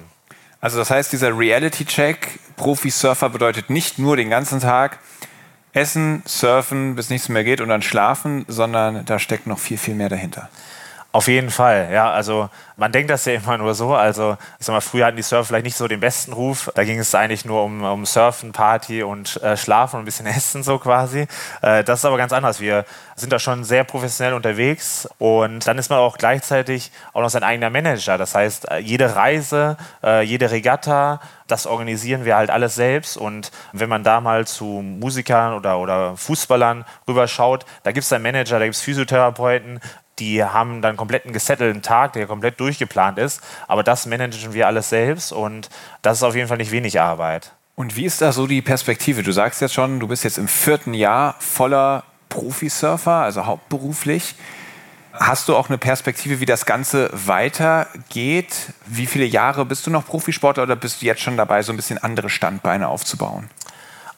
Also 0.61 0.77
das 0.77 0.91
heißt, 0.91 1.13
dieser 1.13 1.37
Reality-Check, 1.37 2.39
Profi-Surfer 2.57 3.29
bedeutet 3.29 3.69
nicht 3.69 3.97
nur 3.97 4.17
den 4.17 4.29
ganzen 4.29 4.59
Tag 4.59 4.99
Essen, 5.73 6.23
Surfen, 6.25 6.95
bis 6.95 7.09
nichts 7.09 7.29
mehr 7.29 7.43
geht 7.43 7.61
und 7.61 7.69
dann 7.69 7.81
schlafen, 7.81 8.45
sondern 8.47 9.05
da 9.05 9.19
steckt 9.19 9.47
noch 9.47 9.59
viel, 9.59 9.77
viel 9.77 9.95
mehr 9.95 10.09
dahinter. 10.09 10.49
Auf 11.11 11.27
jeden 11.27 11.49
Fall, 11.49 11.89
ja. 11.91 12.11
Also 12.11 12.49
man 12.77 12.91
denkt 12.91 13.09
das 13.09 13.25
ja 13.25 13.33
immer 13.33 13.57
nur 13.57 13.73
so. 13.73 13.95
Also 13.95 14.37
ich 14.59 14.65
sag 14.67 14.73
mal, 14.73 14.81
früher 14.81 15.07
hatten 15.07 15.17
die 15.17 15.23
Surfer 15.23 15.43
vielleicht 15.43 15.65
nicht 15.65 15.75
so 15.75 15.87
den 15.87 15.99
besten 15.99 16.33
Ruf. 16.33 16.71
Da 16.75 16.83
ging 16.83 16.99
es 16.99 17.15
eigentlich 17.15 17.45
nur 17.45 17.63
um, 17.63 17.83
um 17.83 18.05
Surfen, 18.05 18.51
Party 18.51 19.01
und 19.01 19.41
äh, 19.41 19.57
Schlafen 19.57 19.95
und 19.95 20.03
ein 20.03 20.05
bisschen 20.05 20.25
Essen 20.27 20.61
so 20.61 20.77
quasi. 20.77 21.25
Äh, 21.63 21.83
das 21.83 21.99
ist 21.99 22.05
aber 22.05 22.17
ganz 22.17 22.31
anders. 22.31 22.59
Wir 22.59 22.85
sind 23.15 23.33
da 23.33 23.39
schon 23.39 23.63
sehr 23.63 23.85
professionell 23.85 24.35
unterwegs 24.35 25.09
und 25.17 25.65
dann 25.67 25.79
ist 25.79 25.89
man 25.89 25.97
auch 25.97 26.15
gleichzeitig 26.19 26.91
auch 27.13 27.21
noch 27.21 27.31
sein 27.31 27.43
eigener 27.43 27.71
Manager. 27.71 28.19
Das 28.19 28.35
heißt, 28.35 28.69
äh, 28.69 28.77
jede 28.77 29.15
Reise, 29.15 29.77
äh, 30.03 30.21
jede 30.21 30.51
Regatta, 30.51 31.21
das 31.47 31.65
organisieren 31.65 32.23
wir 32.23 32.35
halt 32.35 32.51
alles 32.51 32.75
selbst. 32.75 33.17
Und 33.17 33.51
wenn 33.73 33.89
man 33.89 34.03
da 34.03 34.21
mal 34.21 34.45
zu 34.45 34.65
Musikern 34.65 35.55
oder, 35.55 35.79
oder 35.79 36.15
Fußballern 36.17 36.85
rüberschaut, 37.07 37.65
da 37.81 37.91
gibt 37.91 38.03
es 38.03 38.13
einen 38.13 38.21
Manager, 38.21 38.59
da 38.59 38.65
gibt 38.65 38.75
es 38.75 38.81
Physiotherapeuten, 38.81 39.79
die 40.19 40.43
haben 40.43 40.81
dann 40.81 40.97
komplett 40.97 41.25
einen 41.25 41.33
gesettelten 41.33 41.81
Tag, 41.81 42.13
der 42.13 42.27
komplett 42.27 42.59
durchgeplant 42.59 43.17
ist. 43.17 43.41
Aber 43.67 43.83
das 43.83 44.05
managen 44.05 44.53
wir 44.53 44.67
alles 44.67 44.89
selbst 44.89 45.31
und 45.31 45.69
das 46.01 46.17
ist 46.17 46.23
auf 46.23 46.35
jeden 46.35 46.47
Fall 46.47 46.57
nicht 46.57 46.71
wenig 46.71 46.99
Arbeit. 46.99 47.53
Und 47.75 47.95
wie 47.95 48.05
ist 48.05 48.21
da 48.21 48.31
so 48.33 48.45
die 48.45 48.61
Perspektive? 48.61 49.23
Du 49.23 49.31
sagst 49.31 49.61
jetzt 49.61 49.73
schon, 49.73 49.99
du 49.99 50.07
bist 50.07 50.23
jetzt 50.23 50.37
im 50.37 50.49
vierten 50.49 50.93
Jahr 50.93 51.35
voller 51.39 52.03
Profisurfer, 52.27 53.11
also 53.11 53.45
hauptberuflich. 53.45 54.35
Hast 55.13 55.49
du 55.49 55.55
auch 55.55 55.69
eine 55.69 55.77
Perspektive, 55.77 56.39
wie 56.39 56.45
das 56.45 56.65
Ganze 56.65 57.09
weitergeht? 57.13 58.73
Wie 58.85 59.05
viele 59.05 59.25
Jahre 59.25 59.65
bist 59.65 59.87
du 59.87 59.91
noch 59.91 60.05
Profisportler 60.05 60.63
oder 60.63 60.75
bist 60.75 61.01
du 61.01 61.05
jetzt 61.05 61.21
schon 61.21 61.37
dabei, 61.37 61.61
so 61.63 61.73
ein 61.73 61.75
bisschen 61.75 61.97
andere 61.97 62.29
Standbeine 62.29 62.87
aufzubauen? 62.87 63.49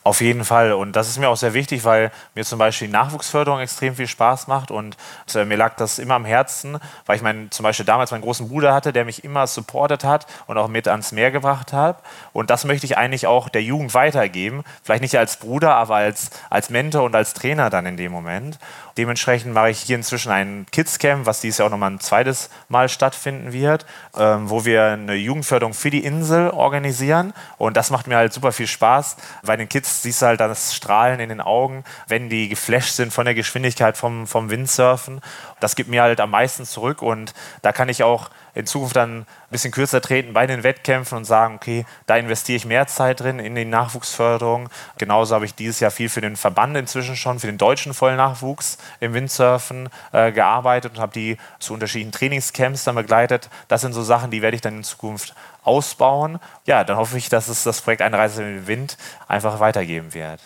Auf 0.04 0.20
jeden 0.22 0.46
Fall. 0.46 0.74
Und 0.74 0.96
das 0.96 1.10
ist 1.10 1.20
mir 1.20 1.30
auch 1.30 1.38
sehr 1.38 1.54
wichtig, 1.54 1.86
weil 1.86 2.12
mir 2.34 2.44
zum 2.44 2.58
Beispiel 2.58 2.88
die 2.88 2.94
Nachwuchsförderung 2.94 3.60
extrem 3.60 3.96
viel 3.96 4.08
Spaß 4.08 4.48
macht. 4.48 4.72
Und 4.72 4.98
äh, 5.36 5.46
mir 5.46 5.58
lag 5.58 5.76
das 5.76 6.00
immer 6.00 6.16
am 6.16 6.26
Herzen, 6.26 6.80
weil 7.06 7.18
ich 7.18 7.22
mein, 7.22 7.52
zum 7.52 7.64
Beispiel 7.64 7.86
damals 7.86 8.10
meinen 8.10 8.24
großen 8.24 8.50
Bruder 8.50 8.74
hatte, 8.74 8.94
der 8.94 9.06
mich 9.06 9.24
immer 9.24 9.46
supportet 9.46 10.04
hat 10.04 10.26
und 10.48 10.58
auch 10.58 10.70
mit 10.70 10.88
ans 10.88 11.12
Meer 11.12 11.30
gebracht 11.30 11.72
hat. 11.72 12.00
Und 12.34 12.50
das 12.50 12.66
möchte 12.66 12.88
ich 12.88 12.98
eigentlich 12.98 13.28
auch 13.28 13.48
der 13.48 13.62
Jugend 13.62 13.94
weitergeben. 13.94 14.64
Vielleicht 14.82 15.04
nicht 15.04 15.20
als 15.20 15.38
Bruder, 15.38 15.76
aber 15.76 15.98
als, 15.98 16.32
als 16.50 16.72
Mentor 16.72 17.04
und 17.04 17.16
als 17.16 17.36
Trainer 17.36 17.70
dann 17.70 17.86
in 17.86 17.98
dem 17.98 18.12
Moment. 18.12 18.58
Dementsprechend 18.98 19.54
mache 19.54 19.70
ich 19.70 19.80
hier 19.80 19.96
inzwischen 19.96 20.32
ein 20.32 20.66
Kids-Camp, 20.72 21.26
was 21.26 21.42
dieses 21.42 21.58
Jahr 21.58 21.68
auch 21.68 21.72
nochmal 21.72 21.92
ein 21.92 22.00
zweites 22.00 22.50
Mal 22.70 22.90
stattfinden 22.90 23.54
wird, 23.54 23.86
ähm, 24.18 24.50
wo 24.50 24.66
wir 24.66 24.86
eine 24.86 25.16
Jugendförderung 25.16 25.74
für 25.74 25.90
die 25.90 26.04
Insel 26.04 26.50
organisieren. 26.50 27.34
Und 27.58 27.78
das 27.78 27.90
macht 27.90 28.08
mir 28.08 28.18
halt 28.18 28.34
super 28.34 28.52
viel 28.52 28.68
Spaß. 28.68 29.18
Bei 29.44 29.56
den 29.58 29.70
Kids 29.70 30.02
siehst 30.02 30.22
du 30.22 30.28
halt 30.28 30.40
das 30.40 30.76
Strahlen 30.76 31.20
in 31.20 31.30
den 31.30 31.42
Augen, 31.42 31.84
wenn 32.08 32.30
die 32.30 32.50
geflasht 32.50 32.94
sind 32.94 33.14
von 33.14 33.26
der 33.26 33.36
Geschwindigkeit 33.36 33.98
vom, 33.98 34.28
vom 34.28 34.50
Windsurfen. 34.50 35.22
Das 35.60 35.76
gibt 35.76 35.90
mir 35.90 36.02
halt 36.02 36.20
am 36.20 36.32
meisten 36.32 36.66
zurück 36.66 37.02
und 37.02 37.34
da 37.62 37.72
kann 37.72 37.90
ich 37.90 38.04
auch 38.04 38.30
in 38.54 38.66
Zukunft 38.66 38.96
dann 38.96 39.20
ein 39.22 39.26
bisschen 39.50 39.72
kürzer 39.72 40.02
treten 40.02 40.34
bei 40.34 40.48
den 40.48 40.64
Wettkämpfen 40.64 41.18
und 41.18 41.26
sagen, 41.26 41.56
okay, 41.56 41.86
da 42.06 42.18
investiere 42.18 42.58
ich 42.58 42.66
mehr 42.66 42.88
Zeit 42.88 43.20
drin 43.22 43.40
in 43.40 43.56
die 43.56 43.66
Nachwuchsförderung. 43.66 44.70
Genauso 44.98 45.36
habe 45.36 45.46
ich 45.46 45.56
dieses 45.56 45.80
Jahr 45.80 45.92
viel 45.92 46.10
für 46.10 46.22
den 46.22 46.36
Verband 46.36 46.76
inzwischen 46.78 47.16
schon, 47.16 47.40
für 47.40 47.48
den 47.48 47.58
deutschen 47.58 47.94
Vollnachwuchs 47.94 48.78
im 49.00 49.14
Windsurfen 49.14 49.90
äh, 50.12 50.32
gearbeitet 50.32 50.94
und 50.94 51.00
habe 51.00 51.14
die 51.14 51.38
zu 51.60 51.74
unterschiedlichen 51.74 52.12
Trainingscamps 52.12 52.84
dann 52.84 52.96
begleitet. 52.96 53.50
Das 53.68 53.82
sind 53.82 53.94
so 53.94 54.04
Sachen, 54.04 54.32
die 54.32 54.42
werde 54.42 54.56
ich 54.56 54.62
dann 54.62 54.78
in 54.78 54.84
Zukunft 54.84 55.36
ausbauen. 55.64 56.40
Ja, 56.66 56.84
dann 56.84 56.98
hoffe 56.98 57.18
ich, 57.18 57.30
dass 57.30 57.48
es 57.48 57.64
das 57.64 57.82
Projekt 57.82 58.02
Eine 58.02 58.18
Reise 58.18 58.44
in 58.44 58.56
den 58.56 58.68
Wind 58.68 58.98
einfach 59.28 59.60
weitergeben 59.60 60.14
wird. 60.14 60.42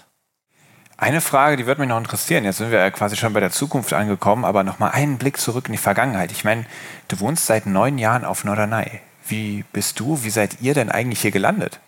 Eine 0.98 1.20
Frage, 1.20 1.58
die 1.58 1.66
würde 1.66 1.82
mich 1.82 1.90
noch 1.90 1.98
interessieren. 1.98 2.46
Jetzt 2.46 2.58
sind 2.58 2.72
wir 2.72 2.80
ja 2.80 2.90
quasi 2.90 3.18
schon 3.18 3.34
bei 3.34 3.42
der 3.42 3.52
Zukunft 3.52 3.92
angekommen, 3.92 4.46
aber 4.46 4.64
noch 4.64 4.80
mal 4.80 4.92
einen 4.92 5.18
Blick 5.18 5.38
zurück 5.38 5.66
in 5.68 5.74
die 5.74 5.78
Vergangenheit. 5.78 6.32
Ich 6.32 6.46
meine, 6.46 6.66
du 7.10 7.20
wohnst 7.20 7.48
seit 7.48 7.66
neun 7.66 7.98
Jahren 7.98 8.24
auf 8.24 8.46
Norderney. 8.46 9.02
Wie 9.28 9.66
bist 9.74 10.00
du, 10.00 10.24
wie 10.24 10.30
seid 10.30 10.62
ihr 10.62 10.74
denn 10.74 10.90
eigentlich 10.90 11.20
hier 11.20 11.32
gelandet? 11.32 11.82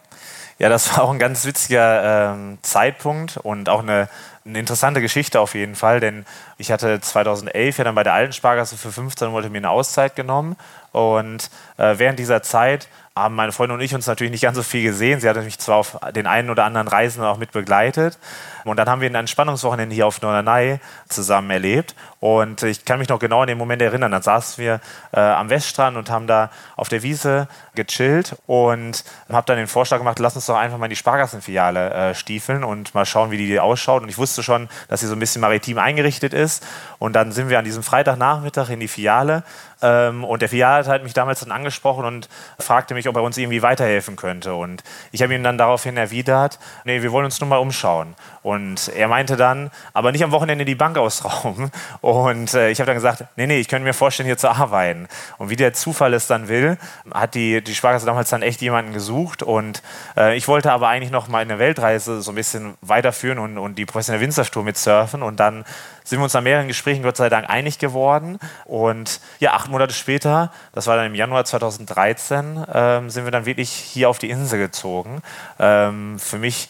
Ja, 0.59 0.67
das 0.67 0.91
war 0.91 1.05
auch 1.05 1.11
ein 1.11 1.19
ganz 1.19 1.45
witziger 1.45 2.33
ähm, 2.33 2.57
Zeitpunkt 2.63 3.37
und 3.37 3.69
auch 3.69 3.81
eine, 3.81 4.09
eine, 4.43 4.59
interessante 4.59 5.01
Geschichte 5.01 5.39
auf 5.39 5.53
jeden 5.53 5.75
Fall, 5.75 5.99
denn 5.99 6.25
ich 6.57 6.71
hatte 6.71 6.99
2011 6.99 7.77
ja 7.77 7.83
dann 7.83 7.95
bei 7.95 8.03
der 8.03 8.13
alten 8.13 8.33
Sparkasse 8.33 8.75
für 8.75 8.91
15 8.91 9.29
Monate 9.29 9.51
mir 9.51 9.59
eine 9.59 9.69
Auszeit 9.69 10.15
genommen 10.15 10.55
und 10.91 11.51
äh, 11.77 11.99
während 11.99 12.17
dieser 12.17 12.41
Zeit 12.41 12.89
haben 13.17 13.35
meine 13.35 13.51
Freundin 13.51 13.77
und 13.77 13.83
ich 13.83 13.93
uns 13.93 14.07
natürlich 14.07 14.31
nicht 14.31 14.43
ganz 14.43 14.55
so 14.55 14.63
viel 14.63 14.83
gesehen. 14.83 15.19
Sie 15.19 15.27
hatte 15.27 15.41
mich 15.41 15.59
zwar 15.59 15.77
auf 15.77 15.99
den 16.15 16.27
einen 16.27 16.49
oder 16.49 16.65
anderen 16.65 16.87
Reisen 16.87 17.23
auch 17.23 17.37
mit 17.37 17.51
begleitet. 17.51 18.17
Und 18.63 18.77
dann 18.77 18.89
haben 18.89 19.01
wir 19.01 19.09
ein 19.09 19.15
Entspannungswochenende 19.15 19.95
hier 19.95 20.07
auf 20.07 20.21
Norderney 20.21 20.79
zusammen 21.07 21.49
erlebt. 21.49 21.95
Und 22.19 22.63
ich 22.63 22.83
kann 22.85 22.99
mich 22.99 23.07
noch 23.09 23.19
genau 23.19 23.41
an 23.41 23.47
den 23.47 23.57
Moment 23.57 23.81
erinnern. 23.81 24.11
Dann 24.11 24.21
saßen 24.21 24.61
wir 24.61 24.81
äh, 25.13 25.19
am 25.19 25.49
Weststrand 25.49 25.95
und 25.95 26.09
haben 26.09 26.27
da 26.27 26.49
auf 26.75 26.89
der 26.89 27.03
Wiese 27.03 27.47
gechillt 27.75 28.35
und 28.45 29.03
habe 29.31 29.45
dann 29.45 29.57
den 29.57 29.67
Vorschlag 29.67 29.99
gemacht, 29.99 30.19
lass 30.19 30.35
uns 30.35 30.47
doch 30.47 30.57
einfach 30.57 30.77
mal 30.77 30.87
in 30.87 30.91
die 30.91 30.95
Sparkassenfiliale 30.95 31.93
äh, 31.93 32.15
stiefeln 32.15 32.63
und 32.63 32.93
mal 32.93 33.05
schauen, 33.05 33.31
wie 33.31 33.37
die 33.37 33.59
ausschaut. 33.59 34.03
Und 34.03 34.09
ich 34.09 34.17
wusste 34.17 34.43
schon, 34.43 34.67
dass 34.89 34.99
sie 34.99 35.07
so 35.07 35.15
ein 35.15 35.19
bisschen 35.19 35.41
maritim 35.41 35.77
eingerichtet 35.77 36.33
ist. 36.33 36.65
Und 36.99 37.13
dann 37.13 37.31
sind 37.31 37.49
wir 37.49 37.59
an 37.59 37.65
diesem 37.65 37.83
Freitagnachmittag 37.83 38.69
in 38.69 38.79
die 38.79 38.87
Filiale 38.87 39.43
ähm, 39.81 40.23
und 40.23 40.41
der 40.41 40.49
Filiale 40.49 40.85
hat 40.87 41.03
mich 41.03 41.13
damals 41.13 41.41
dann 41.41 41.51
angesprochen 41.51 42.05
und 42.05 42.29
fragte 42.59 42.93
mich, 42.93 43.06
ob 43.07 43.15
er 43.15 43.23
uns 43.23 43.37
irgendwie 43.37 43.61
weiterhelfen 43.61 44.15
könnte. 44.15 44.55
Und 44.55 44.83
ich 45.11 45.21
habe 45.21 45.33
ihm 45.33 45.43
dann 45.43 45.57
daraufhin 45.57 45.97
erwidert, 45.97 46.59
nee, 46.83 47.01
wir 47.01 47.11
wollen 47.11 47.25
uns 47.25 47.39
nur 47.39 47.49
mal 47.49 47.57
umschauen. 47.57 48.15
Und 48.47 48.87
er 48.95 49.09
meinte 49.09 49.35
dann, 49.35 49.71
aber 49.91 50.13
nicht 50.13 50.23
am 50.23 50.31
Wochenende 50.31 50.63
die 50.63 50.73
Bank 50.73 50.97
ausrauben. 50.97 51.69
Und 52.01 52.53
äh, 52.53 52.69
ich 52.69 52.79
habe 52.79 52.85
dann 52.85 52.95
gesagt, 52.95 53.25
nee, 53.35 53.45
nee, 53.45 53.59
ich 53.59 53.67
könnte 53.67 53.83
mir 53.83 53.93
vorstellen, 53.93 54.25
hier 54.25 54.37
zu 54.37 54.47
arbeiten. 54.47 55.09
Und 55.37 55.49
wie 55.49 55.57
der 55.57 55.73
Zufall 55.73 56.13
es 56.13 56.27
dann 56.27 56.47
will, 56.47 56.77
hat 57.13 57.35
die, 57.35 57.61
die 57.61 57.75
Sparkasse 57.75 58.05
damals 58.05 58.29
dann 58.29 58.43
echt 58.43 58.61
jemanden 58.61 58.93
gesucht. 58.93 59.43
Und 59.43 59.83
äh, 60.15 60.37
ich 60.37 60.47
wollte 60.47 60.71
aber 60.71 60.87
eigentlich 60.87 61.11
noch 61.11 61.27
mal 61.27 61.39
eine 61.39 61.59
Weltreise 61.59 62.21
so 62.21 62.31
ein 62.31 62.35
bisschen 62.35 62.75
weiterführen 62.79 63.37
und, 63.37 63.57
und 63.57 63.75
die 63.75 63.85
professionelle 63.85 64.23
Windsurftour 64.23 64.63
mit 64.63 64.77
surfen. 64.77 65.23
Und 65.23 65.41
dann 65.41 65.65
sind 66.05 66.19
wir 66.19 66.23
uns 66.23 66.33
nach 66.33 66.41
mehreren 66.41 66.69
Gesprächen 66.69 67.03
Gott 67.03 67.17
sei 67.17 67.27
Dank 67.27 67.49
einig 67.49 67.79
geworden. 67.79 68.39
Und 68.63 69.19
ja, 69.39 69.55
acht 69.55 69.69
Monate 69.69 69.93
später, 69.93 70.53
das 70.71 70.87
war 70.87 70.95
dann 70.95 71.07
im 71.07 71.15
Januar 71.15 71.43
2013, 71.43 72.65
ähm, 72.73 73.09
sind 73.09 73.25
wir 73.25 73.31
dann 73.31 73.45
wirklich 73.45 73.71
hier 73.71 74.07
auf 74.07 74.19
die 74.19 74.29
Insel 74.29 74.57
gezogen. 74.57 75.21
Ähm, 75.59 76.17
für 76.17 76.37
mich 76.37 76.69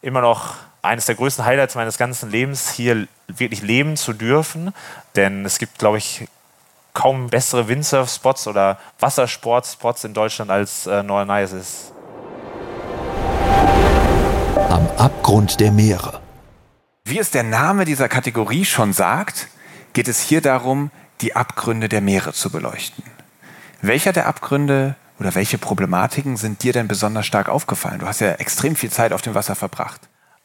immer 0.00 0.22
noch 0.22 0.56
eines 0.82 1.06
der 1.06 1.14
größten 1.14 1.44
Highlights 1.44 1.76
meines 1.76 1.96
ganzen 1.96 2.30
Lebens, 2.30 2.70
hier 2.70 3.06
wirklich 3.28 3.62
leben 3.62 3.96
zu 3.96 4.12
dürfen. 4.12 4.74
Denn 5.16 5.44
es 5.44 5.58
gibt, 5.58 5.78
glaube 5.78 5.98
ich, 5.98 6.26
kaum 6.92 7.28
bessere 7.28 7.68
Windsurf-Spots 7.68 8.48
oder 8.48 8.78
Wassersport-Spots 8.98 10.04
in 10.04 10.12
Deutschland 10.12 10.50
als 10.50 10.86
äh, 10.86 11.02
ist. 11.56 11.92
Am 14.68 14.88
Abgrund 14.98 15.60
der 15.60 15.70
Meere. 15.70 16.20
Wie 17.04 17.18
es 17.18 17.30
der 17.30 17.42
Name 17.42 17.84
dieser 17.84 18.08
Kategorie 18.08 18.64
schon 18.64 18.92
sagt, 18.92 19.48
geht 19.92 20.08
es 20.08 20.20
hier 20.20 20.40
darum, 20.40 20.90
die 21.20 21.36
Abgründe 21.36 21.88
der 21.88 22.00
Meere 22.00 22.32
zu 22.32 22.50
beleuchten. 22.50 23.04
Welcher 23.80 24.12
der 24.12 24.26
Abgründe 24.26 24.96
oder 25.18 25.34
welche 25.34 25.58
Problematiken 25.58 26.36
sind 26.36 26.62
dir 26.62 26.72
denn 26.72 26.88
besonders 26.88 27.26
stark 27.26 27.48
aufgefallen? 27.48 28.00
Du 28.00 28.06
hast 28.06 28.20
ja 28.20 28.32
extrem 28.32 28.76
viel 28.76 28.90
Zeit 28.90 29.12
auf 29.12 29.22
dem 29.22 29.34
Wasser 29.34 29.54
verbracht. 29.54 30.00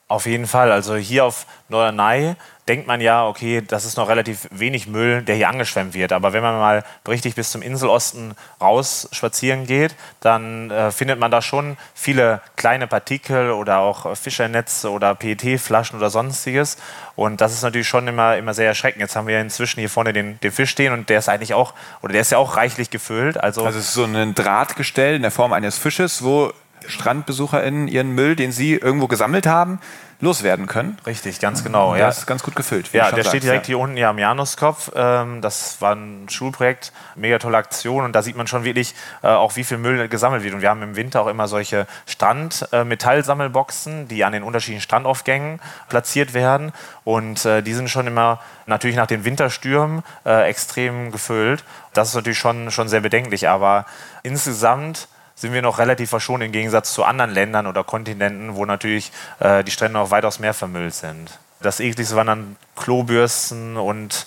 Auf 0.09 0.25
jeden 0.25 0.47
Fall. 0.47 0.71
Also 0.71 0.95
hier 0.95 1.25
auf 1.25 1.45
Norderney 1.67 2.35
denkt 2.67 2.87
man 2.87 3.01
ja, 3.01 3.25
okay, 3.25 3.61
das 3.65 3.83
ist 3.83 3.97
noch 3.97 4.07
relativ 4.07 4.47
wenig 4.51 4.87
Müll, 4.87 5.21
der 5.21 5.35
hier 5.35 5.49
angeschwemmt 5.49 5.93
wird. 5.93 6.13
Aber 6.13 6.31
wenn 6.31 6.43
man 6.43 6.55
mal 6.55 6.83
richtig 7.07 7.35
bis 7.35 7.51
zum 7.51 7.61
Inselosten 7.61 8.33
raus 8.61 9.09
spazieren 9.11 9.65
geht, 9.65 9.95
dann 10.21 10.71
äh, 10.71 10.91
findet 10.91 11.19
man 11.19 11.29
da 11.29 11.41
schon 11.41 11.77
viele 11.93 12.41
kleine 12.55 12.87
Partikel 12.87 13.51
oder 13.51 13.79
auch 13.79 14.15
Fischernetze 14.15 14.91
oder 14.91 15.13
PET-Flaschen 15.13 15.97
oder 15.97 16.09
sonstiges. 16.09 16.77
Und 17.17 17.41
das 17.41 17.53
ist 17.53 17.63
natürlich 17.63 17.87
schon 17.87 18.07
immer, 18.07 18.37
immer 18.37 18.53
sehr 18.53 18.67
erschreckend. 18.67 19.01
Jetzt 19.01 19.15
haben 19.17 19.27
wir 19.27 19.41
inzwischen 19.41 19.81
hier 19.81 19.89
vorne 19.89 20.13
den, 20.13 20.39
den 20.39 20.51
Fisch 20.51 20.71
stehen 20.71 20.93
und 20.93 21.09
der 21.09 21.19
ist 21.19 21.27
eigentlich 21.27 21.53
auch, 21.53 21.73
oder 22.01 22.13
der 22.13 22.21
ist 22.21 22.31
ja 22.31 22.37
auch 22.37 22.55
reichlich 22.55 22.89
gefüllt. 22.89 23.37
Also, 23.37 23.65
also 23.65 23.77
es 23.77 23.87
ist 23.87 23.93
so 23.93 24.05
ein 24.05 24.35
Drahtgestell 24.35 25.15
in 25.15 25.21
der 25.21 25.31
Form 25.31 25.51
eines 25.51 25.77
Fisches, 25.77 26.23
wo 26.23 26.53
StrandbesucherInnen 26.85 27.87
ihren 27.87 28.11
Müll, 28.11 28.35
den 28.35 28.51
sie 28.51 28.75
irgendwo 28.75 29.07
gesammelt 29.07 29.47
haben, 29.47 29.79
loswerden 30.19 30.65
können. 30.65 30.97
Richtig, 31.05 31.39
ganz 31.39 31.63
genau. 31.63 31.91
Der 31.91 32.01
Ja, 32.01 32.09
ist 32.09 32.25
ganz 32.25 32.41
gut 32.41 32.55
gefüllt. 32.55 32.91
ja 32.91 33.11
der 33.11 33.21
steht 33.21 33.25
sagst, 33.25 33.43
direkt 33.43 33.67
ja. 33.67 33.67
hier 33.67 33.79
unten 33.79 33.97
ja 33.97 34.09
am 34.09 34.17
Januskopf. 34.17 34.91
Ähm, 34.95 35.41
das 35.41 35.79
war 35.79 35.93
ein 35.93 36.27
Schulprojekt, 36.27 36.91
mega 37.15 37.37
tolle 37.37 37.57
Aktion. 37.57 38.03
Und 38.03 38.13
da 38.13 38.23
sieht 38.23 38.35
man 38.35 38.47
schon 38.47 38.63
wirklich 38.63 38.95
äh, 39.21 39.27
auch, 39.27 39.55
wie 39.57 39.63
viel 39.63 39.77
Müll 39.77 40.07
gesammelt 40.07 40.43
wird. 40.43 40.55
Und 40.55 40.61
wir 40.61 40.69
haben 40.69 40.81
im 40.81 40.95
Winter 40.95 41.21
auch 41.21 41.27
immer 41.27 41.47
solche 41.47 41.85
Strand-Metallsammelboxen, 42.07 44.07
die 44.07 44.23
an 44.23 44.33
den 44.33 44.41
unterschiedlichen 44.41 44.81
Strandaufgängen 44.81 45.59
platziert 45.87 46.33
werden. 46.33 46.71
Und 47.03 47.45
äh, 47.45 47.61
die 47.61 47.73
sind 47.73 47.89
schon 47.89 48.07
immer 48.07 48.39
natürlich 48.65 48.97
nach 48.97 49.07
den 49.07 49.23
Winterstürmen 49.23 50.03
äh, 50.25 50.49
extrem 50.49 51.11
gefüllt. 51.11 51.63
Das 51.93 52.09
ist 52.09 52.15
natürlich 52.15 52.39
schon, 52.39 52.71
schon 52.71 52.87
sehr 52.87 53.01
bedenklich. 53.01 53.47
Aber 53.47 53.85
insgesamt 54.23 55.07
sind 55.37 55.53
wir 55.53 55.61
noch 55.61 55.77
relativ 55.77 56.09
verschont 56.09 56.43
im 56.43 56.51
Gegensatz 56.51 56.93
zu 56.93 57.03
anderen 57.03 57.31
Ländern 57.31 57.67
oder 57.67 57.83
Kontinenten, 57.83 58.55
wo 58.55 58.65
natürlich 58.65 59.11
äh, 59.39 59.63
die 59.63 59.71
Strände 59.71 59.93
noch 59.93 60.11
weitaus 60.11 60.39
mehr 60.39 60.53
vermüllt 60.53 60.95
sind. 60.95 61.39
Das 61.61 61.79
ekligste 61.79 62.15
waren 62.15 62.27
dann 62.27 62.55
Klobürsten 62.75 63.77
und 63.77 64.25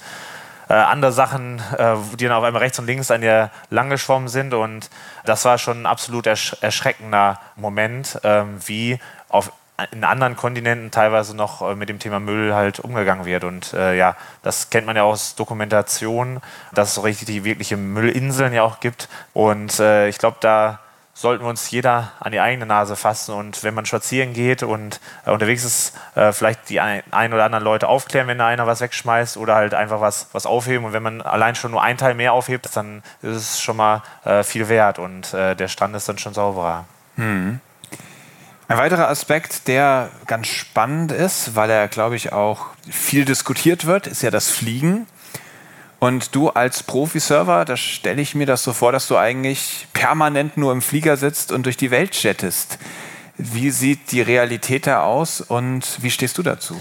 äh, 0.69 0.75
andere 0.75 1.11
Sachen, 1.11 1.61
äh, 1.77 1.97
die 2.19 2.25
dann 2.25 2.37
auf 2.37 2.45
einmal 2.45 2.63
rechts 2.63 2.79
und 2.79 2.87
links 2.87 3.11
an 3.11 3.21
dir 3.23 3.51
langgeschwommen 3.71 4.29
sind. 4.29 4.55
Und 4.55 4.89
das 5.25 5.45
war 5.45 5.59
schon 5.59 5.83
ein 5.83 5.87
absolut 5.87 6.27
ersch 6.27 6.57
erschreckender 6.61 7.41
Moment, 7.57 8.21
ähm, 8.23 8.59
wie 8.67 8.99
auf 9.29 9.53
in 9.93 10.05
anderen 10.05 10.37
Kontinenten 10.37 10.91
teilweise 10.91 11.35
noch 11.35 11.63
äh, 11.63 11.75
mit 11.75 11.89
dem 11.89 11.99
Thema 11.99 12.21
Müll 12.21 12.55
halt 12.55 12.79
umgegangen 12.81 13.25
wird. 13.25 13.45
Und 13.45 13.73
äh, 13.73 13.97
ja, 13.97 14.17
das 14.43 14.71
kennt 14.71 14.87
man 14.87 14.95
ja 14.95 15.03
aus 15.03 15.35
Dokumentation, 15.35 16.41
dass 16.73 16.91
es 16.91 16.95
so 16.95 17.01
richtig 17.01 17.27
die 17.27 17.45
wirkliche 17.45 17.77
Müllinseln 17.77 18.53
ja 18.53 18.63
auch 18.63 18.81
gibt. 18.81 19.09
Und 19.33 19.81
äh, 19.81 20.09
ich 20.09 20.19
glaube, 20.19 20.37
da 20.41 20.79
sollten 21.15 21.45
wir 21.45 21.51
uns 21.51 21.71
jeder 21.71 22.13
an 22.21 22.33
die 22.33 22.41
eigene 22.41 22.67
Nase 22.67 22.97
fassen 22.97 23.35
und 23.35 23.63
wenn 23.63 23.75
man 23.75 23.85
spazieren 23.87 24.33
geht 24.33 24.63
und 24.63 25.01
äh, 25.27 25.31
unterwegs 25.31 25.65
ist, 25.65 25.99
äh, 26.15 26.33
vielleicht 26.33 26.69
die 26.69 26.81
ein, 26.81 27.03
ein 27.11 27.33
oder 27.33 27.45
anderen 27.45 27.65
Leute 27.65 27.89
aufklären, 27.89 28.27
wenn 28.27 28.39
da 28.39 28.47
einer 28.47 28.67
was 28.67 28.81
wegschmeißt 28.81 29.37
oder 29.37 29.55
halt 29.55 29.75
einfach 29.75 30.01
was, 30.01 30.29
was 30.33 30.47
aufheben. 30.47 30.87
Und 30.87 30.93
wenn 30.93 31.03
man 31.03 31.21
allein 31.21 31.55
schon 31.55 31.73
nur 31.73 31.83
einen 31.83 31.99
Teil 31.99 32.15
mehr 32.15 32.33
aufhebt, 32.33 32.69
dann 32.75 33.03
ist 33.23 33.37
es 33.37 33.61
schon 33.61 33.77
mal 33.77 34.03
äh, 34.25 34.43
viel 34.43 34.69
wert 34.69 34.99
und 34.99 35.35
äh, 35.35 35.55
der 35.55 35.69
Strand 35.69 35.95
ist 35.95 36.09
dann 36.09 36.19
schon 36.19 36.35
sauberer. 36.35 36.85
Ein 38.69 38.79
weiterer 38.79 39.09
Aspekt, 39.09 39.67
der 39.67 40.11
ganz 40.27 40.47
spannend 40.47 41.11
ist, 41.11 41.57
weil 41.57 41.69
er, 41.71 41.89
glaube 41.89 42.15
ich, 42.15 42.33
auch 42.33 42.67
viel 42.89 43.25
diskutiert 43.25 43.85
wird, 43.85 44.07
ist 44.07 44.23
ja 44.23 44.31
das 44.31 44.49
Fliegen. 44.49 45.09
Und 46.01 46.35
du 46.35 46.49
als 46.49 46.83
Profiserver, 46.83 47.67
da 47.67 47.77
stelle 47.77 48.23
ich 48.23 48.35
mir 48.35 48.47
das 48.47 48.65
so 48.65 48.73
vor, 48.73 48.91
dass 48.91 49.07
du 49.07 49.19
eigentlich 49.19 49.87
permanent 49.93 50.57
nur 50.57 50.73
im 50.73 50.81
Flieger 50.81 51.19
sitzt 51.19 51.53
und 51.53 51.67
durch 51.67 51.77
die 51.77 51.91
Welt 51.91 52.21
jettest. 52.23 52.79
Wie 53.37 53.71
sieht 53.71 54.11
die 54.11 54.23
Realität 54.23 54.87
da 54.87 55.03
aus 55.03 55.43
und 55.43 56.03
wie 56.03 56.11
stehst 56.11 56.39
du 56.39 56.43
dazu? 56.43 56.81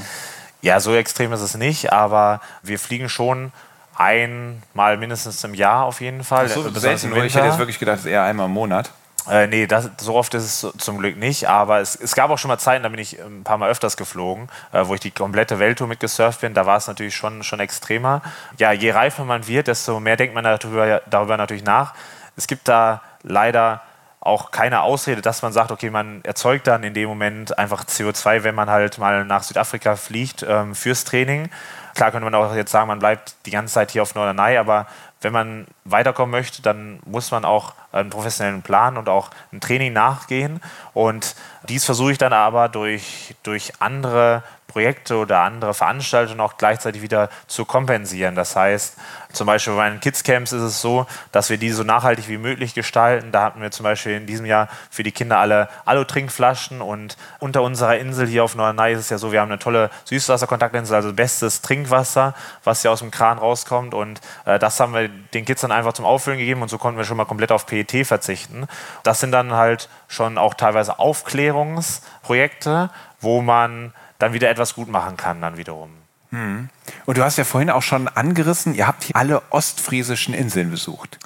Ja, 0.61 0.79
so 0.79 0.95
extrem 0.95 1.33
ist 1.33 1.41
es 1.41 1.55
nicht, 1.55 1.91
aber 1.91 2.41
wir 2.63 2.79
fliegen 2.79 3.09
schon 3.09 3.51
einmal 3.95 4.97
mindestens 4.97 5.43
im 5.43 5.53
Jahr 5.53 5.83
auf 5.83 5.99
jeden 5.99 6.23
Fall. 6.23 6.47
So 6.47 6.63
besonders 6.63 7.01
selten, 7.01 7.25
ich 7.25 7.35
hätte 7.35 7.47
jetzt 7.47 7.57
wirklich 7.59 7.79
gedacht, 7.79 7.99
es 7.99 8.05
ist 8.05 8.11
eher 8.11 8.23
einmal 8.23 8.45
im 8.45 8.53
Monat. 8.53 8.91
Äh, 9.27 9.47
nee, 9.47 9.67
das, 9.67 9.89
so 9.99 10.15
oft 10.15 10.33
ist 10.33 10.63
es 10.63 10.77
zum 10.77 10.97
Glück 10.99 11.17
nicht, 11.17 11.47
aber 11.47 11.79
es, 11.79 11.95
es 11.95 12.15
gab 12.15 12.29
auch 12.29 12.37
schon 12.37 12.49
mal 12.49 12.57
Zeiten, 12.57 12.83
da 12.83 12.89
bin 12.89 12.99
ich 12.99 13.19
ein 13.19 13.43
paar 13.43 13.57
Mal 13.57 13.69
öfters 13.69 13.97
geflogen, 13.97 14.49
äh, 14.71 14.85
wo 14.85 14.93
ich 14.93 14.99
die 14.99 15.11
komplette 15.11 15.59
Welttour 15.59 15.87
mitgesurft 15.87 16.41
bin. 16.41 16.53
Da 16.53 16.65
war 16.65 16.77
es 16.77 16.87
natürlich 16.87 17.15
schon, 17.15 17.43
schon 17.43 17.59
extremer. 17.59 18.21
Ja, 18.57 18.71
je 18.71 18.91
reifer 18.91 19.25
man 19.25 19.47
wird, 19.47 19.67
desto 19.67 19.99
mehr 19.99 20.17
denkt 20.17 20.35
man 20.35 20.43
darüber, 20.43 21.01
darüber 21.09 21.37
natürlich 21.37 21.63
nach. 21.63 21.93
Es 22.35 22.47
gibt 22.47 22.67
da 22.67 23.01
leider 23.23 23.81
auch 24.21 24.51
keine 24.51 24.81
Ausrede, 24.81 25.21
dass 25.21 25.41
man 25.41 25.53
sagt, 25.53 25.71
okay, 25.71 25.89
man 25.89 26.21
erzeugt 26.23 26.67
dann 26.67 26.83
in 26.83 26.93
dem 26.93 27.07
Moment 27.07 27.57
einfach 27.57 27.85
CO2, 27.85 28.43
wenn 28.43 28.53
man 28.53 28.69
halt 28.69 28.97
mal 28.97 29.23
nach 29.25 29.43
Südafrika 29.43 29.95
fliegt 29.95 30.45
ähm, 30.47 30.75
fürs 30.75 31.05
Training. 31.05 31.49
Klar 31.95 32.11
könnte 32.11 32.29
man 32.29 32.35
auch 32.35 32.53
jetzt 32.53 32.71
sagen, 32.71 32.87
man 32.87 32.99
bleibt 32.99 33.35
die 33.45 33.51
ganze 33.51 33.73
Zeit 33.73 33.91
hier 33.91 34.01
auf 34.01 34.15
Norderney, 34.15 34.57
aber 34.57 34.87
wenn 35.21 35.33
man 35.33 35.67
weiterkommen 35.83 36.31
möchte, 36.31 36.61
dann 36.61 36.99
muss 37.05 37.31
man 37.31 37.45
auch 37.45 37.73
einen 37.91 38.09
professionellen 38.09 38.61
Plan 38.61 38.97
und 38.97 39.09
auch 39.09 39.31
ein 39.51 39.59
Training 39.59 39.93
nachgehen. 39.93 40.61
Und 40.93 41.35
dies 41.67 41.85
versuche 41.85 42.13
ich 42.13 42.17
dann 42.17 42.33
aber 42.33 42.69
durch, 42.69 43.35
durch 43.43 43.73
andere 43.79 44.43
Projekte 44.69 45.17
oder 45.17 45.41
andere 45.41 45.73
Veranstaltungen 45.73 46.39
auch 46.39 46.55
gleichzeitig 46.57 47.01
wieder 47.01 47.29
zu 47.47 47.65
kompensieren. 47.65 48.35
Das 48.35 48.55
heißt, 48.55 48.95
zum 49.33 49.45
Beispiel 49.45 49.75
bei 49.75 49.89
den 49.89 49.99
Kids-Camps 49.99 50.53
ist 50.53 50.61
es 50.61 50.81
so, 50.81 51.05
dass 51.31 51.49
wir 51.49 51.57
die 51.57 51.71
so 51.71 51.83
nachhaltig 51.83 52.29
wie 52.29 52.37
möglich 52.37 52.73
gestalten. 52.73 53.31
Da 53.31 53.43
hatten 53.43 53.61
wir 53.61 53.71
zum 53.71 53.83
Beispiel 53.83 54.13
in 54.13 54.25
diesem 54.25 54.45
Jahr 54.45 54.69
für 54.89 55.03
die 55.03 55.11
Kinder 55.11 55.37
alle 55.39 55.69
Alu-Trinkflaschen 55.85 56.81
und 56.81 57.17
unter 57.39 57.61
unserer 57.61 57.97
Insel 57.97 58.27
hier 58.27 58.43
auf 58.43 58.55
Norderney 58.55 58.93
ist 58.93 58.99
es 59.01 59.09
ja 59.09 59.17
so, 59.17 59.31
wir 59.31 59.41
haben 59.41 59.51
eine 59.51 59.59
tolle 59.59 59.89
Süßwasserkontaktinsel, 60.05 60.95
also 60.95 61.13
bestes 61.13 61.61
Trinkwasser, 61.61 62.33
was 62.63 62.81
hier 62.81 62.91
aus 62.91 62.99
dem 62.99 63.11
Kran 63.11 63.37
rauskommt 63.37 63.93
und 63.93 64.21
äh, 64.45 64.57
das 64.57 64.79
haben 64.79 64.93
wir 64.93 65.09
den 65.09 65.45
Kids 65.45 65.61
dann 65.61 65.71
einfach 65.71 65.93
zum 65.93 66.05
Auffüllen 66.05 66.39
gegeben 66.39 66.61
und 66.61 66.69
so 66.69 66.77
konnten 66.77 66.97
wir 66.97 67.05
schon 67.05 67.17
mal 67.17 67.25
komplett 67.25 67.51
auf 67.51 67.65
PET 67.65 68.05
verzichten. 68.05 68.67
Das 69.03 69.19
sind 69.19 69.31
dann 69.31 69.53
halt 69.53 69.89
schon 70.07 70.37
auch 70.37 70.53
teilweise 70.53 70.99
Aufklärungsprojekte, 70.99 72.89
wo 73.21 73.41
man 73.41 73.93
dann 74.19 74.33
wieder 74.33 74.49
etwas 74.49 74.75
gut 74.75 74.89
machen 74.89 75.17
kann 75.17 75.41
dann 75.41 75.57
wiederum. 75.57 75.89
Und 77.05 77.17
du 77.17 77.23
hast 77.23 77.37
ja 77.37 77.43
vorhin 77.43 77.71
auch 77.71 77.81
schon 77.81 78.07
angerissen, 78.07 78.75
ihr 78.75 78.85
habt 78.85 79.03
hier 79.03 79.15
alle 79.15 79.41
ostfriesischen 79.49 80.33
Inseln 80.33 80.69
besucht. 80.69 81.17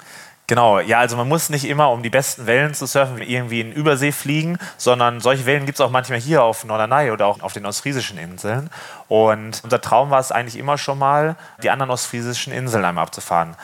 Genau, 0.46 0.78
ja, 0.78 0.98
also 0.98 1.16
man 1.16 1.28
muss 1.28 1.48
nicht 1.48 1.64
immer, 1.64 1.90
um 1.90 2.02
die 2.02 2.10
besten 2.10 2.46
Wellen 2.46 2.74
zu 2.74 2.86
surfen, 2.86 3.22
irgendwie 3.22 3.60
in 3.60 3.72
Übersee 3.72 4.12
fliegen, 4.12 4.58
sondern 4.76 5.20
solche 5.20 5.46
Wellen 5.46 5.64
gibt 5.64 5.76
es 5.76 5.80
auch 5.80 5.90
manchmal 5.90 6.20
hier 6.20 6.42
auf 6.42 6.64
Norderney 6.64 7.10
oder 7.10 7.26
auch 7.26 7.40
auf 7.40 7.54
den 7.54 7.64
ostfriesischen 7.64 8.18
Inseln. 8.18 8.68
Und 9.08 9.62
unser 9.64 9.80
Traum 9.80 10.10
war 10.10 10.20
es 10.20 10.32
eigentlich 10.32 10.58
immer 10.58 10.76
schon 10.76 10.98
mal, 10.98 11.36
die 11.62 11.70
anderen 11.70 11.90
ostfriesischen 11.90 12.52
Inseln 12.52 12.84
einmal 12.84 13.04
abzufahren. 13.04 13.56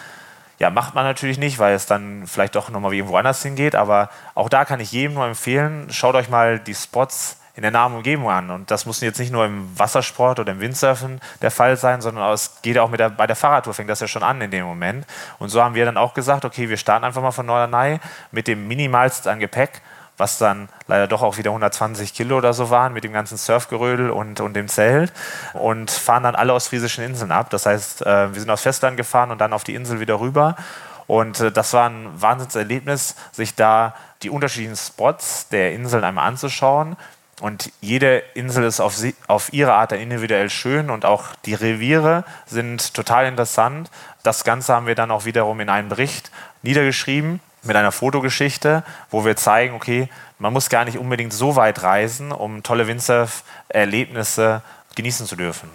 Ja, 0.58 0.70
macht 0.70 0.94
man 0.94 1.04
natürlich 1.04 1.38
nicht, 1.38 1.58
weil 1.58 1.74
es 1.74 1.84
dann 1.84 2.26
vielleicht 2.26 2.54
doch 2.54 2.70
nochmal 2.70 2.94
irgendwo 2.94 3.16
anders 3.16 3.42
hingeht, 3.42 3.74
aber 3.74 4.08
auch 4.34 4.48
da 4.48 4.64
kann 4.64 4.80
ich 4.80 4.92
jedem 4.92 5.14
nur 5.14 5.26
empfehlen, 5.26 5.88
schaut 5.90 6.14
euch 6.14 6.30
mal 6.30 6.58
die 6.58 6.74
Spots 6.74 7.39
in 7.60 7.62
der 7.62 7.72
nahen 7.72 7.92
Umgebung 7.92 8.30
an. 8.30 8.50
Und 8.50 8.70
das 8.70 8.86
muss 8.86 9.02
jetzt 9.02 9.18
nicht 9.18 9.30
nur 9.30 9.44
im 9.44 9.78
Wassersport 9.78 10.40
oder 10.40 10.52
im 10.52 10.60
Windsurfen 10.60 11.20
der 11.42 11.50
Fall 11.50 11.76
sein, 11.76 12.00
sondern 12.00 12.32
es 12.32 12.62
geht 12.62 12.78
auch 12.78 12.88
mit 12.88 13.00
der, 13.00 13.10
bei 13.10 13.26
der 13.26 13.36
Fahrradtour, 13.36 13.74
fängt 13.74 13.90
das 13.90 14.00
ja 14.00 14.08
schon 14.08 14.22
an 14.22 14.40
in 14.40 14.50
dem 14.50 14.64
Moment. 14.64 15.04
Und 15.38 15.50
so 15.50 15.62
haben 15.62 15.74
wir 15.74 15.84
dann 15.84 15.98
auch 15.98 16.14
gesagt, 16.14 16.46
okay, 16.46 16.70
wir 16.70 16.78
starten 16.78 17.04
einfach 17.04 17.20
mal 17.20 17.32
von 17.32 17.44
Norderney 17.44 18.00
mit 18.32 18.48
dem 18.48 18.66
minimalsten 18.66 19.30
an 19.30 19.40
Gepäck, 19.40 19.82
was 20.16 20.38
dann 20.38 20.70
leider 20.86 21.06
doch 21.06 21.20
auch 21.20 21.36
wieder 21.36 21.50
120 21.50 22.14
Kilo 22.14 22.38
oder 22.38 22.54
so 22.54 22.70
waren, 22.70 22.94
mit 22.94 23.04
dem 23.04 23.12
ganzen 23.12 23.36
Surfgerödel 23.36 24.08
und, 24.08 24.40
und 24.40 24.54
dem 24.54 24.68
Zelt 24.68 25.12
und 25.52 25.90
fahren 25.90 26.22
dann 26.22 26.36
alle 26.36 26.54
ostfriesischen 26.54 27.04
Inseln 27.04 27.30
ab. 27.30 27.50
Das 27.50 27.66
heißt, 27.66 28.06
äh, 28.06 28.32
wir 28.32 28.40
sind 28.40 28.48
aufs 28.48 28.62
Festland 28.62 28.96
gefahren 28.96 29.30
und 29.30 29.38
dann 29.38 29.52
auf 29.52 29.64
die 29.64 29.74
Insel 29.74 30.00
wieder 30.00 30.18
rüber. 30.18 30.56
Und 31.06 31.40
äh, 31.40 31.52
das 31.52 31.74
war 31.74 31.90
ein 31.90 32.08
Wahnsinnserlebnis, 32.14 33.16
sich 33.32 33.54
da 33.54 33.94
die 34.22 34.30
unterschiedlichen 34.30 34.76
Spots 34.76 35.48
der 35.48 35.74
Inseln 35.74 36.04
einmal 36.04 36.26
anzuschauen. 36.26 36.96
Und 37.40 37.72
jede 37.80 38.18
Insel 38.34 38.64
ist 38.64 38.80
auf, 38.80 38.94
sie, 38.94 39.14
auf 39.26 39.52
ihre 39.52 39.72
Art 39.72 39.92
individuell 39.92 40.50
schön 40.50 40.90
und 40.90 41.06
auch 41.06 41.24
die 41.46 41.54
Reviere 41.54 42.24
sind 42.46 42.92
total 42.92 43.26
interessant. 43.26 43.90
Das 44.22 44.44
Ganze 44.44 44.74
haben 44.74 44.86
wir 44.86 44.94
dann 44.94 45.10
auch 45.10 45.24
wiederum 45.24 45.58
in 45.60 45.70
einen 45.70 45.88
Bericht 45.88 46.30
niedergeschrieben 46.62 47.40
mit 47.62 47.76
einer 47.76 47.92
Fotogeschichte, 47.92 48.84
wo 49.10 49.24
wir 49.24 49.36
zeigen, 49.36 49.74
okay, 49.74 50.08
man 50.38 50.52
muss 50.52 50.68
gar 50.68 50.84
nicht 50.84 50.98
unbedingt 50.98 51.32
so 51.32 51.56
weit 51.56 51.82
reisen, 51.82 52.30
um 52.30 52.62
tolle 52.62 52.86
Windsurf-Erlebnisse 52.86 54.62
genießen 54.94 55.26
zu 55.26 55.36
dürfen. 55.36 55.70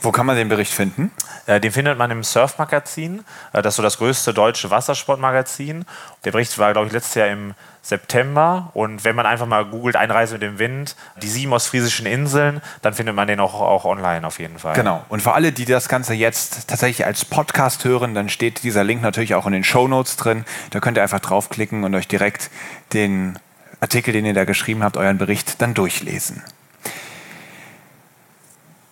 Wo 0.00 0.12
kann 0.12 0.26
man 0.26 0.36
den 0.36 0.48
Bericht 0.48 0.72
finden? 0.72 1.10
Äh, 1.46 1.60
Den 1.60 1.72
findet 1.72 1.98
man 1.98 2.10
im 2.10 2.22
Surf-Magazin. 2.22 3.24
Äh, 3.52 3.62
Das 3.62 3.72
ist 3.72 3.76
so 3.76 3.82
das 3.82 3.98
größte 3.98 4.32
deutsche 4.34 4.70
Wassersportmagazin. 4.70 5.84
Der 6.24 6.32
Bericht 6.32 6.56
war, 6.58 6.72
glaube 6.72 6.86
ich, 6.86 6.92
letztes 6.92 7.14
Jahr 7.16 7.28
im 7.28 7.54
September. 7.82 8.70
Und 8.74 9.04
wenn 9.04 9.16
man 9.16 9.26
einfach 9.26 9.46
mal 9.46 9.64
googelt, 9.64 9.96
Einreise 9.96 10.34
mit 10.34 10.42
dem 10.42 10.58
Wind, 10.58 10.94
die 11.22 11.28
sieben 11.28 11.52
ostfriesischen 11.52 12.06
Inseln, 12.06 12.60
dann 12.82 12.94
findet 12.94 13.14
man 13.14 13.26
den 13.26 13.40
auch, 13.40 13.60
auch 13.60 13.84
online 13.84 14.26
auf 14.26 14.38
jeden 14.38 14.58
Fall. 14.58 14.74
Genau. 14.74 15.04
Und 15.08 15.22
für 15.22 15.32
alle, 15.32 15.52
die 15.52 15.64
das 15.64 15.88
Ganze 15.88 16.14
jetzt 16.14 16.68
tatsächlich 16.68 17.06
als 17.06 17.24
Podcast 17.24 17.84
hören, 17.84 18.14
dann 18.14 18.28
steht 18.28 18.62
dieser 18.62 18.84
Link 18.84 19.02
natürlich 19.02 19.34
auch 19.34 19.46
in 19.46 19.52
den 19.52 19.64
Show 19.64 19.88
Notes 19.88 20.16
drin. 20.16 20.44
Da 20.70 20.80
könnt 20.80 20.98
ihr 20.98 21.02
einfach 21.02 21.20
draufklicken 21.20 21.84
und 21.84 21.94
euch 21.94 22.06
direkt 22.08 22.50
den 22.92 23.38
Artikel, 23.80 24.12
den 24.12 24.26
ihr 24.26 24.34
da 24.34 24.44
geschrieben 24.44 24.82
habt, 24.82 24.96
euren 24.96 25.18
Bericht 25.18 25.62
dann 25.62 25.74
durchlesen. 25.74 26.42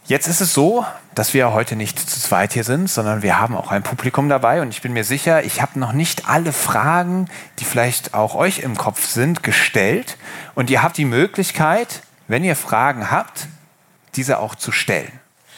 Jetzt 0.09 0.28
ist 0.28 0.40
es 0.40 0.54
so, 0.54 0.86
dass 1.16 1.34
wir 1.34 1.52
heute 1.52 1.74
nicht 1.74 1.98
zu 1.98 2.20
zweit 2.20 2.52
hier 2.52 2.62
sind, 2.62 2.88
sondern 2.88 3.22
wir 3.22 3.40
haben 3.40 3.57
auch 3.57 3.72
ein 3.72 3.82
Publikum 3.82 4.28
dabei 4.28 4.62
und 4.62 4.68
ich 4.68 4.80
bin 4.80 4.92
mir 4.92 5.02
sicher, 5.02 5.42
ich 5.42 5.61
habe 5.61 5.80
noch 5.80 5.92
nicht 5.92 6.28
alle 6.28 6.52
Fragen, 6.52 7.28
die 7.59 7.64
vielleicht 7.64 8.14
auch 8.14 8.36
euch 8.36 8.61
im 8.61 8.76
Kopf 8.76 9.04
sind, 9.04 9.42
gestellt 9.42 10.16
und 10.54 10.70
ihr 10.70 10.84
habt 10.84 10.96
die 10.96 11.04
Möglichkeit, 11.04 12.02
wenn 12.28 12.44
ihr 12.44 12.54
Fragen 12.54 13.11
habt, 13.11 13.48
diese 14.14 14.38
auch 14.38 14.54
zu 14.54 14.70
stellen. 14.70 15.11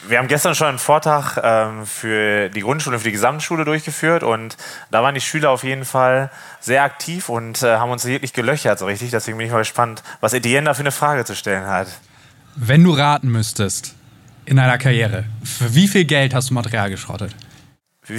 Wir 0.07 0.17
haben 0.17 0.27
gestern 0.27 0.55
schon 0.55 0.67
einen 0.67 0.79
Vortrag 0.79 1.39
ähm, 1.43 1.85
für 1.85 2.49
die 2.49 2.61
Grundschule, 2.61 2.97
für 2.97 3.03
die 3.03 3.11
Gesamtschule 3.11 3.65
durchgeführt 3.65 4.23
und 4.23 4.57
da 4.89 5.03
waren 5.03 5.13
die 5.13 5.21
Schüler 5.21 5.51
auf 5.51 5.63
jeden 5.63 5.85
Fall 5.85 6.31
sehr 6.59 6.81
aktiv 6.81 7.29
und 7.29 7.61
äh, 7.61 7.77
haben 7.77 7.91
uns 7.91 8.05
wirklich 8.05 8.33
gelöchert, 8.33 8.79
so 8.79 8.87
richtig. 8.87 9.11
Deswegen 9.11 9.37
bin 9.37 9.45
ich 9.45 9.53
mal 9.53 9.59
gespannt, 9.59 10.01
was 10.21 10.33
Etienne 10.33 10.65
da 10.65 10.73
für 10.73 10.79
eine 10.79 10.91
Frage 10.91 11.23
zu 11.25 11.35
stellen 11.35 11.67
hat. 11.67 11.87
Wenn 12.55 12.83
du 12.83 12.93
raten 12.93 13.29
müsstest 13.29 13.98
in 14.49 14.57
deiner 14.57 14.79
Karriere, 14.79 15.25
für 15.43 15.75
wie 15.75 15.87
viel 15.87 16.05
Geld 16.05 16.33
hast 16.33 16.49
du 16.49 16.55
Material 16.55 16.89
geschrottet? 16.89 17.35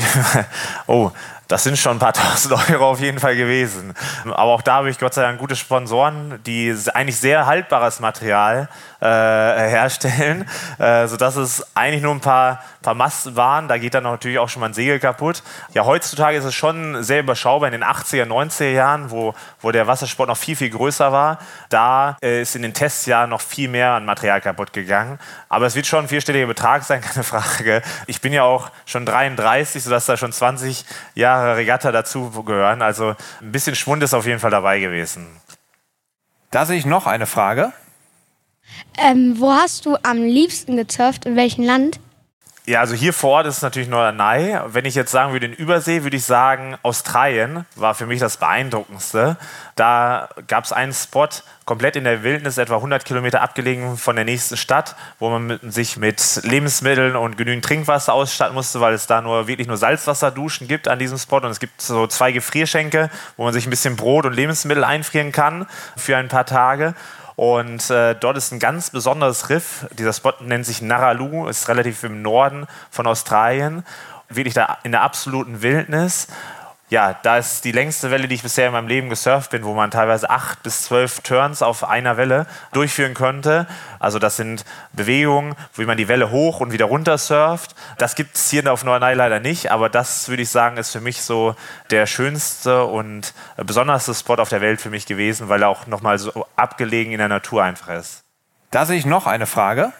oh, 0.86 1.10
das 1.48 1.64
sind 1.64 1.76
schon 1.76 1.96
ein 1.96 1.98
paar 1.98 2.12
tausend 2.12 2.54
Euro 2.70 2.90
auf 2.90 3.00
jeden 3.00 3.18
Fall 3.18 3.34
gewesen. 3.34 3.92
Aber 4.24 4.52
auch 4.52 4.62
da 4.62 4.74
habe 4.74 4.90
ich 4.90 4.98
Gott 4.98 5.14
sei 5.14 5.22
Dank 5.22 5.40
gute 5.40 5.56
Sponsoren, 5.56 6.38
die 6.46 6.72
eigentlich 6.94 7.16
sehr 7.16 7.46
haltbares 7.46 7.98
Material 7.98 8.68
äh, 9.00 9.06
herstellen, 9.06 10.48
äh, 10.78 11.06
sodass 11.06 11.36
es 11.36 11.64
eigentlich 11.74 12.02
nur 12.02 12.14
ein 12.14 12.20
paar, 12.20 12.62
paar 12.82 12.94
Masten 12.94 13.36
waren. 13.36 13.68
Da 13.68 13.78
geht 13.78 13.94
dann 13.94 14.04
natürlich 14.04 14.38
auch 14.38 14.48
schon 14.48 14.60
mal 14.60 14.66
ein 14.66 14.74
Segel 14.74 14.98
kaputt. 14.98 15.42
Ja, 15.72 15.84
heutzutage 15.84 16.36
ist 16.36 16.44
es 16.44 16.54
schon 16.54 17.02
sehr 17.02 17.20
überschaubar. 17.20 17.68
In 17.68 17.72
den 17.72 17.84
80er, 17.84 18.24
90er 18.24 18.70
Jahren, 18.70 19.10
wo, 19.10 19.34
wo 19.60 19.70
der 19.70 19.86
Wassersport 19.86 20.28
noch 20.28 20.36
viel, 20.36 20.56
viel 20.56 20.70
größer 20.70 21.12
war, 21.12 21.38
da 21.68 22.16
äh, 22.22 22.42
ist 22.42 22.56
in 22.56 22.62
den 22.62 22.74
Testjahren 22.74 23.30
noch 23.30 23.40
viel 23.40 23.68
mehr 23.68 23.92
an 23.92 24.04
Material 24.04 24.40
kaputt 24.40 24.72
gegangen. 24.72 25.18
Aber 25.48 25.66
es 25.66 25.74
wird 25.74 25.86
schon 25.86 26.04
ein 26.04 26.08
vierstelliger 26.08 26.46
Betrag 26.46 26.84
sein, 26.84 27.00
keine 27.02 27.24
Frage. 27.24 27.82
Ich 28.06 28.20
bin 28.20 28.32
ja 28.32 28.42
auch 28.42 28.70
schon 28.86 29.06
33, 29.06 29.82
sodass 29.82 30.06
da 30.06 30.16
schon 30.16 30.32
20 30.32 30.84
Jahre 31.14 31.56
Regatta 31.56 31.92
dazu 31.92 32.30
gehören. 32.44 32.82
Also 32.82 33.14
ein 33.40 33.52
bisschen 33.52 33.74
Schwund 33.76 34.02
ist 34.02 34.14
auf 34.14 34.26
jeden 34.26 34.40
Fall 34.40 34.50
dabei 34.50 34.80
gewesen. 34.80 35.26
Da 36.50 36.66
sehe 36.66 36.76
ich 36.76 36.86
noch 36.86 37.06
eine 37.06 37.26
Frage. 37.26 37.72
Ähm, 38.98 39.36
wo 39.38 39.52
hast 39.52 39.86
du 39.86 39.96
am 40.02 40.18
liebsten 40.18 40.76
gezurft? 40.76 41.24
In 41.24 41.36
welchem 41.36 41.64
Land? 41.64 42.00
Ja, 42.66 42.78
also 42.78 42.94
hier 42.94 43.12
vor 43.12 43.30
Ort 43.30 43.46
ist 43.46 43.56
es 43.56 43.62
natürlich 43.62 43.88
Norderney. 43.88 44.56
Wenn 44.66 44.84
ich 44.84 44.94
jetzt 44.94 45.10
sagen 45.10 45.32
würde, 45.32 45.46
in 45.46 45.52
Übersee, 45.52 46.04
würde 46.04 46.16
ich 46.16 46.24
sagen, 46.24 46.76
Australien 46.82 47.64
war 47.74 47.96
für 47.96 48.06
mich 48.06 48.20
das 48.20 48.36
Beeindruckendste. 48.36 49.38
Da 49.74 50.28
gab 50.46 50.64
es 50.64 50.72
einen 50.72 50.92
Spot 50.92 51.26
komplett 51.64 51.96
in 51.96 52.04
der 52.04 52.22
Wildnis, 52.22 52.58
etwa 52.58 52.76
100 52.76 53.04
Kilometer 53.04 53.40
abgelegen 53.40 53.96
von 53.96 54.14
der 54.14 54.24
nächsten 54.24 54.56
Stadt, 54.56 54.94
wo 55.18 55.30
man 55.30 55.46
mit, 55.46 55.72
sich 55.72 55.96
mit 55.96 56.40
Lebensmitteln 56.44 57.16
und 57.16 57.36
genügend 57.36 57.64
Trinkwasser 57.64 58.12
ausstatten 58.12 58.54
musste, 58.54 58.80
weil 58.80 58.94
es 58.94 59.06
da 59.06 59.20
nur 59.20 59.48
wirklich 59.48 59.66
nur 59.66 59.76
Salzwasserduschen 59.76 60.68
gibt 60.68 60.86
an 60.86 60.98
diesem 60.98 61.18
Spot. 61.18 61.38
Und 61.38 61.50
es 61.50 61.60
gibt 61.60 61.80
so 61.80 62.06
zwei 62.06 62.30
Gefrierschenke, 62.30 63.10
wo 63.36 63.44
man 63.44 63.52
sich 63.52 63.66
ein 63.66 63.70
bisschen 63.70 63.96
Brot 63.96 64.26
und 64.26 64.34
Lebensmittel 64.34 64.84
einfrieren 64.84 65.32
kann 65.32 65.66
für 65.96 66.16
ein 66.16 66.28
paar 66.28 66.46
Tage. 66.46 66.94
Und 67.40 67.88
äh, 67.88 68.14
dort 68.16 68.36
ist 68.36 68.52
ein 68.52 68.58
ganz 68.58 68.90
besonderes 68.90 69.48
Riff. 69.48 69.86
Dieser 69.98 70.12
Spot 70.12 70.34
nennt 70.40 70.66
sich 70.66 70.82
Naralu, 70.82 71.48
ist 71.48 71.70
relativ 71.70 72.04
im 72.04 72.20
Norden 72.20 72.66
von 72.90 73.06
Australien. 73.06 73.82
Wirklich 74.28 74.52
da 74.52 74.76
in 74.82 74.92
der 74.92 75.00
absoluten 75.00 75.62
Wildnis 75.62 76.28
ja, 76.90 77.14
da 77.22 77.38
ist 77.38 77.64
die 77.64 77.70
längste 77.70 78.10
Welle, 78.10 78.26
die 78.26 78.34
ich 78.34 78.42
bisher 78.42 78.66
in 78.66 78.72
meinem 78.72 78.88
Leben 78.88 79.08
gesurft 79.08 79.52
bin, 79.52 79.62
wo 79.62 79.74
man 79.74 79.92
teilweise 79.92 80.28
acht 80.28 80.64
bis 80.64 80.82
zwölf 80.82 81.20
Turns 81.20 81.62
auf 81.62 81.88
einer 81.88 82.16
Welle 82.16 82.46
durchführen 82.72 83.14
könnte. 83.14 83.68
Also 84.00 84.18
das 84.18 84.36
sind 84.36 84.64
Bewegungen, 84.92 85.54
wie 85.76 85.86
man 85.86 85.96
die 85.96 86.08
Welle 86.08 86.32
hoch 86.32 86.58
und 86.58 86.72
wieder 86.72 86.86
runter 86.86 87.16
surft. 87.16 87.76
Das 87.98 88.16
gibt 88.16 88.34
es 88.34 88.50
hier 88.50 88.70
auf 88.70 88.82
Norderney 88.82 89.14
leider 89.14 89.38
nicht, 89.38 89.70
aber 89.70 89.88
das 89.88 90.28
würde 90.28 90.42
ich 90.42 90.50
sagen, 90.50 90.78
ist 90.78 90.90
für 90.90 91.00
mich 91.00 91.22
so 91.22 91.54
der 91.90 92.06
schönste 92.06 92.84
und 92.84 93.34
besonderste 93.56 94.12
Spot 94.12 94.34
auf 94.34 94.48
der 94.48 94.60
Welt 94.60 94.80
für 94.80 94.90
mich 94.90 95.06
gewesen, 95.06 95.48
weil 95.48 95.62
er 95.62 95.68
auch 95.68 95.86
nochmal 95.86 96.18
so 96.18 96.44
abgelegen 96.56 97.12
in 97.12 97.18
der 97.18 97.28
Natur 97.28 97.62
einfach 97.62 97.90
ist. 97.90 98.24
Da 98.72 98.84
sehe 98.84 98.98
ich 98.98 99.06
noch 99.06 99.28
eine 99.28 99.46
Frage. 99.46 99.92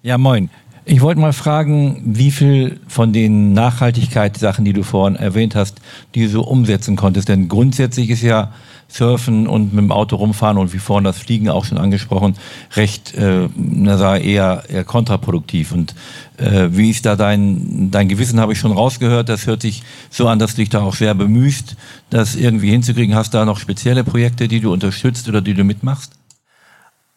Ja, 0.00 0.16
moin. 0.16 0.48
Ich 0.88 1.00
wollte 1.00 1.20
mal 1.20 1.32
fragen, 1.32 2.00
wie 2.04 2.30
viel 2.30 2.78
von 2.86 3.12
den 3.12 3.52
Nachhaltigkeitssachen, 3.54 4.64
die 4.64 4.72
du 4.72 4.84
vorhin 4.84 5.16
erwähnt 5.16 5.56
hast, 5.56 5.80
die 6.14 6.22
du 6.22 6.28
so 6.28 6.42
umsetzen 6.42 6.94
konntest. 6.94 7.28
Denn 7.28 7.48
grundsätzlich 7.48 8.08
ist 8.08 8.22
ja 8.22 8.52
Surfen 8.86 9.48
und 9.48 9.74
mit 9.74 9.82
dem 9.82 9.90
Auto 9.90 10.14
rumfahren 10.14 10.58
und 10.58 10.72
wie 10.72 10.78
vorhin 10.78 11.02
das 11.02 11.18
Fliegen 11.18 11.48
auch 11.48 11.64
schon 11.64 11.78
angesprochen, 11.78 12.36
recht, 12.76 13.16
äh, 13.16 13.48
na, 13.56 14.16
eher, 14.16 14.62
eher 14.68 14.84
kontraproduktiv. 14.84 15.72
Und 15.72 15.96
äh, 16.36 16.68
wie 16.70 16.90
ist 16.90 17.04
da 17.04 17.16
dein, 17.16 17.90
dein 17.90 18.06
Gewissen, 18.06 18.38
habe 18.38 18.52
ich 18.52 18.60
schon 18.60 18.70
rausgehört. 18.70 19.28
Das 19.28 19.48
hört 19.48 19.62
sich 19.62 19.82
so 20.08 20.28
an, 20.28 20.38
dass 20.38 20.52
du 20.52 20.58
dich 20.58 20.68
da 20.68 20.82
auch 20.82 20.94
sehr 20.94 21.16
bemühst, 21.16 21.74
das 22.10 22.36
irgendwie 22.36 22.70
hinzukriegen. 22.70 23.16
Hast 23.16 23.34
du 23.34 23.38
da 23.38 23.44
noch 23.44 23.58
spezielle 23.58 24.04
Projekte, 24.04 24.46
die 24.46 24.60
du 24.60 24.72
unterstützt 24.72 25.28
oder 25.28 25.40
die 25.40 25.54
du 25.54 25.64
mitmachst? 25.64 26.12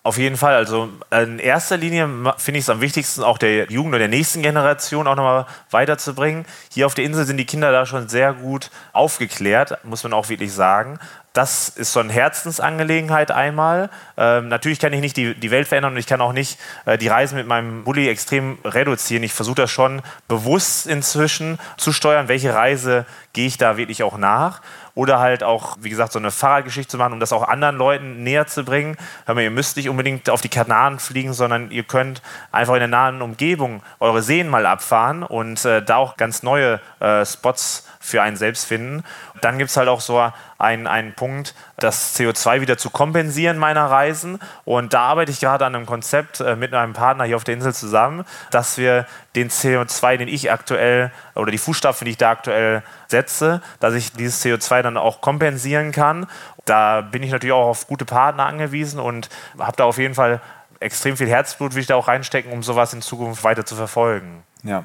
Auf 0.02 0.18
jeden 0.18 0.38
Fall. 0.38 0.56
Also 0.56 0.90
in 1.12 1.40
erster 1.40 1.76
Linie 1.76 2.08
finde 2.38 2.60
ich 2.60 2.66
es 2.66 2.70
am 2.70 2.80
wichtigsten, 2.80 3.22
auch 3.22 3.38
der 3.38 3.70
Jugend 3.70 3.90
oder 3.90 4.00
der 4.00 4.08
nächsten 4.08 4.42
Generation 4.42 5.08
auch 5.08 5.16
nochmal 5.16 5.46
weiterzubringen. 5.72 6.46
Hier 6.72 6.86
auf 6.86 6.94
der 6.94 7.04
Insel 7.04 7.26
sind 7.26 7.38
die 7.38 7.46
Kinder 7.46 7.72
da 7.72 7.86
schon 7.86 8.08
sehr 8.08 8.34
gut 8.34 8.72
aufgeklärt, 8.94 9.84
muss 9.84 10.04
man 10.04 10.14
auch 10.14 10.30
wirklich 10.30 10.54
sagen. 10.54 11.00
Das 11.34 11.70
ist 11.70 11.94
so 11.94 12.00
eine 12.00 12.12
Herzensangelegenheit 12.12 13.30
einmal. 13.30 13.90
Ähm, 14.18 14.48
natürlich 14.48 14.80
kann 14.80 14.94
ich 14.94 15.02
nicht 15.02 15.16
die, 15.16 15.36
die 15.36 15.52
Welt 15.52 15.68
verändern 15.68 15.94
und 15.94 16.00
ich 16.00 16.08
kann 16.08 16.22
auch 16.22 16.34
nicht 16.34 16.60
äh, 16.86 16.98
die 16.98 17.08
Reisen 17.08 17.38
mit 17.38 17.46
meinem 17.46 17.84
Bulli 17.84 18.10
extrem 18.10 18.58
reduzieren. 18.66 19.22
Ich 19.24 19.34
versuche 19.34 19.56
das 19.56 19.72
schon 19.72 20.02
bewusst 20.28 20.88
inzwischen 20.88 21.60
zu 21.78 21.94
steuern, 21.94 22.28
welche 22.30 22.56
Reise 22.56 23.06
gehe 23.34 23.46
ich 23.46 23.58
da 23.58 23.78
wirklich 23.78 24.02
auch 24.02 24.18
nach 24.18 24.62
oder 24.96 25.20
halt 25.20 25.44
auch, 25.44 25.78
wie 25.80 25.90
gesagt, 25.90 26.12
so 26.12 26.20
eine 26.20 26.32
Fahrradgeschichte 26.32 26.92
zu 26.92 26.98
machen, 26.98 27.14
um 27.14 27.20
das 27.20 27.32
auch 27.32 27.48
anderen 27.48 27.78
Leuten 27.78 28.24
näher 28.24 28.48
zu 28.48 28.66
bringen. 28.66 28.98
Hör 29.26 29.36
mal, 29.36 29.44
ihr 29.44 29.52
müsst 29.52 29.78
nicht 29.78 29.88
unbedingt 29.88 30.30
auf 30.30 30.42
die 30.42 30.50
Kanaren 30.50 31.00
fliegen, 31.00 31.32
sondern 31.32 31.72
ihr 31.72 31.84
könnt 31.84 32.22
einfach 32.52 32.74
in 32.74 32.80
der 32.80 32.90
nahen 32.90 33.22
Umgebung 33.22 33.82
eure 34.00 34.22
Seen 34.22 34.50
mal 34.50 34.66
abfahren 34.66 35.24
und 35.24 35.64
äh, 35.64 35.82
da 35.82 35.96
auch 35.96 36.18
ganz 36.18 36.44
neue 36.44 36.82
äh, 37.00 37.26
Spots 37.26 37.88
für 38.10 38.22
einen 38.22 38.36
selbst 38.36 38.66
finden. 38.66 39.04
Dann 39.42 39.58
gibt 39.58 39.70
es 39.70 39.78
halt 39.78 39.88
auch 39.88 40.02
so 40.02 40.32
einen, 40.58 40.88
einen 40.88 41.14
Punkt, 41.14 41.56
das 41.78 42.18
CO2 42.18 42.62
wieder 42.62 42.78
zu 42.78 42.90
kompensieren 42.90 43.58
meiner 43.58 43.86
Reisen. 43.86 44.40
Und 44.66 44.94
da 44.94 45.02
arbeite 45.02 45.32
ich 45.32 45.40
gerade 45.40 45.66
an 45.66 45.76
einem 45.76 45.86
Konzept 45.86 46.40
äh, 46.40 46.56
mit 46.56 46.74
einem 46.74 46.94
Partner 46.94 47.24
hier 47.24 47.36
auf 47.36 47.44
der 47.44 47.54
Insel 47.54 47.74
zusammen, 47.74 48.26
dass 48.52 48.78
wir 48.78 49.06
den 49.36 49.50
CO2, 49.50 50.18
den 50.18 50.28
ich 50.28 50.52
aktuell 50.52 51.12
oder 51.36 51.52
die 51.52 51.58
Fußstapfen, 51.58 52.06
die 52.06 52.12
ich 52.12 52.18
da 52.18 52.32
aktuell 52.32 52.84
setze, 53.08 53.62
dass 53.80 53.94
ich 53.94 54.12
dieses 54.14 54.44
CO2 54.44 54.82
dann 54.82 54.98
auch 54.98 55.22
kompensieren 55.22 55.92
kann. 55.92 56.28
Da 56.66 57.02
bin 57.02 57.24
ich 57.24 57.32
natürlich 57.32 57.54
auch 57.54 57.68
auf 57.68 57.88
gute 57.88 58.06
Partner 58.06 58.46
angewiesen 58.46 59.00
und 59.00 59.30
habe 59.58 59.78
da 59.78 59.86
auf 59.86 59.98
jeden 59.98 60.16
Fall 60.16 60.42
extrem 60.80 61.18
viel 61.18 61.28
Herzblut, 61.28 61.74
will 61.74 61.82
ich 61.82 61.88
da 61.88 61.96
auch 61.96 62.08
reinstecken, 62.08 62.52
um 62.52 62.64
sowas 62.64 62.94
in 62.94 63.02
Zukunft 63.02 63.44
weiter 63.44 63.66
zu 63.66 63.76
verfolgen. 63.76 64.44
Ja, 64.64 64.84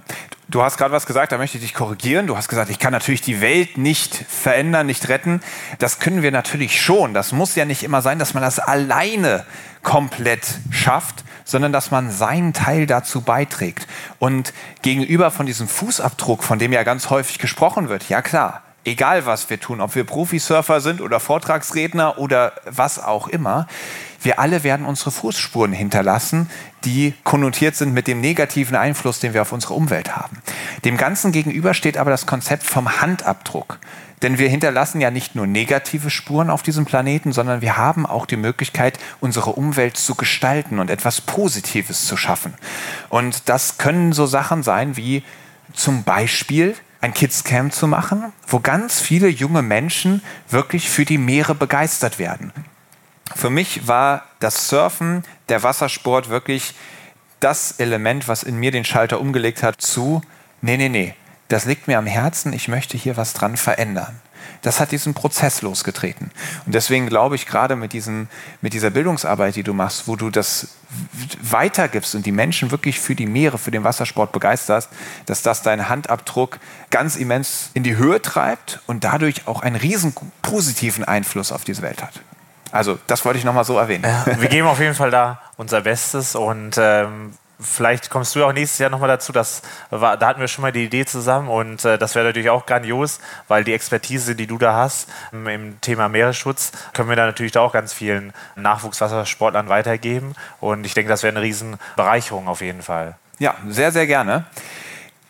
du 0.49 0.63
hast 0.63 0.77
gerade 0.77 0.93
was 0.93 1.05
gesagt, 1.05 1.33
da 1.33 1.39
möchte 1.39 1.59
ich 1.59 1.65
dich 1.65 1.75
korrigieren. 1.75 2.29
Du 2.29 2.37
hast 2.37 2.49
gesagt, 2.49 2.71
ich 2.71 2.79
kann 2.79 2.93
natürlich 2.93 3.23
die 3.23 3.41
Welt 3.41 3.77
nicht 3.77 4.15
verändern, 4.15 4.87
nicht 4.87 5.09
retten. 5.09 5.43
Das 5.81 5.99
können 5.99 6.23
wir 6.23 6.31
natürlich 6.31 6.81
schon. 6.81 7.13
Das 7.13 7.33
muss 7.33 7.57
ja 7.57 7.65
nicht 7.65 7.83
immer 7.83 8.01
sein, 8.01 8.21
dass 8.21 8.35
man 8.35 8.43
das 8.45 8.61
alleine 8.61 9.45
komplett 9.83 10.47
schafft, 10.71 11.25
sondern 11.45 11.73
dass 11.73 11.91
man 11.91 12.13
seinen 12.13 12.53
Teil 12.53 12.87
dazu 12.87 13.23
beiträgt. 13.23 13.89
Und 14.21 14.53
gegenüber 14.83 15.33
von 15.33 15.45
diesem 15.45 15.67
Fußabdruck, 15.67 16.45
von 16.45 16.61
dem 16.61 16.73
ja 16.73 16.85
ganz 16.85 17.11
häufig 17.11 17.41
gesprochen 17.41 17.89
wird, 17.89 18.09
ja 18.09 18.23
klar, 18.23 18.63
egal 18.85 19.27
was 19.27 19.51
wir 19.51 19.59
tun, 19.59 19.81
ob 19.81 19.97
wir 19.97 20.05
Profisurfer 20.05 20.81
sind 20.81 21.01
oder 21.01 21.19
Vortragsredner 21.19 22.19
oder 22.19 22.53
was 22.65 23.03
auch 23.03 23.27
immer, 23.27 23.67
wir 24.25 24.39
alle 24.39 24.65
werden 24.65 24.87
unsere 24.87 25.11
Fußspuren 25.11 25.73
hinterlassen, 25.73 26.51
die 26.85 27.15
konnotiert 27.25 27.77
sind 27.77 27.93
mit 27.93 28.07
dem 28.07 28.21
negativen 28.21 28.77
Einfluss, 28.77 29.21
den 29.21 29.35
wir 29.35 29.43
auf 29.43 29.53
unsere 29.53 29.75
Umwelt 29.75 30.17
haben. 30.17 30.39
Dem 30.85 30.97
Ganzen 30.97 31.33
gegenüber 31.33 31.75
steht 31.75 31.97
aber 31.97 32.11
das 32.11 32.27
Konzept 32.27 32.65
vom 32.65 33.01
Handabdruck. 33.01 33.79
Denn 34.23 34.39
wir 34.39 34.49
hinterlassen 34.49 35.01
ja 35.01 35.11
nicht 35.11 35.35
nur 35.35 35.47
negative 35.47 36.09
Spuren 36.09 36.49
auf 36.49 36.63
diesem 36.63 36.87
Planeten, 36.87 37.33
sondern 37.33 37.61
wir 37.61 37.77
haben 37.77 38.07
auch 38.07 38.25
die 38.25 38.37
Möglichkeit, 38.37 38.99
unsere 39.21 39.51
Umwelt 39.51 39.97
zu 39.99 40.15
gestalten 40.15 40.79
und 40.79 40.91
etwas 40.91 41.21
Positives 41.21 42.07
zu 42.07 42.17
schaffen. 42.17 42.55
Und 43.11 43.49
das 43.49 43.77
können 43.77 44.13
so 44.13 44.25
Sachen 44.25 44.63
sein 44.63 44.97
wie 44.97 45.23
zum 45.75 46.05
Beispiel 46.05 46.75
ein 47.03 47.13
Kidscamp 47.13 47.75
zu 47.75 47.87
machen, 47.87 48.33
wo 48.47 48.61
ganz 48.61 49.01
viele 49.01 49.29
junge 49.29 49.61
Menschen 49.61 50.23
wirklich 50.49 50.89
für 50.89 51.05
die 51.05 51.19
Meere 51.19 51.55
begeistert 51.55 52.19
werden. 52.19 52.51
Für 53.35 53.51
mich 53.51 53.89
war 53.89 54.25
das 54.41 54.69
Surfen, 54.69 55.25
der 55.49 55.63
Wassersport 55.63 56.29
wirklich 56.29 56.75
das 57.41 57.73
Element, 57.73 58.29
was 58.29 58.43
in 58.43 58.57
mir 58.57 58.71
den 58.71 58.85
Schalter 58.85 59.21
umgelegt 59.21 59.63
hat 59.63 59.81
zu, 59.81 60.23
nee, 60.61 60.77
nee, 60.77 60.89
nee, 60.89 61.15
das 61.49 61.65
liegt 61.65 61.89
mir 61.89 61.99
am 61.99 62.07
Herzen, 62.07 62.53
ich 62.53 62.69
möchte 62.69 62.97
hier 62.97 63.17
was 63.17 63.33
dran 63.33 63.57
verändern. 63.57 64.21
Das 64.63 64.81
hat 64.81 64.93
diesen 64.93 65.13
Prozess 65.13 65.61
losgetreten. 65.61 66.31
Und 66.65 66.75
deswegen 66.75 67.07
glaube 67.07 67.35
ich, 67.35 67.47
gerade 67.47 67.77
mit, 67.77 67.93
diesen, 67.93 68.29
mit 68.63 68.73
dieser 68.73 68.91
Bildungsarbeit, 68.91 69.57
die 69.57 69.63
du 69.63 69.75
machst, 69.75 70.09
wo 70.09 70.17
du 70.17 70.31
das 70.31 70.69
weitergibst 71.43 72.15
und 72.15 72.25
die 72.25 72.33
Menschen 72.33 72.71
wirklich 72.71 72.99
für 72.99 73.15
die 73.15 73.27
Meere, 73.27 73.59
für 73.59 73.71
den 73.71 73.85
Wassersport 73.85 74.33
begeisterst, 74.33 74.89
dass 75.27 75.43
das 75.43 75.63
deinen 75.63 75.89
Handabdruck 75.89 76.59
ganz 76.91 77.17
immens 77.17 77.71
in 77.75 77.83
die 77.83 77.97
Höhe 77.97 78.23
treibt 78.23 78.81
und 78.87 79.05
dadurch 79.05 79.47
auch 79.47 79.61
einen 79.61 79.77
riesen 79.77 80.15
positiven 80.41 81.05
Einfluss 81.05 81.53
auf 81.53 81.65
diese 81.65 81.83
Welt 81.83 82.03
hat. 82.03 82.23
Also 82.75 82.99
das 83.07 83.25
wollte 83.25 83.39
ich 83.39 83.45
nochmal 83.45 83.65
so 83.65 83.79
erwähnen. 83.79 84.03
Ja, 84.03 84.41
wir 84.41 84.49
geben 84.49 84.67
auf 84.67 84.81
jeden 84.81 84.97
Fall 84.97 85.13
da 85.13 85.41
unser 85.57 85.83
Bestes 85.83 86.35
und 86.35 86.77
ähm, 86.77 87.33
vielleicht 87.61 88.11
kommst 88.11 88.35
du 88.35 88.45
auch 88.45 88.53
nächstes 88.53 88.81
Jahr 88.81 88.91
nochmal 88.91 89.09
dazu. 89.09 89.31
Das 89.31 89.63
war, 89.91 90.17
da 90.17 90.27
hatten 90.27 90.41
wir 90.41 90.49
schon 90.49 90.63
mal 90.63 90.73
die 90.73 90.85
Idee 90.85 91.05
zusammen 91.05 91.49
und 91.49 91.85
äh, 91.85 91.99
das 91.99 92.17
wäre 92.17 92.27
natürlich 92.27 92.51
auch 92.51 92.67
grandios, 92.67 93.21
weil 93.47 93.63
die 93.63 93.73
Expertise, 93.73 94.35
die 94.35 94.49
du 94.49 94.59
da 94.59 94.75
hast 94.75 95.09
im, 95.31 95.47
im 95.47 95.81
Thema 95.83 96.09
Meeresschutz, 96.09 96.73
können 96.95 97.09
wir 97.09 97.15
da 97.15 97.27
natürlich 97.27 97.53
da 97.53 97.61
auch 97.61 97.73
ganz 97.73 97.93
vielen 97.93 98.33
Nachwuchswassersportlern 98.57 99.69
weitergeben. 99.69 100.35
Und 100.59 100.85
ich 100.85 100.95
denke, 100.95 101.09
das 101.11 101.23
wäre 101.23 101.33
eine 101.33 101.43
Riesenbereicherung 101.43 102.49
auf 102.49 102.61
jeden 102.61 102.83
Fall. 102.83 103.15
Ja, 103.39 103.55
sehr, 103.69 103.93
sehr 103.93 104.09
gerne. 104.09 104.47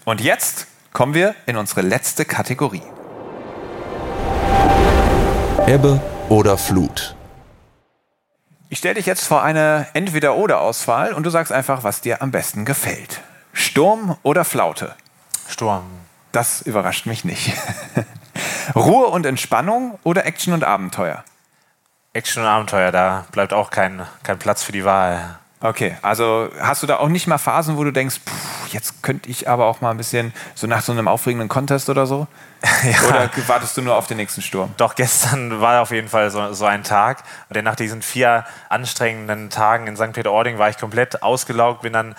Und 0.06 0.22
jetzt 0.22 0.66
kommen 0.94 1.12
wir 1.12 1.34
in 1.44 1.58
unsere 1.58 1.82
letzte 1.82 2.24
Kategorie. 2.24 2.82
Ebbe 5.66 6.00
oder 6.30 6.56
Flut. 6.56 7.14
Ich 8.74 8.78
stelle 8.78 8.94
dich 8.94 9.06
jetzt 9.06 9.28
vor 9.28 9.40
eine 9.44 9.86
Entweder-Oder-Auswahl 9.92 11.12
und 11.12 11.22
du 11.22 11.30
sagst 11.30 11.52
einfach, 11.52 11.84
was 11.84 12.00
dir 12.00 12.22
am 12.22 12.32
besten 12.32 12.64
gefällt. 12.64 13.20
Sturm 13.52 14.16
oder 14.24 14.44
Flaute? 14.44 14.96
Sturm. 15.48 15.84
Das 16.32 16.60
überrascht 16.60 17.06
mich 17.06 17.24
nicht. 17.24 17.52
Ruhe 18.74 19.06
und 19.06 19.26
Entspannung 19.26 19.96
oder 20.02 20.26
Action 20.26 20.52
und 20.54 20.64
Abenteuer? 20.64 21.22
Action 22.14 22.42
und 22.42 22.48
Abenteuer, 22.48 22.90
da 22.90 23.26
bleibt 23.30 23.52
auch 23.52 23.70
kein, 23.70 24.08
kein 24.24 24.40
Platz 24.40 24.64
für 24.64 24.72
die 24.72 24.84
Wahl. 24.84 25.38
Okay, 25.60 25.96
also 26.02 26.50
hast 26.60 26.82
du 26.82 26.88
da 26.88 26.96
auch 26.96 27.08
nicht 27.08 27.28
mal 27.28 27.38
Phasen, 27.38 27.76
wo 27.76 27.84
du 27.84 27.92
denkst, 27.92 28.16
pff, 28.26 28.72
jetzt 28.72 29.04
könnte 29.04 29.30
ich 29.30 29.48
aber 29.48 29.66
auch 29.66 29.82
mal 29.82 29.92
ein 29.92 29.98
bisschen 29.98 30.34
so 30.56 30.66
nach 30.66 30.82
so 30.82 30.90
einem 30.90 31.06
aufregenden 31.06 31.48
Contest 31.48 31.90
oder 31.90 32.06
so? 32.06 32.26
ja. 32.84 33.08
Oder 33.08 33.30
wartest 33.46 33.76
du 33.76 33.82
nur 33.82 33.94
auf 33.94 34.06
den 34.06 34.16
nächsten 34.16 34.40
Sturm? 34.40 34.72
Doch, 34.76 34.94
gestern 34.94 35.60
war 35.60 35.82
auf 35.82 35.90
jeden 35.90 36.08
Fall 36.08 36.30
so, 36.30 36.52
so 36.52 36.64
ein 36.64 36.82
Tag. 36.82 37.22
Denn 37.50 37.64
nach 37.64 37.76
diesen 37.76 38.00
vier 38.00 38.44
anstrengenden 38.68 39.50
Tagen 39.50 39.86
in 39.86 39.96
St. 39.96 40.12
Peter-Ording 40.12 40.58
war 40.58 40.70
ich 40.70 40.78
komplett 40.78 41.22
ausgelaugt, 41.22 41.82
bin 41.82 41.92
dann 41.92 42.14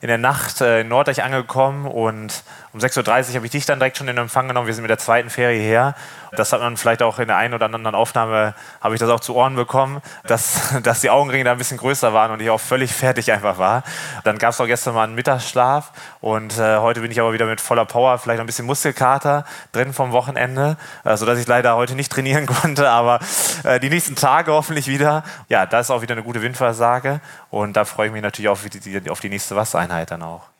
in 0.00 0.08
der 0.08 0.18
Nacht 0.18 0.60
äh, 0.60 0.80
in 0.80 0.88
Norddeich 0.88 1.22
angekommen 1.22 1.86
und 1.86 2.42
um 2.74 2.80
6.30 2.80 3.28
Uhr 3.28 3.34
habe 3.36 3.46
ich 3.46 3.52
dich 3.52 3.66
dann 3.66 3.78
direkt 3.78 3.96
schon 3.96 4.08
in 4.08 4.18
Empfang 4.18 4.48
genommen. 4.48 4.66
Wir 4.66 4.74
sind 4.74 4.82
mit 4.82 4.90
der 4.90 4.98
zweiten 4.98 5.30
Ferie 5.30 5.60
her. 5.60 5.94
Das 6.32 6.52
hat 6.52 6.60
man 6.60 6.76
vielleicht 6.76 7.04
auch 7.04 7.20
in 7.20 7.28
der 7.28 7.36
einen 7.36 7.54
oder 7.54 7.66
anderen 7.66 7.94
Aufnahme, 7.94 8.54
habe 8.80 8.94
ich 8.94 9.00
das 9.00 9.08
auch 9.10 9.20
zu 9.20 9.36
Ohren 9.36 9.54
bekommen, 9.54 10.02
dass, 10.26 10.74
dass 10.82 11.00
die 11.00 11.08
Augenringe 11.08 11.44
da 11.44 11.52
ein 11.52 11.58
bisschen 11.58 11.76
größer 11.76 12.12
waren 12.12 12.32
und 12.32 12.42
ich 12.42 12.50
auch 12.50 12.60
völlig 12.60 12.92
fertig 12.92 13.30
einfach 13.30 13.58
war. 13.58 13.84
Dann 14.24 14.38
gab 14.38 14.50
es 14.50 14.60
auch 14.60 14.66
gestern 14.66 14.94
mal 14.94 15.04
einen 15.04 15.14
Mittagsschlaf 15.14 15.92
und 16.20 16.58
äh, 16.58 16.78
heute 16.78 17.00
bin 17.00 17.12
ich 17.12 17.20
aber 17.20 17.32
wieder 17.32 17.46
mit 17.46 17.60
voller 17.60 17.84
Power, 17.84 18.18
vielleicht 18.18 18.40
ein 18.40 18.46
bisschen 18.46 18.66
Muskelkater 18.66 19.44
drin 19.70 19.92
vom 19.92 20.10
Wochenende, 20.10 20.76
äh, 21.04 21.16
sodass 21.16 21.38
ich 21.38 21.46
leider 21.46 21.76
heute 21.76 21.94
nicht 21.94 22.10
trainieren 22.10 22.46
konnte, 22.60 22.90
aber 22.90 23.20
äh, 23.62 23.78
die 23.78 23.88
nächsten 23.88 24.16
Tage 24.16 24.50
hoffentlich 24.50 24.88
wieder. 24.88 25.22
Ja, 25.48 25.64
da 25.64 25.78
ist 25.78 25.92
auch 25.92 26.02
wieder 26.02 26.14
eine 26.14 26.24
gute 26.24 26.42
Windversage 26.42 27.20
und 27.50 27.76
da 27.76 27.84
freue 27.84 28.08
ich 28.08 28.12
mich 28.12 28.22
natürlich 28.22 28.48
auf 28.48 28.64
die, 28.64 29.10
auf 29.10 29.20
die 29.20 29.28
nächste 29.28 29.54
Wassereinheit 29.54 30.10
dann 30.10 30.24
auch. 30.24 30.53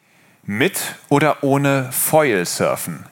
Mit 0.47 0.97
oder 1.09 1.43
ohne 1.43 1.91
Foil 1.91 2.45
surfen? 2.45 3.07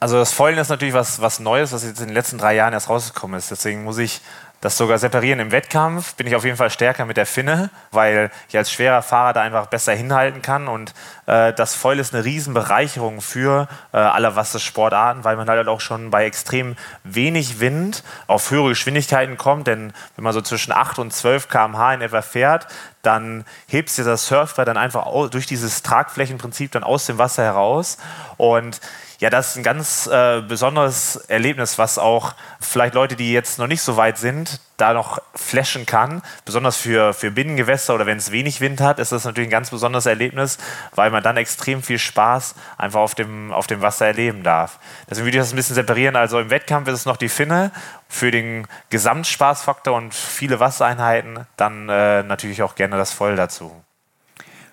Also 0.00 0.16
das 0.16 0.32
Foilen 0.32 0.58
ist 0.58 0.68
natürlich 0.68 0.94
was, 0.94 1.20
was 1.20 1.40
Neues, 1.40 1.72
was 1.72 1.82
jetzt 1.82 2.00
in 2.00 2.08
den 2.08 2.14
letzten 2.14 2.38
drei 2.38 2.54
Jahren 2.54 2.72
erst 2.72 2.88
rausgekommen 2.88 3.38
ist. 3.38 3.50
Deswegen 3.50 3.84
muss 3.84 3.98
ich 3.98 4.20
das 4.60 4.76
sogar 4.76 4.98
separieren. 4.98 5.38
Im 5.38 5.52
Wettkampf 5.52 6.14
bin 6.14 6.26
ich 6.26 6.34
auf 6.34 6.44
jeden 6.44 6.56
Fall 6.56 6.70
stärker 6.70 7.04
mit 7.04 7.16
der 7.16 7.26
Finne, 7.26 7.70
weil 7.92 8.30
ich 8.48 8.56
als 8.56 8.72
schwerer 8.72 9.02
Fahrer 9.02 9.32
da 9.32 9.42
einfach 9.42 9.66
besser 9.66 9.94
hinhalten 9.94 10.42
kann. 10.42 10.66
Und 10.66 10.94
äh, 11.26 11.52
das 11.52 11.74
Foil 11.74 11.98
ist 12.00 12.12
eine 12.12 12.24
Riesenbereicherung 12.24 13.20
für 13.20 13.68
äh, 13.92 13.98
alle 13.98 14.34
Wassersportarten, 14.34 15.22
weil 15.22 15.36
man 15.36 15.48
halt 15.48 15.68
auch 15.68 15.80
schon 15.80 16.10
bei 16.10 16.24
extrem 16.24 16.76
wenig 17.04 17.60
Wind 17.60 18.02
auf 18.26 18.50
höhere 18.50 18.70
Geschwindigkeiten 18.70 19.36
kommt. 19.38 19.68
Denn 19.68 19.92
wenn 20.16 20.24
man 20.24 20.32
so 20.32 20.40
zwischen 20.40 20.72
8 20.72 20.98
und 20.98 21.12
12 21.12 21.48
km/h 21.48 21.94
in 21.94 22.00
etwa 22.00 22.22
fährt, 22.22 22.66
dann 23.02 23.44
hebt 23.68 23.90
sich 23.90 24.04
das 24.04 24.26
Surfbrett 24.26 24.66
dann 24.66 24.76
einfach 24.76 25.06
durch 25.30 25.46
dieses 25.46 25.82
Tragflächenprinzip 25.82 26.72
dann 26.72 26.82
aus 26.82 27.06
dem 27.06 27.18
Wasser 27.18 27.44
heraus. 27.44 27.98
Und 28.36 28.80
ja, 29.20 29.30
das 29.30 29.50
ist 29.50 29.56
ein 29.56 29.64
ganz 29.64 30.06
äh, 30.06 30.42
besonderes 30.42 31.16
Erlebnis, 31.16 31.76
was 31.76 31.98
auch 31.98 32.34
vielleicht 32.60 32.94
Leute, 32.94 33.16
die 33.16 33.32
jetzt 33.32 33.58
noch 33.58 33.66
nicht 33.66 33.82
so 33.82 33.96
weit 33.96 34.16
sind, 34.16 34.60
da 34.76 34.92
noch 34.92 35.18
flashen 35.34 35.86
kann. 35.86 36.22
Besonders 36.44 36.76
für, 36.76 37.12
für 37.12 37.32
Binnengewässer 37.32 37.96
oder 37.96 38.06
wenn 38.06 38.18
es 38.18 38.30
wenig 38.30 38.60
Wind 38.60 38.80
hat, 38.80 39.00
ist 39.00 39.10
das 39.10 39.24
natürlich 39.24 39.48
ein 39.48 39.50
ganz 39.50 39.70
besonderes 39.70 40.06
Erlebnis, 40.06 40.58
weil 40.94 41.10
man 41.10 41.24
dann 41.24 41.36
extrem 41.36 41.82
viel 41.82 41.98
Spaß 41.98 42.54
einfach 42.76 43.00
auf 43.00 43.16
dem, 43.16 43.52
auf 43.52 43.66
dem 43.66 43.82
Wasser 43.82 44.06
erleben 44.06 44.44
darf. 44.44 44.78
Deswegen 45.10 45.26
würde 45.26 45.38
ich 45.38 45.42
das 45.42 45.52
ein 45.52 45.56
bisschen 45.56 45.74
separieren. 45.74 46.14
Also 46.14 46.38
im 46.38 46.50
Wettkampf 46.50 46.86
ist 46.86 47.00
es 47.00 47.04
noch 47.04 47.16
die 47.16 47.28
Finne 47.28 47.72
für 48.08 48.30
den 48.30 48.68
Gesamtspaßfaktor 48.90 49.96
und 49.96 50.14
viele 50.14 50.60
Wassereinheiten, 50.60 51.44
dann 51.56 51.88
äh, 51.88 52.22
natürlich 52.22 52.62
auch 52.62 52.76
gerne 52.76 52.96
das 52.96 53.12
Voll 53.12 53.34
dazu. 53.34 53.72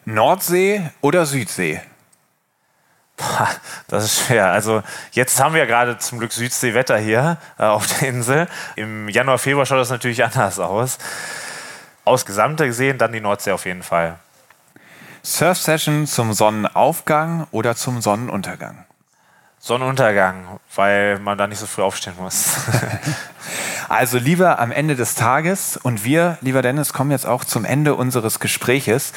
Nordsee 0.06 0.92
oder 1.02 1.26
Südsee? 1.26 1.82
Das 3.88 4.04
ist 4.04 4.26
schwer. 4.26 4.52
Also 4.52 4.84
jetzt 5.12 5.40
haben 5.40 5.56
wir 5.56 5.66
gerade 5.66 5.98
zum 5.98 6.20
Glück 6.20 6.34
Südseewetter 6.34 6.98
hier 6.98 7.38
äh, 7.58 7.64
auf 7.64 7.88
der 7.88 8.10
Insel. 8.10 8.48
Im 8.76 9.08
Januar, 9.10 9.38
Februar 9.38 9.66
schaut 9.66 9.80
das 9.80 9.90
natürlich 9.90 10.24
anders 10.24 10.60
aus. 10.60 10.98
Aus 12.04 12.26
Gesamte 12.26 12.68
gesehen 12.68 12.98
dann 12.98 13.12
die 13.12 13.22
Nordsee 13.22 13.52
auf 13.52 13.66
jeden 13.66 13.84
Fall. 13.84 14.20
Surf-Session 15.24 16.06
zum 16.06 16.34
Sonnenaufgang 16.34 17.48
oder 17.52 17.76
zum 17.76 18.02
Sonnenuntergang? 18.02 18.86
Sonnenuntergang, 19.60 20.60
weil 20.76 21.18
man 21.18 21.40
da 21.40 21.48
nicht 21.48 21.58
so 21.58 21.66
früh 21.66 21.82
aufstehen 21.82 22.14
muss. 22.20 22.58
also 23.90 24.20
lieber 24.20 24.60
am 24.60 24.72
Ende 24.72 24.96
des 24.96 25.16
Tages 25.16 25.78
und 25.78 26.04
wir, 26.04 26.38
lieber 26.42 26.62
Dennis, 26.62 26.94
kommen 26.94 27.10
jetzt 27.10 27.26
auch 27.26 27.44
zum 27.44 27.66
Ende 27.66 27.96
unseres 27.96 28.40
Gespräches. 28.40 29.14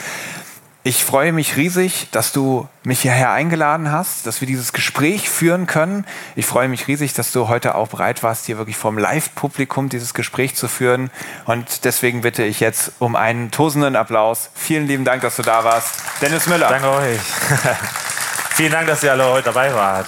Ich 0.84 1.04
freue 1.04 1.32
mich 1.32 1.56
riesig, 1.56 2.08
dass 2.12 2.32
du 2.32 2.68
mich 2.84 3.00
hierher 3.00 3.32
eingeladen 3.32 3.90
hast, 3.90 4.26
dass 4.26 4.40
wir 4.40 4.46
dieses 4.46 4.72
Gespräch 4.72 5.28
führen 5.28 5.66
können. 5.66 6.06
Ich 6.36 6.46
freue 6.46 6.68
mich 6.68 6.86
riesig, 6.86 7.12
dass 7.14 7.32
du 7.32 7.48
heute 7.48 7.74
auch 7.74 7.88
bereit 7.88 8.22
warst, 8.22 8.46
hier 8.46 8.58
wirklich 8.58 8.76
vom 8.76 8.96
Live-Publikum 8.96 9.88
dieses 9.88 10.14
Gespräch 10.14 10.54
zu 10.54 10.68
führen. 10.68 11.10
Und 11.46 11.84
deswegen 11.84 12.20
bitte 12.20 12.44
ich 12.44 12.60
jetzt 12.60 12.92
um 13.00 13.16
einen 13.16 13.50
tosenden 13.50 13.96
Applaus. 13.96 14.50
Vielen 14.54 14.86
lieben 14.86 15.04
Dank, 15.04 15.20
dass 15.22 15.36
du 15.36 15.42
da 15.42 15.64
warst. 15.64 15.96
Dennis 16.22 16.46
Müller. 16.46 16.68
Danke 16.68 16.90
euch. 16.90 17.20
Vielen 18.50 18.72
Dank, 18.72 18.86
dass 18.86 19.02
ihr 19.02 19.10
alle 19.10 19.26
heute 19.26 19.46
dabei 19.46 19.74
wart. 19.74 20.06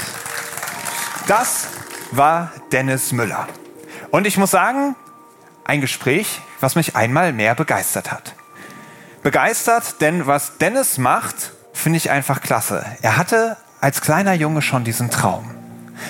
Das 1.26 1.66
war 2.12 2.52
Dennis 2.70 3.10
Müller. 3.10 3.48
Und 4.12 4.26
ich 4.26 4.38
muss 4.38 4.52
sagen, 4.52 4.94
ein 5.64 5.80
Gespräch, 5.80 6.40
was 6.60 6.76
mich 6.76 6.94
einmal 6.94 7.32
mehr 7.32 7.56
begeistert 7.56 8.12
hat 8.12 8.34
begeistert, 9.22 10.00
denn 10.00 10.26
was 10.26 10.58
Dennis 10.58 10.98
macht, 10.98 11.52
finde 11.72 11.98
ich 11.98 12.10
einfach 12.10 12.40
klasse. 12.40 12.84
Er 13.02 13.16
hatte 13.16 13.56
als 13.80 14.00
kleiner 14.00 14.34
Junge 14.34 14.62
schon 14.62 14.84
diesen 14.84 15.10
Traum. 15.10 15.50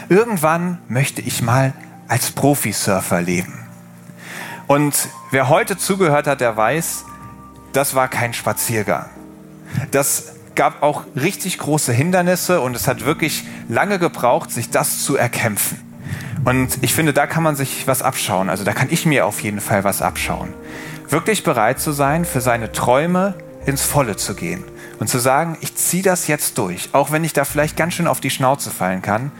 Irgendwann 0.08 0.78
möchte 0.88 1.20
ich 1.20 1.42
mal 1.42 1.72
als 2.08 2.30
Profisurfer 2.30 3.20
leben. 3.20 3.66
Und 4.66 5.08
wer 5.30 5.48
heute 5.48 5.76
zugehört 5.76 6.26
hat, 6.26 6.40
der 6.40 6.56
weiß, 6.56 7.04
das 7.72 7.94
war 7.94 8.08
kein 8.08 8.34
Spaziergang. 8.34 9.06
Das 9.90 10.32
gab 10.54 10.82
auch 10.82 11.04
richtig 11.14 11.58
große 11.58 11.92
Hindernisse 11.92 12.60
und 12.60 12.74
es 12.74 12.88
hat 12.88 13.04
wirklich 13.04 13.44
lange 13.68 13.98
gebraucht, 13.98 14.50
sich 14.50 14.70
das 14.70 15.02
zu 15.02 15.16
erkämpfen. 15.16 15.80
Und 16.44 16.78
ich 16.82 16.94
finde, 16.94 17.12
da 17.12 17.26
kann 17.26 17.42
man 17.42 17.54
sich 17.54 17.86
was 17.86 18.02
abschauen. 18.02 18.48
Also 18.48 18.64
da 18.64 18.72
kann 18.72 18.88
ich 18.90 19.06
mir 19.06 19.26
auf 19.26 19.40
jeden 19.40 19.60
Fall 19.60 19.84
was 19.84 20.02
abschauen 20.02 20.54
wirklich 21.10 21.44
bereit 21.44 21.80
zu 21.80 21.92
sein, 21.92 22.24
für 22.24 22.40
seine 22.40 22.72
Träume 22.72 23.34
ins 23.66 23.82
Volle 23.82 24.16
zu 24.16 24.34
gehen 24.34 24.64
und 24.98 25.08
zu 25.08 25.18
sagen, 25.18 25.58
ich 25.60 25.74
ziehe 25.76 26.02
das 26.02 26.26
jetzt 26.26 26.56
durch, 26.58 26.90
auch 26.92 27.10
wenn 27.10 27.24
ich 27.24 27.32
da 27.32 27.44
vielleicht 27.44 27.76
ganz 27.76 27.94
schön 27.94 28.06
auf 28.06 28.20
die 28.20 28.30
Schnauze 28.30 28.70
fallen 28.70 29.02
kann. 29.02 29.32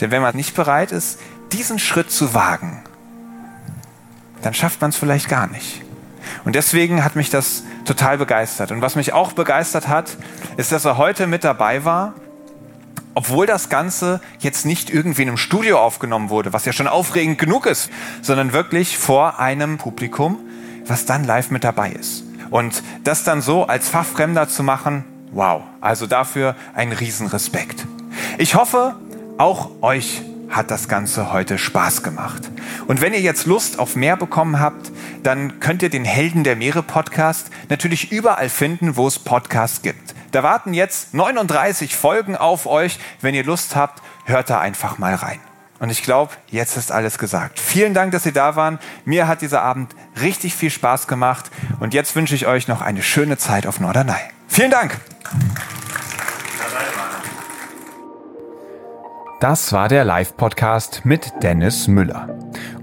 Denn 0.00 0.10
wenn 0.10 0.22
man 0.22 0.36
nicht 0.36 0.54
bereit 0.54 0.92
ist, 0.92 1.18
diesen 1.52 1.78
Schritt 1.78 2.10
zu 2.10 2.34
wagen, 2.34 2.82
dann 4.42 4.54
schafft 4.54 4.80
man 4.80 4.90
es 4.90 4.96
vielleicht 4.96 5.28
gar 5.28 5.46
nicht. 5.46 5.82
Und 6.44 6.54
deswegen 6.54 7.04
hat 7.04 7.16
mich 7.16 7.30
das 7.30 7.64
total 7.84 8.18
begeistert. 8.18 8.70
Und 8.70 8.82
was 8.82 8.96
mich 8.96 9.12
auch 9.12 9.32
begeistert 9.32 9.88
hat, 9.88 10.16
ist, 10.56 10.72
dass 10.72 10.84
er 10.84 10.98
heute 10.98 11.26
mit 11.26 11.44
dabei 11.44 11.84
war, 11.84 12.14
obwohl 13.14 13.46
das 13.46 13.68
Ganze 13.68 14.20
jetzt 14.40 14.66
nicht 14.66 14.90
irgendwie 14.90 15.22
in 15.22 15.28
einem 15.28 15.36
Studio 15.36 15.78
aufgenommen 15.78 16.30
wurde, 16.30 16.52
was 16.52 16.64
ja 16.64 16.72
schon 16.72 16.88
aufregend 16.88 17.38
genug 17.38 17.66
ist, 17.66 17.90
sondern 18.22 18.52
wirklich 18.52 18.98
vor 18.98 19.38
einem 19.38 19.78
Publikum, 19.78 20.40
was 20.86 21.06
dann 21.06 21.24
live 21.24 21.50
mit 21.50 21.64
dabei 21.64 21.90
ist. 21.90 22.24
Und 22.50 22.82
das 23.04 23.24
dann 23.24 23.42
so 23.42 23.66
als 23.66 23.88
Fachfremder 23.88 24.48
zu 24.48 24.62
machen, 24.62 25.04
wow, 25.32 25.62
also 25.80 26.06
dafür 26.06 26.54
ein 26.74 26.92
Riesenrespekt. 26.92 27.86
Ich 28.38 28.54
hoffe, 28.54 28.96
auch 29.38 29.70
euch 29.82 30.22
hat 30.50 30.70
das 30.70 30.88
Ganze 30.88 31.32
heute 31.32 31.58
Spaß 31.58 32.02
gemacht. 32.02 32.42
Und 32.86 33.00
wenn 33.00 33.12
ihr 33.12 33.20
jetzt 33.20 33.46
Lust 33.46 33.78
auf 33.78 33.96
mehr 33.96 34.16
bekommen 34.16 34.60
habt, 34.60 34.92
dann 35.22 35.58
könnt 35.58 35.82
ihr 35.82 35.90
den 35.90 36.04
Helden 36.04 36.44
der 36.44 36.54
Meere 36.54 36.82
Podcast 36.82 37.50
natürlich 37.68 38.12
überall 38.12 38.48
finden, 38.48 38.96
wo 38.96 39.06
es 39.06 39.18
Podcasts 39.18 39.82
gibt. 39.82 40.14
Da 40.30 40.42
warten 40.42 40.74
jetzt 40.74 41.14
39 41.14 41.96
Folgen 41.96 42.36
auf 42.36 42.66
euch. 42.66 42.98
Wenn 43.20 43.34
ihr 43.34 43.44
Lust 43.44 43.76
habt, 43.76 44.02
hört 44.24 44.50
da 44.50 44.60
einfach 44.60 44.98
mal 44.98 45.14
rein. 45.14 45.40
Und 45.80 45.90
ich 45.90 46.02
glaube, 46.02 46.32
jetzt 46.50 46.76
ist 46.76 46.92
alles 46.92 47.18
gesagt. 47.18 47.58
Vielen 47.58 47.94
Dank, 47.94 48.12
dass 48.12 48.22
Sie 48.22 48.32
da 48.32 48.56
waren. 48.56 48.78
Mir 49.04 49.26
hat 49.26 49.42
dieser 49.42 49.62
Abend 49.62 49.94
richtig 50.20 50.54
viel 50.54 50.70
Spaß 50.70 51.06
gemacht. 51.06 51.50
Und 51.80 51.94
jetzt 51.94 52.14
wünsche 52.16 52.34
ich 52.34 52.46
euch 52.46 52.68
noch 52.68 52.80
eine 52.80 53.02
schöne 53.02 53.36
Zeit 53.38 53.66
auf 53.66 53.80
Norderney. 53.80 54.14
Vielen 54.48 54.70
Dank. 54.70 54.98
Das 59.44 59.74
war 59.74 59.88
der 59.88 60.06
Live-Podcast 60.06 61.02
mit 61.04 61.30
Dennis 61.42 61.86
Müller. 61.86 62.34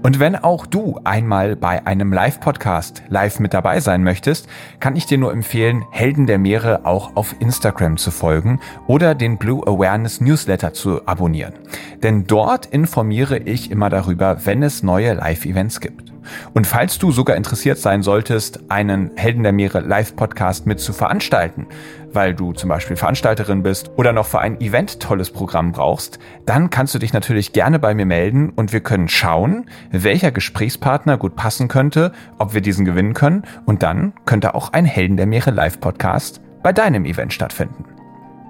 Und 0.04 0.20
wenn 0.20 0.36
auch 0.36 0.64
du 0.64 1.00
einmal 1.02 1.56
bei 1.56 1.84
einem 1.88 2.12
Live-Podcast 2.12 3.02
live 3.08 3.40
mit 3.40 3.52
dabei 3.52 3.80
sein 3.80 4.04
möchtest, 4.04 4.46
kann 4.78 4.94
ich 4.94 5.06
dir 5.06 5.18
nur 5.18 5.32
empfehlen, 5.32 5.84
Helden 5.90 6.28
der 6.28 6.38
Meere 6.38 6.86
auch 6.86 7.16
auf 7.16 7.34
Instagram 7.40 7.96
zu 7.96 8.12
folgen 8.12 8.60
oder 8.86 9.16
den 9.16 9.38
Blue 9.38 9.66
Awareness 9.66 10.20
Newsletter 10.20 10.72
zu 10.72 11.04
abonnieren. 11.04 11.54
Denn 12.00 12.28
dort 12.28 12.66
informiere 12.66 13.38
ich 13.38 13.72
immer 13.72 13.90
darüber, 13.90 14.46
wenn 14.46 14.62
es 14.62 14.84
neue 14.84 15.14
Live-Events 15.14 15.80
gibt. 15.80 16.11
Und 16.54 16.66
falls 16.66 16.98
du 16.98 17.12
sogar 17.12 17.36
interessiert 17.36 17.78
sein 17.78 18.02
solltest, 18.02 18.60
einen 18.70 19.10
Helden 19.16 19.42
der 19.42 19.52
Meere 19.52 19.80
Live-Podcast 19.80 20.66
mit 20.66 20.80
zu 20.80 20.92
veranstalten, 20.92 21.66
weil 22.12 22.34
du 22.34 22.52
zum 22.52 22.68
Beispiel 22.68 22.96
Veranstalterin 22.96 23.62
bist 23.62 23.90
oder 23.96 24.12
noch 24.12 24.26
für 24.26 24.40
ein 24.40 24.60
Event 24.60 25.00
tolles 25.00 25.30
Programm 25.30 25.72
brauchst, 25.72 26.18
dann 26.46 26.70
kannst 26.70 26.94
du 26.94 26.98
dich 26.98 27.12
natürlich 27.12 27.52
gerne 27.52 27.78
bei 27.78 27.94
mir 27.94 28.06
melden 28.06 28.50
und 28.50 28.72
wir 28.72 28.80
können 28.80 29.08
schauen, 29.08 29.66
welcher 29.90 30.30
Gesprächspartner 30.30 31.16
gut 31.16 31.36
passen 31.36 31.68
könnte, 31.68 32.12
ob 32.38 32.54
wir 32.54 32.60
diesen 32.60 32.84
gewinnen 32.84 33.14
können 33.14 33.44
und 33.64 33.82
dann 33.82 34.12
könnte 34.26 34.54
auch 34.54 34.72
ein 34.72 34.84
Helden 34.84 35.16
der 35.16 35.26
Meere 35.26 35.50
Live-Podcast 35.50 36.40
bei 36.62 36.72
deinem 36.72 37.04
Event 37.04 37.32
stattfinden. 37.32 38.01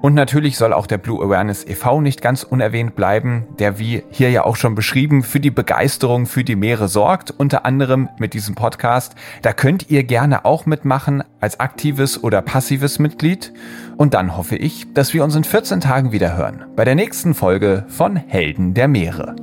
Und 0.03 0.15
natürlich 0.15 0.59
soll 0.59 0.73
auch 0.73 0.89
der 0.89 0.99
Blue 0.99 1.25
Awareness 1.25 1.65
e.V. 1.65 2.01
nicht 2.01 2.21
ganz 2.21 2.43
unerwähnt 2.43 2.97
bleiben, 2.97 3.47
der 3.61 3.79
wie 3.79 4.03
hier 4.11 4.33
ja 4.33 4.45
auch 4.45 4.57
schon 4.57 4.75
beschrieben 4.75 5.23
für 5.23 5.39
die 5.39 5.53
Begeisterung 5.53 6.27
für 6.27 6.43
die 6.43 6.57
Meere 6.57 6.89
sorgt, 6.89 7.31
unter 7.31 7.65
anderem 7.65 8.09
mit 8.19 8.35
diesem 8.35 8.57
Podcast. 8.57 9.15
Da 9.43 9.53
könnt 9.53 9.91
ihr 9.91 10.03
gerne 10.03 10.45
auch 10.45 10.67
mitmachen 10.67 11.23
als 11.41 11.61
aktives 11.61 12.23
oder 12.23 12.43
passives 12.43 12.99
Mitglied. 12.99 13.53
Und 13.97 14.15
dann 14.15 14.37
hoffe 14.37 14.57
ich, 14.57 14.93
dass 14.93 15.15
wir 15.15 15.23
uns 15.23 15.37
in 15.37 15.45
14 15.45 15.81
Tagen 15.81 16.11
wieder 16.11 16.37
hören 16.37 16.65
bei 16.75 16.85
der 16.85 16.97
nächsten 16.97 17.33
Folge 17.33 17.85
von 17.87 18.17
Helden 18.17 18.75
der 18.75 18.89
Meere. 18.89 19.37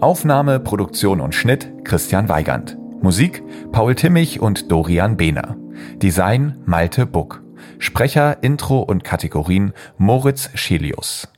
Aufnahme, 0.00 0.60
Produktion 0.60 1.20
und 1.20 1.34
Schnitt 1.34 1.72
Christian 1.82 2.28
Weigand. 2.28 2.78
Musik 3.02 3.42
Paul 3.72 3.96
Timmich 3.96 4.38
und 4.38 4.70
Dorian 4.70 5.16
Behner. 5.16 5.56
Design 6.00 6.54
Malte 6.66 7.04
Buck. 7.04 7.47
Sprecher, 7.78 8.42
Intro 8.42 8.80
und 8.80 9.04
Kategorien 9.04 9.72
Moritz 9.96 10.50
Schelius. 10.54 11.28